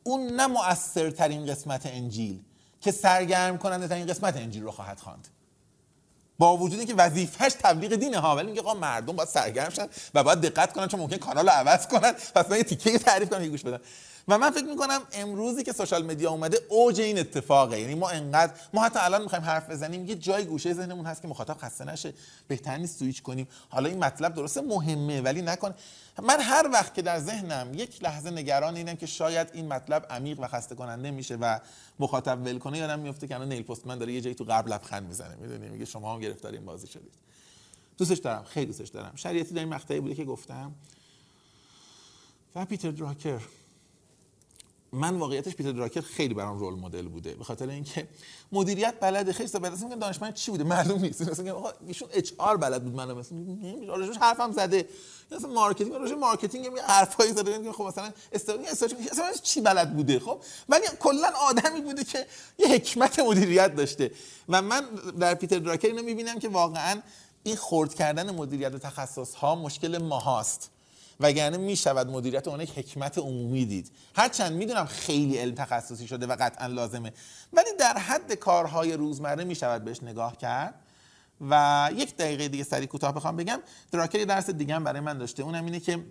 [0.04, 2.40] اون نه مؤثرترین قسمت انجیل
[2.82, 5.28] که سرگرم کننده ترین قسمت انجیل رو خواهد خواند.
[6.38, 10.42] با وجود اینکه وظیفش تبلیغ دینه ها ولی میگه مردم باید سرگرم شن و باید
[10.42, 12.12] دقت کنن چون ممکن کانال رو عوض کنن.
[12.12, 13.80] پس من یه تیکه تعریف کنم گوش بدن
[14.28, 17.80] و من فکر می‌کنم امروزی که سوشال مدیا اومده اوج این اتفاقه.
[17.80, 21.28] یعنی ما انقدر ما حتی الان می‌خوایم حرف بزنیم یه جای گوشه ذهنمون هست که
[21.28, 22.14] مخاطب خسته نشه
[22.48, 23.48] بهتر نیست سویچ کنیم.
[23.70, 25.74] حالا این مطلب درسته مهمه ولی نکن.
[26.24, 30.40] من هر وقت که در ذهنم یک لحظه نگران اینم که شاید این مطلب عمیق
[30.40, 31.60] و خسته کننده میشه و
[32.00, 34.72] مخاطب ول کنه یادم میفته که الان نیل پست من داره یه جایی تو قبل
[34.72, 35.36] لبخند می‌زنه.
[35.36, 37.14] می‌دونی؟ میگه شما هم گرفتار این بازی شدید.
[37.98, 39.12] دوستش دارم خیلی دوستش دارم.
[39.16, 40.76] شریعتی در این مقطعی بوده که گفتم.
[42.56, 43.42] و پیتر دراکر.
[44.94, 48.08] من واقعیتش پیتر دراکر خیلی برام رول مدل بوده به خاطر اینکه
[48.52, 51.22] مدیریت بلده خیلی بلد اصلا دانشمند چی بوده؟ معلوم نیست.
[51.22, 53.38] مثلا آقا ایشون HR بلد بود منم مثلا
[53.88, 54.88] راجعش حرفم زده.
[55.32, 57.58] مثلا marketing راجع marketing یه حرفایی زده.
[57.58, 62.26] میگه خب مثلا استراتژی استراتژی اصلا چی بلد بوده؟ خب؟ ولی کلا آدمی بوده که
[62.60, 64.12] یه حکمت مدیریت داشته.
[64.50, 64.86] و من
[65.20, 67.02] در پیتر دراکر اینو می‌بینم که واقعا
[67.44, 70.71] این خرد کردن مدیریت تخصص ها مشکل ماهاست.
[71.22, 73.92] وگرنه می‌شود مدیریت اون یک حکمت عمومی دید.
[74.16, 77.14] هرچند می‌دونم خیلی علم تخصصی شده و قطعا لازمه
[77.54, 80.74] ولی در حد کارهای روزمره می‌شود بهش نگاه کرد.
[81.50, 83.60] و یک دقیقه دیگه سری کوتاه بخوام بگم
[83.92, 85.44] دراکر یه درس دیگه هم برای من داشته.
[85.44, 86.04] اونم اینه که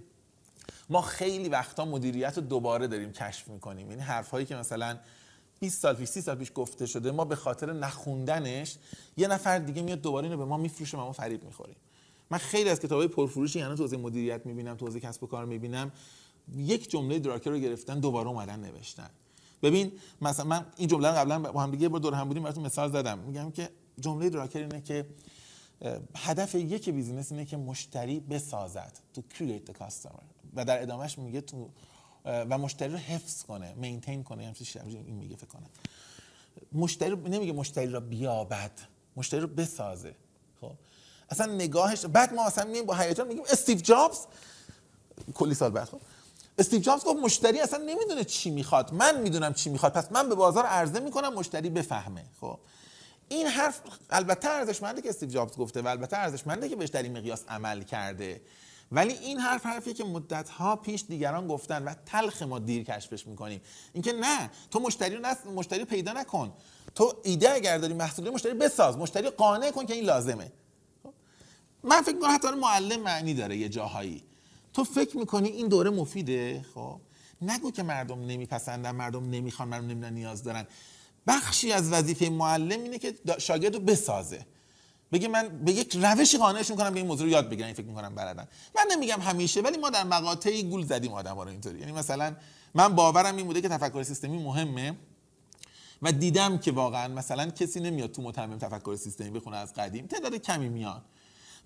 [0.91, 3.91] ما خیلی وقتا مدیریت رو دوباره داریم کشف می‌کنیم.
[3.91, 4.99] یعنی حرفهایی که مثلا
[5.61, 8.77] 20 سال پیش 30 سال پیش گفته شده ما به خاطر نخوندنش
[9.17, 11.77] یه نفر دیگه میاد دوباره اینو به ما میفروشه و ما فریب می‌خوریم.
[12.31, 15.93] من خیلی از کتابای پرفروشی یعنی تو مدیریت می‌بینم تو کسب و کار می‌بینم
[16.57, 19.11] یک جمله دراکر رو گرفتن دوباره اومدن نوشتن.
[19.63, 19.93] ببین
[20.23, 22.93] مثلا من این جمله رو قبلا با هم دیگه با دور هم بودیم براتون مثال
[22.93, 23.19] زدم.
[23.19, 23.71] میگم که
[24.01, 25.07] جمله دراکر اینه که
[26.17, 28.99] هدف یک business اینه که مشتری بسازد.
[29.15, 30.23] to create the customer.
[30.55, 31.71] و در ادامهش میگه تو
[32.25, 35.71] و مشتری رو حفظ کنه maintain کنه یعنی این میگه فکر کنم.
[36.73, 38.81] مشتری نمیگه مشتری رو بیابد
[39.17, 40.15] مشتری رو بسازه.
[41.31, 44.19] اصلا نگاهش بعد ما اصلا میگیم با هیجان میگیم استیو جابز
[45.35, 46.01] کلی سال بعد خب.
[46.59, 48.95] استیو جابز گفت مشتری اصلا نمی‌دونه چی می‌خواد.
[48.95, 49.93] من می‌دونم چی می‌خواد.
[49.93, 52.25] پس من به بازار عرضه می‌کنم مشتری بفهمه.
[52.41, 52.59] خب.
[53.29, 53.81] این حرف
[54.11, 57.83] البته ارزشمنده که استیو جابز گفته و البته ارزشمنده که بهش در این مقیاس عمل
[57.83, 58.41] کرده.
[58.93, 63.27] ولی این حرف حرفی که مدت ها پیش دیگران گفتن و تلخ ما دیر کشفش
[63.27, 63.61] می‌کنیم.
[63.93, 65.47] اینکه نه تو مشتری رو نست...
[65.47, 66.53] مشتری پیدا نکن.
[66.95, 68.97] تو ایده اگر داری محصول مشتری بساز.
[68.97, 70.53] مشتری قانع کن که این لازمه.
[71.85, 74.23] من فکر می‌کنم حتی معلم معنی داره یه جاهایی.
[74.73, 77.01] تو فکر می‌کنی این دوره مفیده؟ خب.
[77.43, 80.67] نگو که مردم نمیپسندن مردم نمی‌خوان مردم نمی‌دونن نیاز دارن.
[81.27, 84.47] بخشی از وظیفه معلم اینه که شاگرد رو بسازه.
[85.13, 88.15] بگه من به یک روشی قانعش می‌کنم که این موضوع رو یاد بگیرن فکر می‌کنم
[88.15, 91.79] بلدن من نمیگم همیشه ولی ما در مقاطعی گول زدیم آدم رو اینطوری.
[91.79, 92.37] یعنی مثلا
[92.75, 94.97] من باورم این بوده که تفکر سیستمی مهمه
[96.03, 100.07] و دیدم که واقعا مثلا کسی نمیاد تو متمم تفکر سیستمی بخونه از قدیم.
[100.07, 101.03] تعداد کمی میان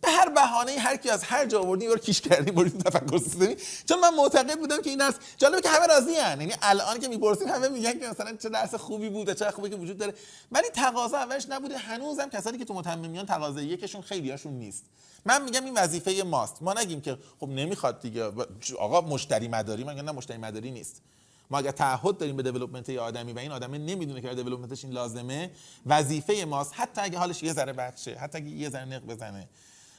[0.00, 3.56] به هر بهانه هر کی از هر جا آوردی یه کیش کردی برید تفکر سیستمی.
[3.88, 7.08] چون من معتقد بودم که این درس جالبه که همه راضی ان یعنی الان که
[7.08, 10.14] می‌پرسیم همه میگن که مثلا چه درس خوبی بود چه خوبی که وجود داره.
[10.52, 11.78] ولی تقاضا اولش نبوده.
[11.78, 14.84] هنوزم کسانی که تو متممیان تقاضا یکشون خیلیاشون نیست.
[15.24, 16.62] من میگم این وظیفه ماست.
[16.62, 18.32] ما نگیم که خب نمی‌خواد دیگه.
[18.78, 19.84] آقا مشتری مداری.
[19.84, 21.02] من نه مشتری مداری نیست.
[21.50, 25.50] ما اگر تعهد داریم به دیولپمنت آدمی و این آدم نمی‌دونه که دیولپمنتش این لازمه
[25.86, 26.72] وظیفه ماست.
[26.74, 29.48] حتی اگه حالش یه ذره بد شه حتی اگه یه ذره نق بزنه.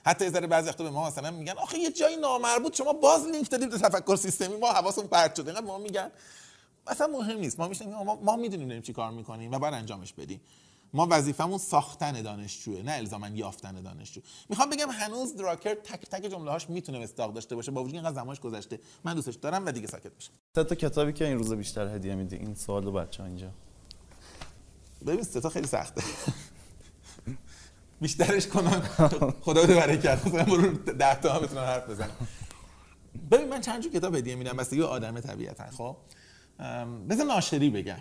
[0.05, 3.49] حتی ذره بعضی وقتا به ما مثلا میگن آخه یه جایی نامربوط شما باز لینک
[3.49, 5.51] دادید به تفکر سیستمی ما حواسمون پرت شده.
[5.51, 6.11] اینقدر ما میگن.
[6.87, 7.59] اصلا مهم نیست.
[7.59, 10.41] ما میشنیم ما, ما می‌دونیم داریم چی کار می‌کنیم و باید انجامش بدیم.
[10.93, 14.21] ما وظیفمون ساختن دانشجوه نه الزاما یافتن دانشجو.
[14.49, 18.15] می‌خوام بگم هنوز دراکر تک تک جمله هاش می‌تونه مستاق داشته باشه با وجود اینقدر
[18.15, 18.79] زمانش گذشته.
[19.03, 22.35] من دوستش دارم و دیگه ساکت بشم تا کتابی که این روزا بیشتر هدیه میدی.
[22.35, 23.51] این سوالو بچه اینجا.
[25.07, 26.03] ببین تا خیلی سخته.
[28.01, 28.81] بیشترش کنم
[29.41, 30.27] خدا بده برکت.
[30.27, 32.09] مثلا برو 10 تا بتونن حرف بزنن.
[33.31, 34.57] ببین من چند جو کتاب هدیه میدم.
[34.71, 35.97] یه آدم طبیعتا خب؟
[37.09, 37.97] بذار ناشری بگم.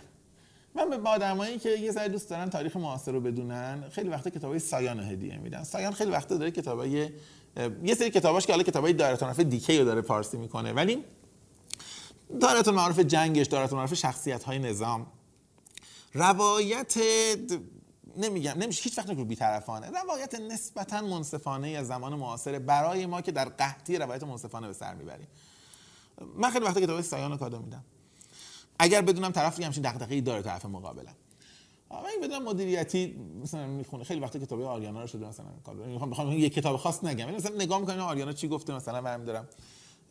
[0.77, 4.59] من به آدمایی که یه ذره دوست دارن تاریخ معاصر رو بدونن خیلی وقتا کتابای
[4.59, 5.65] سایان هدیه میدن.
[5.65, 7.11] سایان خیلی وقتا داره کتابای
[7.85, 10.73] یه سری کتاباش که حالا کتابای دایره معرف دیکی رو داره فارسی می‌کنه.
[10.73, 11.05] ولی
[12.41, 15.07] دایره معرف جنگش دایره معرف شخصیت های نظام.
[16.15, 16.95] روایت
[18.17, 19.91] نمیگم نمیشه هیچ وقت نگو بی‌طرفانه.
[19.91, 24.95] روایت نسبتا منصفانه از زمان معاصر برای ما که در قحطی روایت منصفانه به سر
[24.95, 25.27] می‌بریم.
[26.37, 27.85] من خیلی وقتا کتاب سایان رو کادو میدم.
[28.79, 31.15] اگر بدونم طرف همچین دغدغه‌ای داره طرف مقابلم
[31.91, 34.05] من بدونم مدیریتی مثلا می‌خونه.
[34.05, 35.47] خیلی وقتا کتاب آریانا رو شده مثلا
[35.87, 37.19] می‌خوام بخوام یه کتاب خاص نگم.
[37.19, 39.49] یعنی مثلا نگاه می‌کنم آریانا چی گفته مثلا؟ برم دارم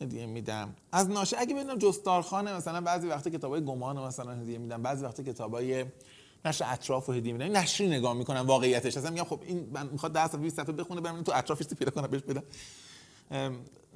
[0.00, 0.74] هدیه میدم.
[0.92, 4.82] از ناشه اگه بدونم جستارخانه مثلا بعضی وقتا کتابای گمان مثلا هدیه میدم.
[4.82, 5.84] بعضی وقتا کتابای
[6.44, 7.56] نشر اطراف و هدیه میدن.
[7.56, 8.96] نشری نگاه می‌کنم واقعیتش.
[8.96, 11.90] اصلا میگم خب این من می‌خواد 10 صفحه 20 صفحه بخونه برم تو اطرافش پیدا
[11.90, 12.42] کنم بهش بدم.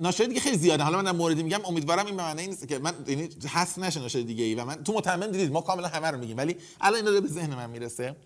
[0.00, 0.82] ناشر دیگه خیلی زیاده.
[0.82, 4.44] حالا من موردی میگم امیدوارم این معنی نیست که من یعنی حس نشه ناشر دیگه
[4.44, 6.36] ای و من تو متمم دیدید ما کاملا همه رو میگیم.
[6.36, 8.16] ولی الان اینا به ذهن من می‌رسه.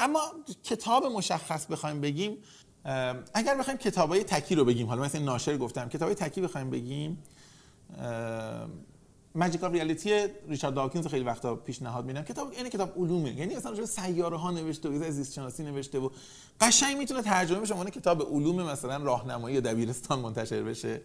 [0.00, 0.20] اما
[0.64, 2.36] کتاب مشخص بخوایم بگیم
[3.34, 4.86] اگر بخوایم کتابای تکی رو بگیم.
[4.86, 7.22] حالا مثلا ناشر گفتم کتابای تکی بخوایم بگیم
[9.38, 12.22] ماجیک اف ریالیتی ریچارد داکینز خیلی وقتا پیشنهاد میدم.
[12.22, 13.32] کتاب این کتاب علومه.
[13.32, 16.10] یعنی مثلا راجع سیاره ها نوشته و زیست شناسی نوشته و
[16.60, 17.74] قشنگ می‌تونه ترجمه بشه.
[17.74, 21.00] عنوان کتاب علوم مثلا راهنمایی دبیرستان منتشر بشه.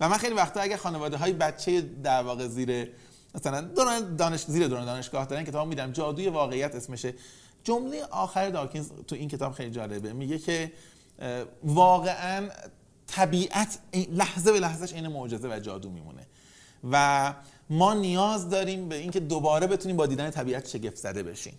[0.00, 2.88] و من خیلی وقتا اگه خانواده های بچه در واقع زیر
[3.34, 7.14] مثلا دوران دانش زیر دوران دانشگاه دارن کتاب میدم جادوی واقعیت اسمشه
[7.64, 10.12] جمله آخر داکینز تو این کتاب خیلی جالبه.
[10.12, 10.72] میگه که
[11.64, 12.48] واقعا
[13.06, 13.78] طبیعت
[14.10, 16.26] لحظه به لحظهش این معجزه و جادو میمونه.
[16.92, 17.34] و
[17.70, 21.54] ما نیاز داریم به اینکه دوباره بتونیم با دیدن طبیعت شگفت زده بشیم.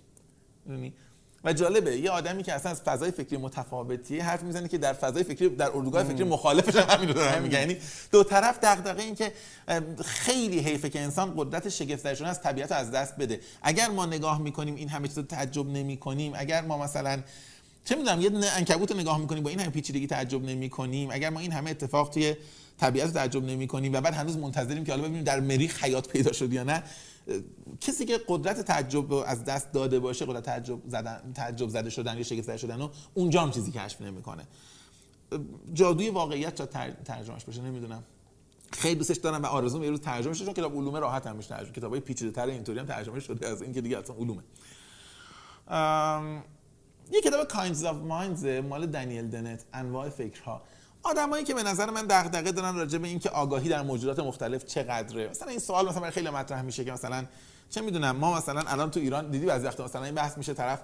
[1.43, 5.23] و جالبه یه آدمی که اصلا از فضای فکری متفاوتیه حرف می‌زنه که در فضای
[5.23, 7.77] فکری در اردوگاه فکری مخالفش هم همین رو دارن میگن یعنی
[8.11, 9.31] دو طرف دغدغه این که
[10.05, 13.39] خیلی حیفه که انسان قدرت شگفت زده شدن از طبیعت رو از دست بده.
[13.61, 17.21] اگر ما نگاه می‌کنیم این همه چیز تعجب نمی‌کنیم اگر ما مثلا
[17.85, 21.51] چه می‌دونم یه انکبوت نگاه می‌کنیم با این همه پیچیدگی تعجب نمی‌کنیم اگر ما این
[21.51, 22.35] همه اتفاق توی
[22.77, 26.53] طبیعت تعجب نمی‌کنیم و بعد هنوز منتظریم که حالا ببینیم در مریخ حیات پیدا شد
[26.53, 26.83] یا نه.
[27.81, 32.23] کسی که قدرت تعجب از دست داده باشه قدرت تعجب زدن تعجب زده شدن یا
[32.23, 34.43] شگفت زده شدن و اونجا هم چیزی کشف نمی‌کنه.
[35.73, 36.65] جادوی واقعیت تا
[37.05, 38.03] ترجمهش باشه نمی‌دونم.
[38.71, 41.49] خیلی دوستش دارم و آرزوم یه روز ترجمه شه چون کتاب علوم راحت هم میشه
[41.49, 41.73] ترجمه.
[41.73, 44.43] کتابای پیچیده‌تر اینطوری هم ترجمه شده از اینکه دیگه اصلا علومه.
[47.11, 50.61] یه کتاب Kinds of Minds مال دنیل دنت انواع فکرها.
[51.09, 55.29] آدمایی که به نظر من دغدغه دارن راجع به اینکه آگاهی در موجودات مختلف چقدره.
[55.29, 57.25] مثلا این سوال مثلا خیلی مطرح میشه که مثلا
[57.69, 60.79] چه می‌دونم ما مثلا الان تو ایران دیدی بعضی وقتا مثلا این بحث میشه طرف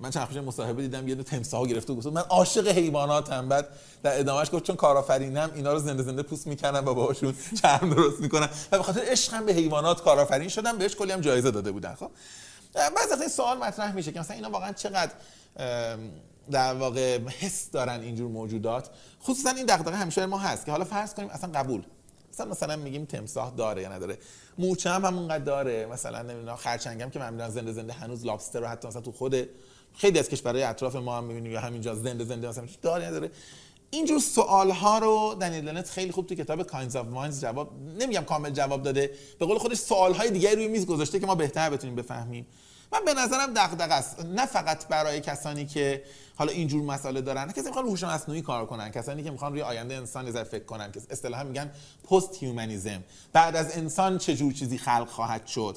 [0.00, 3.48] من چند مصاحبه دیدم یه دو تمساح گرفته گفت من عاشق حیواناتم.
[3.48, 3.68] بعد
[4.02, 8.20] در ادامهش گفت چون کارآفرینم اینا رو زنده زنده پوست می‌کنم و باهاشون چرم درست
[8.20, 11.94] می‌کنم و به خاطر عشقم به حیوانات کارآفرین شدم بهش کلی هم جایزه داده بودن
[11.94, 12.10] خب؟
[12.74, 15.12] بعضی وقتا سوال مطرح میشه که مثلا اینا واقعا چقدر
[16.50, 18.90] در واقع حس دارن اینجور موجودات.
[19.22, 21.82] خصوصا این دغدغه همیشه ما هست که حالا فرض کنیم اصلا قبول.
[22.32, 24.18] مثلا مثلا میگیم تمساح داره یا نداره.
[24.58, 25.86] موچه هم همونقدر داره.
[25.86, 29.48] مثلا نمی‌دونم خرچنگم که من زنده زنده هنوز لابستر رو حتی مثلا تو خود
[29.94, 33.30] خیلی از کشورهای اطراف ما هم می‌بینیم یا همینجا زنده زنده مثلا داره نداره.
[33.90, 38.24] اینجور سوال ها رو دنیل لنت خیلی خوب تو کتاب Kinds of Minds جواب نمیگم
[38.24, 39.10] کامل جواب داده.
[39.38, 42.46] به قول خودش سوال های دیگه روی میز گذاشته که ما بهتر بتونیم بفهمیم.
[42.92, 44.24] من به نظرم دغدغه است.
[44.24, 46.02] نه فقط برای کسانی که
[46.36, 48.90] حالا اینجور مسئله دارن کسی می‌خوان هوش مصنوعی کار کنن.
[48.90, 51.70] کسانی که می‌خوان روی آینده انسان نظر فکر کنن که اصطلاحا میگن
[52.10, 53.02] posthumanism
[53.32, 55.76] بعد از انسان چه جور چیزی خلق خواهد شد؟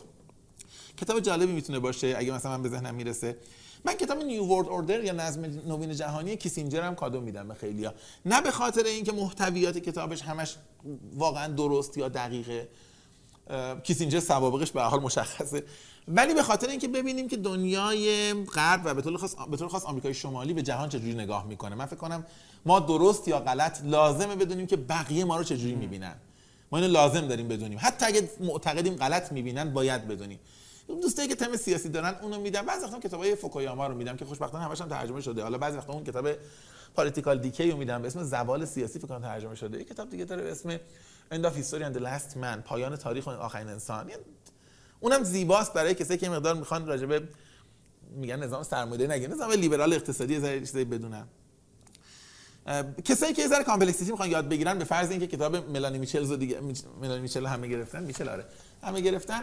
[0.98, 3.38] کتاب جالبی می‌تونه باشه اگه مثلا من به ذهنم می‌رسه.
[3.85, 7.94] من کتاب New World Order یا نظم نوین جهانی کیسینجر هم کادو میدم به خیلیا.
[8.26, 10.56] نه به خاطر اینکه محتویات کتابش همش
[11.15, 12.68] واقعا درست یا دقیقه.
[13.84, 15.64] کیسینجر سوابقش به حال مشخصه.
[16.07, 19.85] ولی به خاطر اینکه ببینیم که دنیای غرب و به طور خاص به طور خاص
[19.85, 22.25] آمریکای شمالی به جهان چجوری نگاه می‌کنه من فکر کنم
[22.65, 26.15] ما درست یا غلط لازمه بدونیم که بقیه ما رو چجوری می‌بینن.
[26.71, 27.80] ما اینو لازم داریم بدونیم.
[27.81, 30.39] حتی اگه معتقدیم غلط می‌بینن باید بدونیم.
[30.88, 34.63] دوستایی که تم سیاسی دارن اونو میدم بعضی وقتا کتابای فوکویاما رو میدم که خوشبختانه
[34.63, 35.43] همش هم ترجمه شده.
[35.43, 36.27] حالا بعضی وقتا اون کتاب
[36.95, 39.77] Political Decay رو میدم به اسم زوال سیاسی فکر کنم ترجمه شده.
[39.77, 40.77] یه کتاب دیگه داره به اسم
[41.31, 42.59] End of History and the Last Man.
[42.65, 44.11] پایان تاریخ و آخرین انسان.
[45.03, 47.27] اونم زیباست برای کسی که مقدار می‌خوان راجبه
[48.15, 51.27] میگن نظام سرمایه‌داری نگه نظام لیبرال اقتصادی ذره چیزایی بدونن.
[53.05, 56.59] کسایی که ذره complexity می‌خوان یاد بگیرن به فرض اینکه کتاب ملانی میچلز و دیگه
[57.01, 58.45] ملانی میچل همه گرفتن میچل آره.
[58.84, 59.41] همه گرفتن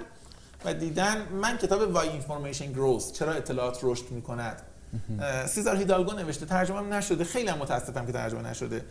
[0.64, 4.62] و دیدن من کتاب Why Information Grows چرا اطلاعات رشد می‌کند.
[5.46, 8.84] سیزار هیدالگو نوشته ترجمه نشده خیلی هم متاسفم که ترجمه نشده.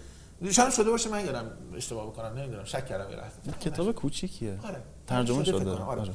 [0.51, 4.59] شاید شده باشه من یادم اشتباه بکنم نمی‌دونم شک کردم یه کتاب کوچیکیه.
[4.63, 4.81] آره.
[5.07, 6.01] ترجمه شده, آره.
[6.01, 6.13] آره.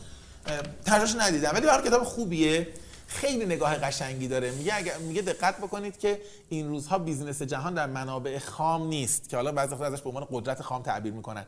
[0.87, 1.51] ترجمهش ندیدم.
[1.55, 2.69] ولی برای کتاب خوبیه.
[3.07, 4.51] خیلی نگاه قشنگی داره.
[4.51, 9.37] میگه اگر میگه دقت بکنید که این روزها business جهان در منابع خام نیست که
[9.37, 11.45] حالا بعضی ازش به عنوان قدرت خام تعبیر می‌کنن.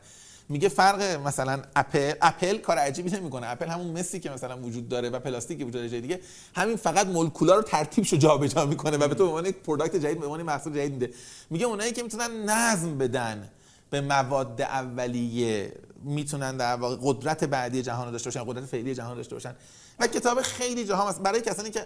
[0.49, 3.47] میگه فرق مثلا اپل اپل کار عجیبی نمی‌کنه.
[3.47, 6.19] اپل همون مسی که مثلا وجود داره و پلاستیکی وجود داره دیگه.
[6.55, 10.19] همین فقط مولکولا رو ترتیبشو جابجا می‌کنه و به تو به عنوان یک product جدید
[10.19, 11.09] به عنوان محصول جدید میده.
[11.49, 13.49] میگه اونایی که می‌تونن نظم بدن
[13.89, 15.73] به مواد اولیه
[16.07, 19.55] می‌تونن در واقع قدرت بعدی جهان رو داشته باشن قدرت فعلی جهان داشته باشن.
[19.99, 21.85] و کتاب خیلی جاها هست برای کسانی که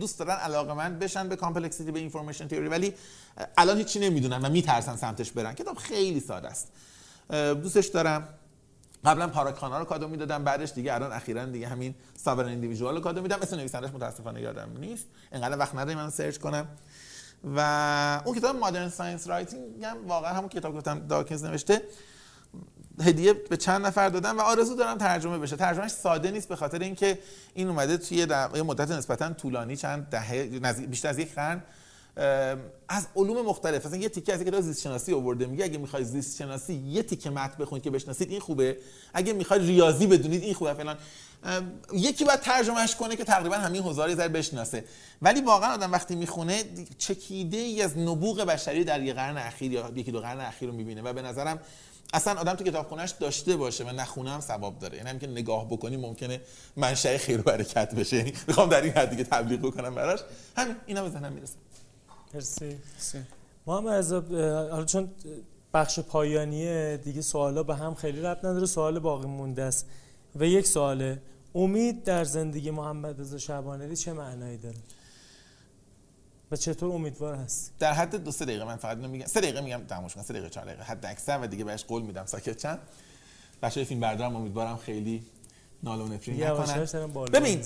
[0.00, 2.94] دوست دارن علاقه‌مند بشن به complexity به information theory ولی
[3.56, 5.54] الان هیچی نمی‌دونن و میترسن سمتش برن.
[5.54, 6.72] کتاب خیلی ساده است.
[7.30, 8.28] دوستش دارم.
[9.04, 13.00] قبلا پاراگ خانا رو کادو می‌دادم بعدش دیگه الان اخیرا دیگه همین Sovereign Individual رو
[13.00, 13.38] کادو میدم.
[13.42, 15.06] اسم نویسندش متاسفانه یادم نیست.
[15.32, 16.66] انقدر وقت نداریم من سرچ کنم.
[17.56, 21.82] و اون کتاب Modern Science Writing هم واقعا همون کتاب گفتم داکنز نوشته.
[23.00, 25.56] هدیه به چند نفر دادم و آرزو دارم ترجمه بشه.
[25.56, 27.18] ترجمهش ساده نیست به خاطر اینکه
[27.54, 30.44] این اومده توی یه مدت نسبتا طولانی چند دهه
[30.86, 31.62] بیشتر از یک قرن
[32.88, 33.86] از علوم مختلف.
[33.86, 37.30] مثلا یه تیکه از کتاب زیست شناسی آورده میگه اگه می‌خوای زیست شناسی یه تیکه
[37.30, 38.76] متن بخونید که بشناسید این خوبه.
[39.14, 40.98] اگه می‌خوای ریاضی بدونید این خوبه فلان.
[41.92, 44.84] یکی باید ترجمهش کنه که تقریبا همین حوزه رو بشناسه.
[45.22, 46.64] ولی واقعا آدم وقتی می‌خونه
[46.98, 50.74] چکیده ای از نبوغ بشری در یه قرن اخیر یا یکی دو قرن اخیر رو
[50.74, 51.60] می‌بینه و به نظرم
[52.12, 54.98] اصلا آدم تو کتابخونهش داشته باشه و نخونه هم ثواب داره.
[54.98, 56.40] یعنی که نگاه بکنی ممکنه
[56.76, 58.16] منشأ خیر و برکت بشه.
[58.16, 60.20] یعنی می‌خوام در این حد دیگه تبلیغ بکنم براش.
[60.56, 61.54] همین اینا به ذهنم می‌رسه.
[62.34, 62.76] مرسی.
[63.66, 64.20] محمد رضا
[64.70, 65.10] حالا چون
[65.74, 69.86] بخش پایانی دیگه سوالا به هم خیلی ربط نداره سوال باقی مونده است.
[70.36, 71.22] و یک سواله.
[71.54, 74.76] امید در زندگی محمد رضا شعبانری چه معنایی داره؟
[76.52, 79.26] و چطور امیدوار هست در حد دو سه دقیقه من فقط میگم.
[79.26, 80.84] سه دقیقه میگم تموش کنم سه دقیقه چهار دقیقه.
[80.84, 82.26] حد اکثر و دیگه بهش قول میدم.
[82.26, 82.78] ساکت چند
[83.62, 85.26] بچه فیلم بردارم امیدوارم خیلی
[85.82, 86.86] نال و نفرین نکنن.
[87.32, 87.62] ببین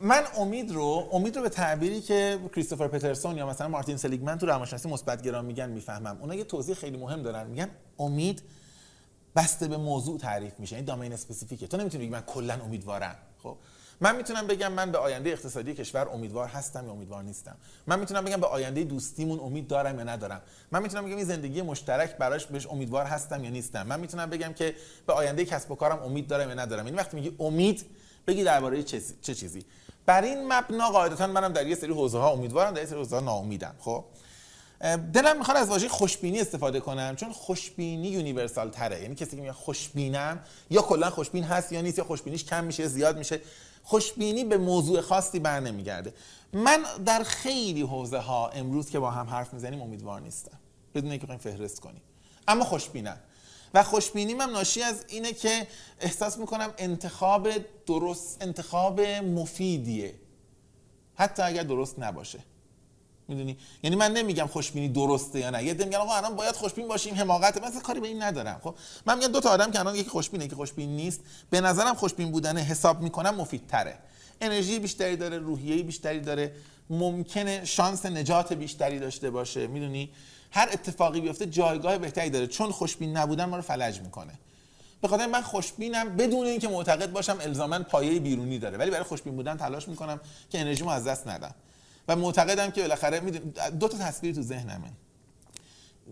[0.00, 4.46] من امید رو امید رو به تعبیری که کریستوفر پترسون یا مثلا مارتین سلیگمن تو
[4.46, 6.18] روانشناسی مثبتگرا میگن می‌فهمم.
[6.20, 7.46] اونا یه توضیح خیلی مهم دارن.
[7.46, 8.42] میگن امید
[9.36, 10.76] بسته به موضوع تعریف میشه.
[10.76, 11.66] این دامین اسپسیفیکه.
[11.66, 13.16] تو نمی‌تونی بگی من کلا امیدوارم.
[13.42, 13.56] خب؟
[14.00, 17.56] من می‌تونم بگم من به آینده اقتصادی کشور امیدوار هستم یا امیدوار نیستم.
[17.86, 20.42] من می‌تونم بگم به آینده دوستیمون امید دارم یا ندارم.
[20.72, 23.86] من می‌تونم بگم این زندگی مشترک براش بهش امیدوار هستم یا نیستم.
[23.86, 24.74] من می‌تونم بگم که
[25.06, 26.86] به آینده کسب و کارم امید دارم یا ندارم.
[26.86, 27.86] این وقتی میگی امید
[28.26, 29.64] بگی درباره چه چه چیزی.
[30.06, 33.16] بر این مبنا قاعدتا منم در یه سری حوزه ها امیدوارم در یه سری حوزه
[33.16, 33.74] ها ناامیدم.
[33.78, 34.04] خب؟
[35.12, 39.02] دلم می‌خواد از واژه خوشبینی استفاده کنم چون خوشبینی یونیورسال تره.
[39.02, 42.88] یعنی کسی که میگه خوشبینم یا کلا خوشبین هست یا نیست یا خوشبینیش کم میشه
[42.88, 43.40] زیاد میشه.
[43.88, 46.14] خوشبینی به موضوع خاصی بر نمیگرده.
[46.52, 50.58] من در خیلی حوزه ها امروز که با هم حرف می‌زنیم امیدوار نیستم.
[50.94, 52.02] بدون اینکه بخوایم فهرست کنیم.
[52.48, 53.18] اما خوشبینم.
[53.74, 55.66] و خوشبینیم هم ناشی از اینه که
[56.00, 57.48] احساس می‌کنم انتخاب
[57.86, 60.14] درست انتخاب مفیدیه.
[61.14, 62.38] حتی اگر درست نباشه.
[63.28, 65.64] می‌دونی؟ یعنی من نمیگم خوشبینی درسته یا نه.
[65.64, 68.60] یه میگن آقا الان باید خوشبین باشیم حماقت من کاری به این ندارم.
[68.64, 68.74] خب
[69.06, 71.20] من میگم دو تا آدم که الان یکی خوشبینه یکی خوشبین نیست.
[71.50, 73.98] به نظرم خوشبین بودن حساب می‌کنم مفیدتره.
[74.40, 76.52] انرژی بیشتری داره روحیه بیشتری داره.
[76.90, 79.66] ممکنه شانس نجات بیشتری داشته باشه.
[79.66, 80.10] می‌دونی؟
[80.50, 82.46] هر اتفاقی بیفته جایگاه بهتری داره.
[82.46, 84.32] چون خوشبین نبودن ما رو فلج می‌کنه.
[85.02, 88.78] به خاطر من خوشبینم بدون اینکه معتقد باشم الزاما پایه بیرونی داره.
[88.78, 91.54] ولی برای خوشبین بودن تلاش می‌کنم که انرژیمو از دست ندم.
[92.08, 93.20] و معتقدم که بالاخره
[93.70, 94.92] دو تا تصویر تو ذهنمه.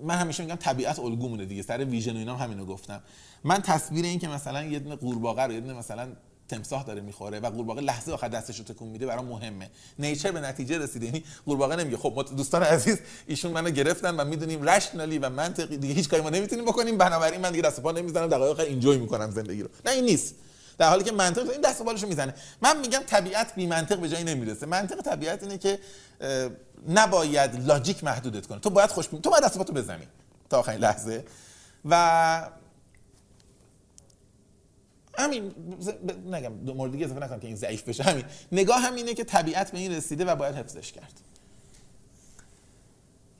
[0.05, 3.02] من همیشه میگم طبیعت الگومونه دیگه سر ویژن و اینا همینو گفتم.
[3.44, 6.09] من تصویر این که مثلا یه دونه قورباغه رو یه دونه مثلا
[6.48, 9.70] تمساح داره می‌خوره و قورباغه لحظه آخر دستش رو تکون میده برام مهمه.
[9.98, 11.97] نیچر به نتیجه رسیده یعنی قورباغه نمیگه.
[11.97, 16.31] خب دوستان عزیز ایشون منو گرفتن و می‌دونیم رشنالی و منطقی دیگه هیچ کاری ما
[16.31, 16.98] نمی‌تونیم بکنیم.
[16.98, 19.68] بنابراین من دیگه دست پا نمی‌زنم دقایق آخر اینجوی می‌کنم زندگی رو.
[19.86, 20.35] نه این نیست.
[20.78, 22.35] در حالی که منطق این دست بالشو می‌زنه.
[22.62, 24.66] من میگم طبیعت بی منطق به جایی نمی‌رسه.
[24.66, 25.78] منطق طبیعت اینه که
[26.89, 30.09] نباید لاجیک محدودت کنه تو باید خوش تو باید دست بزنی
[30.51, 31.24] تا آخرین لحظه.
[31.85, 32.51] و
[35.19, 35.55] همین
[36.27, 38.03] نگم مورد دیگه اضافه نکنم که این ضعیف بشه.
[38.03, 38.24] همین.
[38.53, 41.12] نگاه هم اینه که طبیعت به این رسیده و باید حفظش کرد.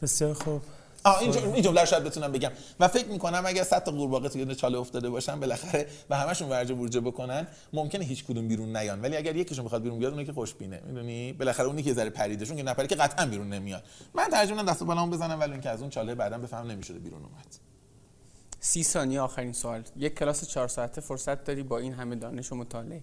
[0.03, 0.63] بسیار خوب.
[1.07, 2.51] آه این جمله رو شاید بتونم بگم.
[2.81, 6.74] و فکر می‌کنم اگر 100 تا قورباغه توی چاله افتاده باشن بالاخره و همشون ورجه
[6.74, 9.03] ورجه بکنن ممکنه هیچ کدوم بیرون نیان.
[9.03, 10.81] ولی اگر یکیشون بخواد بیرون بیاد اون که خوشبینه.
[10.87, 13.85] می‌دونی؟ بالاخره اونی که ذره پریدشون که نپره که قطعا بیرون نمیاد.
[14.15, 17.57] من ترجمه دست بالام بزنم ولی اینکه از اون چاله بعدا بفهم نمی‌شده بیرون اومد.
[18.61, 19.83] سی ثانیه آخرین سوال.
[19.97, 23.03] یک کلاس چهار ساعته فرصت داری با این همه دانش و مطالعه؟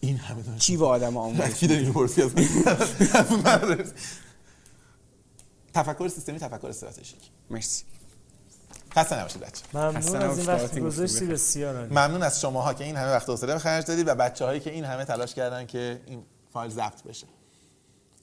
[0.00, 0.60] این همه دانش.
[0.60, 2.32] چی با آدم آموزش کی داری می‌پرسی از
[5.74, 7.20] تفکر سیستمی تفکر استراتژیک.
[7.52, 7.84] مرسی.
[8.94, 13.10] خسته نباشید بچه ممنون از این وقت گذاشتی بسیار ممنون از شماها که این همه
[13.10, 16.70] وقت حوصله به خرج دادید و بچه‌هایی که این همه تلاش کردن که این فایل
[16.70, 17.26] ضبط بشه.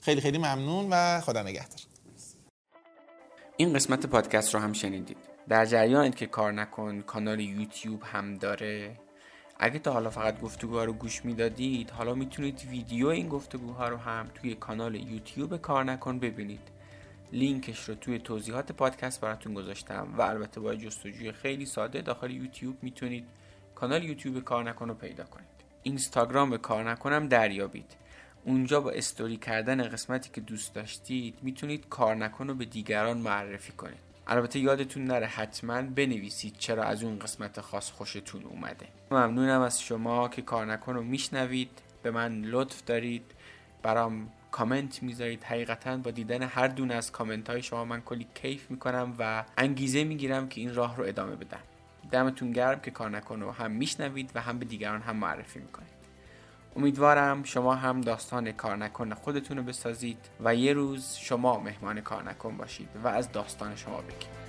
[0.01, 1.79] خیلی خیلی ممنون و خدا نگهدار.
[3.57, 5.17] این قسمت پادکست رو هم شنیدید.
[5.49, 8.99] در جریانید که کار نکن کانال یوتیوب هم داره.
[9.59, 14.27] اگه تا حالا فقط گفتگوها رو گوش می‌دادید حالا می‌تونید ویدیو این گفتگوها رو هم
[14.35, 16.78] توی کانال یوتیوب کار نکن ببینید.
[17.31, 22.77] لینکش رو توی توضیحات پادکست براتون گذاشتم و البته با جستجوی خیلی ساده داخل یوتیوب
[22.81, 23.27] می‌تونید
[23.75, 25.47] کانال یوتیوب کار نکن رو پیدا کنید.
[25.83, 27.95] اینستاگرام کار نکنم دریابید.
[28.43, 33.71] اونجا با استوری کردن قسمتی که دوست داشتید می‌تونید کار نکن رو به دیگران معرفی
[33.71, 34.09] کنید.
[34.27, 38.87] البته یادتون نره حتما بنویسید چرا از اون قسمت خاص خوشتون اومده.
[39.11, 41.69] ممنونم از شما که کار نکن رو میشنوید.
[42.03, 43.23] به من لطف دارید.
[43.83, 45.43] برام کامنت می‌ذارید.
[45.43, 50.03] حقیقتا با دیدن هر دونه از کامنت های شما من کلی کیف می‌کنم و انگیزه
[50.03, 51.59] می‌گیرم که این راه رو ادامه بدم.
[52.11, 55.89] دمتون گرم که کار نکن و هم میشنوید و هم به دیگران هم معرفی می‌کنید.
[56.75, 62.23] امیدوارم شما هم داستان کار نکن خودتون رو بسازید و یه روز شما مهمان کار
[62.23, 64.48] نکن باشید و از داستان شما بگید.